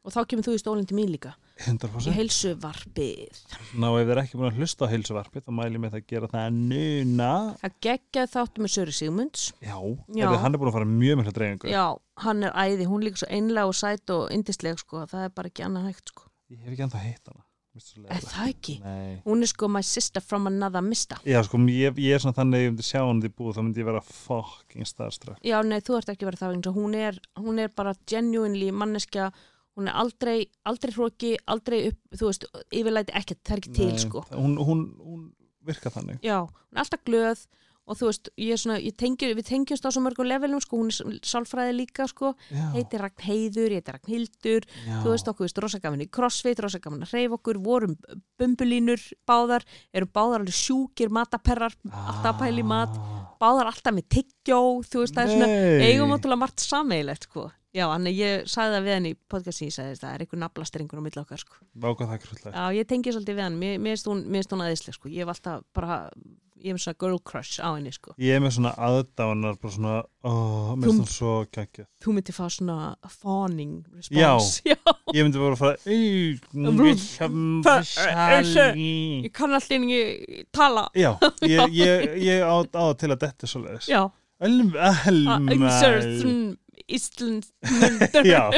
[0.03, 1.37] Og þá kemur þú í stólinn til mín líka.
[1.61, 3.43] Í 100% heilsuvarpið.
[3.79, 6.09] Ná ef þið er ekki búin að hlusta á heilsuvarpi þá ég með það að
[6.11, 7.29] gera það núna
[7.61, 9.45] Það geggjaði þáttu með Söri Sigmunds.
[9.63, 9.77] Já,
[10.11, 10.27] Já.
[10.27, 11.85] Ef hann er búin að fara mjög mikla dreifingu Já,
[12.27, 15.07] hann er æði, hún líka svo einlega og sæt og indisleg, sko.
[15.07, 16.27] Það er bara ekki annað hægt, sko.
[16.51, 18.75] Ég hef ekki ennþá hitt hana Er það ekki?
[18.85, 19.13] Nei.
[19.25, 21.17] Hún er sko my sister from another mista.
[21.25, 23.63] Já, sko, ég, ég er svona þannig ef ég myndi sjá hann í búð þá
[23.63, 25.41] myndi ég vera fucking starstruck.
[25.47, 29.31] Já, nei, þú ert ekki verið það vegna hún er, hún er bara genuinely manneskja,
[29.79, 30.37] hún er aldrei,
[30.69, 34.25] aldrei hróki, aldrei upp, þú veist, yfirlæti ekkert, það er ekki til, Nei, sko.
[34.37, 35.25] hún, hún, hún
[35.65, 36.21] virkar þannig.
[36.21, 37.47] Já, hún er alltaf glöð
[37.87, 40.81] og þú veist, ég er svona, ég tengi, við tengjumst á svo mörgum levelum, sko,
[40.81, 44.99] hún er sálfræði líka, sko, Já, heitir Ragn Heiður, ég heitir Ragn Hildur, já.
[45.03, 47.97] þú veist okkur, veist, rosa gaman í crossfit, rosa gaman að hreyfa okkur, vorum
[48.41, 53.01] bumbulínur báðar, erum báðar alveg sjúkir mataperrar, alltaf að pæla í mat,
[53.43, 55.91] báðar alltaf með tyggjó, þú veist, það er svona, Nei.
[55.91, 57.51] eigum ótrúlega margt sameigilegt sko.
[57.73, 61.01] Já, hann ég sagði það við hann í podcastin ég sagði það er einhver naflastrengur
[61.01, 61.55] á milli okkar sko.
[62.53, 65.09] Já, ég tengi svolítið við hann mér finnst hún, hún aðeinsleg sko.
[65.09, 65.97] ég hef alltaf bara
[66.63, 68.15] ég er með svona girl crush á henni sko.
[68.23, 69.95] Ég er með svona aðdánar bara svona,
[70.25, 70.33] ó,
[70.79, 72.77] mér finnst það svo geggjöð þú myndir fá svona
[73.19, 74.77] fawning response já.
[75.13, 76.39] ég myndi bara fara "Ey,
[77.67, 80.89] Það- ég kann alltaf ekki tala.
[80.95, 81.13] Já,
[81.43, 83.89] ég, ég, ég á, á til að þetta er svoleiðis.
[83.91, 84.03] Já,
[84.43, 84.73] Elm,
[85.53, 86.57] Insert Elmar
[86.93, 87.45] Ísland
[88.27, 88.51] Já,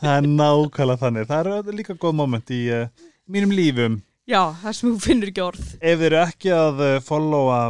[0.00, 1.26] það er nákvæmlega þannig.
[1.30, 2.86] Það eru líka góð moment í uh,
[3.28, 3.96] mínum lífum
[4.30, 5.70] já, það sem þú finnur ekki orð.
[5.80, 7.60] Ef þeir eru ekki að uh, followa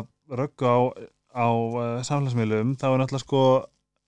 [0.41, 0.79] röggu á,
[1.35, 3.45] á uh, samfélagsmiðlum þá er náttúrulega sko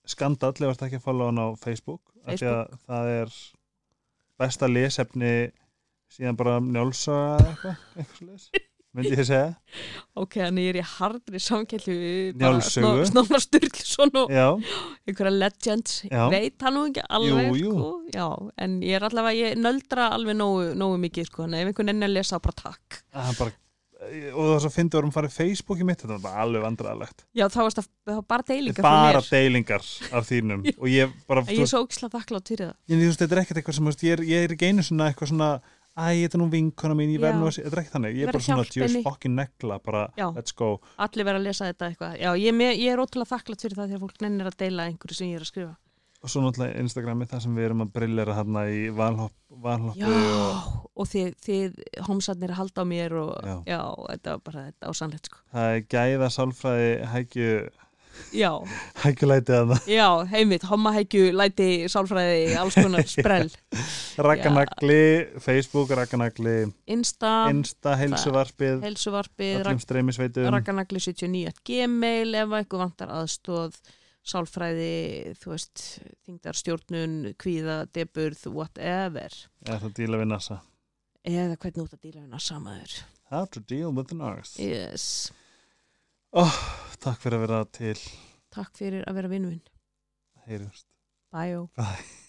[0.06, 2.46] skandall ef þú ert ekki að followa hann á Facebook, að
[2.86, 3.36] það er
[4.36, 5.34] besta lesefni
[6.12, 8.64] síðan bara njálsa eða eitthvað, eitthvað
[8.96, 9.50] myndi ég segja.
[10.16, 11.96] Ok, þannig er ég hardri samkællu
[12.40, 13.04] Njálssögu.
[13.10, 15.98] Snorra Sturluson og einhverja legends.
[16.08, 16.24] Já.
[16.32, 17.74] veit hann nú ekki alveg Jú, jú.
[17.76, 18.26] Sko, já,
[18.64, 22.08] en ég er allavega, ég nöldra alveg nógu, nógu mikið sko, en ef einhvern enn
[22.08, 23.04] að lesa bara takk.
[23.12, 23.54] Er bara
[24.06, 27.24] og það svo fyndi vorum farið Facebook í mitt þetta var bara alveg vandræðalegt.
[27.36, 30.66] Já, þá varst það var bara deilingar bara deilingar af þínum.
[30.96, 32.76] Ég bara, ég er svo ógislega þakklátt fyrir það.
[32.92, 35.32] Ég, þú þetta er ekkert eitthvað sem, ég er, ég er ekki einu svona eitthvað
[35.32, 35.50] svona,
[35.96, 38.26] æ, þetta er nú vinkona mín, ég verð nú að, þetta er ekki þannig, ég
[38.26, 39.02] er verð bara svona henni.
[39.06, 40.28] fokkin negla, bara, Já.
[40.36, 40.70] let's go
[41.00, 44.04] allir verða að lesa þetta eitthvað já, ég, ég er ótrúlega þakklátt fyrir það þegar
[44.06, 45.74] fólk nennir að deila einhverju sem ég er að skrifa
[46.26, 50.86] og svo náttúrulega Instagrami þar sem við erum að brillera hérna í valhopp, valhoppu og
[50.96, 51.74] og þið, þið
[52.08, 53.56] homsarnir að halda á mér og Já.
[53.68, 57.50] já, þetta var bara þetta ásannlegt sko það er gæða sálfræði hækju,
[58.34, 58.50] já,
[59.02, 63.50] hækjulætið að það já, heimitt, hommahækju, læti, sálfræði alls konar sprell.
[64.26, 65.00] Rakanagli,
[65.44, 66.56] Facebook Rakanagli,
[66.92, 70.50] Insta, Insta, öllum streymisveitum.
[70.54, 73.80] Rakanagli 79 gmail ef eitthvað vantar aðstóð
[74.26, 75.84] sálfræði, þú veist
[76.26, 79.34] þingdar stjórnun, kvíða, deburð whatever.
[79.68, 80.62] Eða það díla við NASA.
[81.26, 82.96] Eða hvernig út að díla við samaður
[83.30, 85.32] How to deal with the nurse yes.
[86.34, 87.96] Takk fyrir að vera til.
[88.54, 89.62] Takk fyrir að vera vinnvinn
[90.46, 90.86] Heyrjumst
[91.32, 92.25] bye, Bye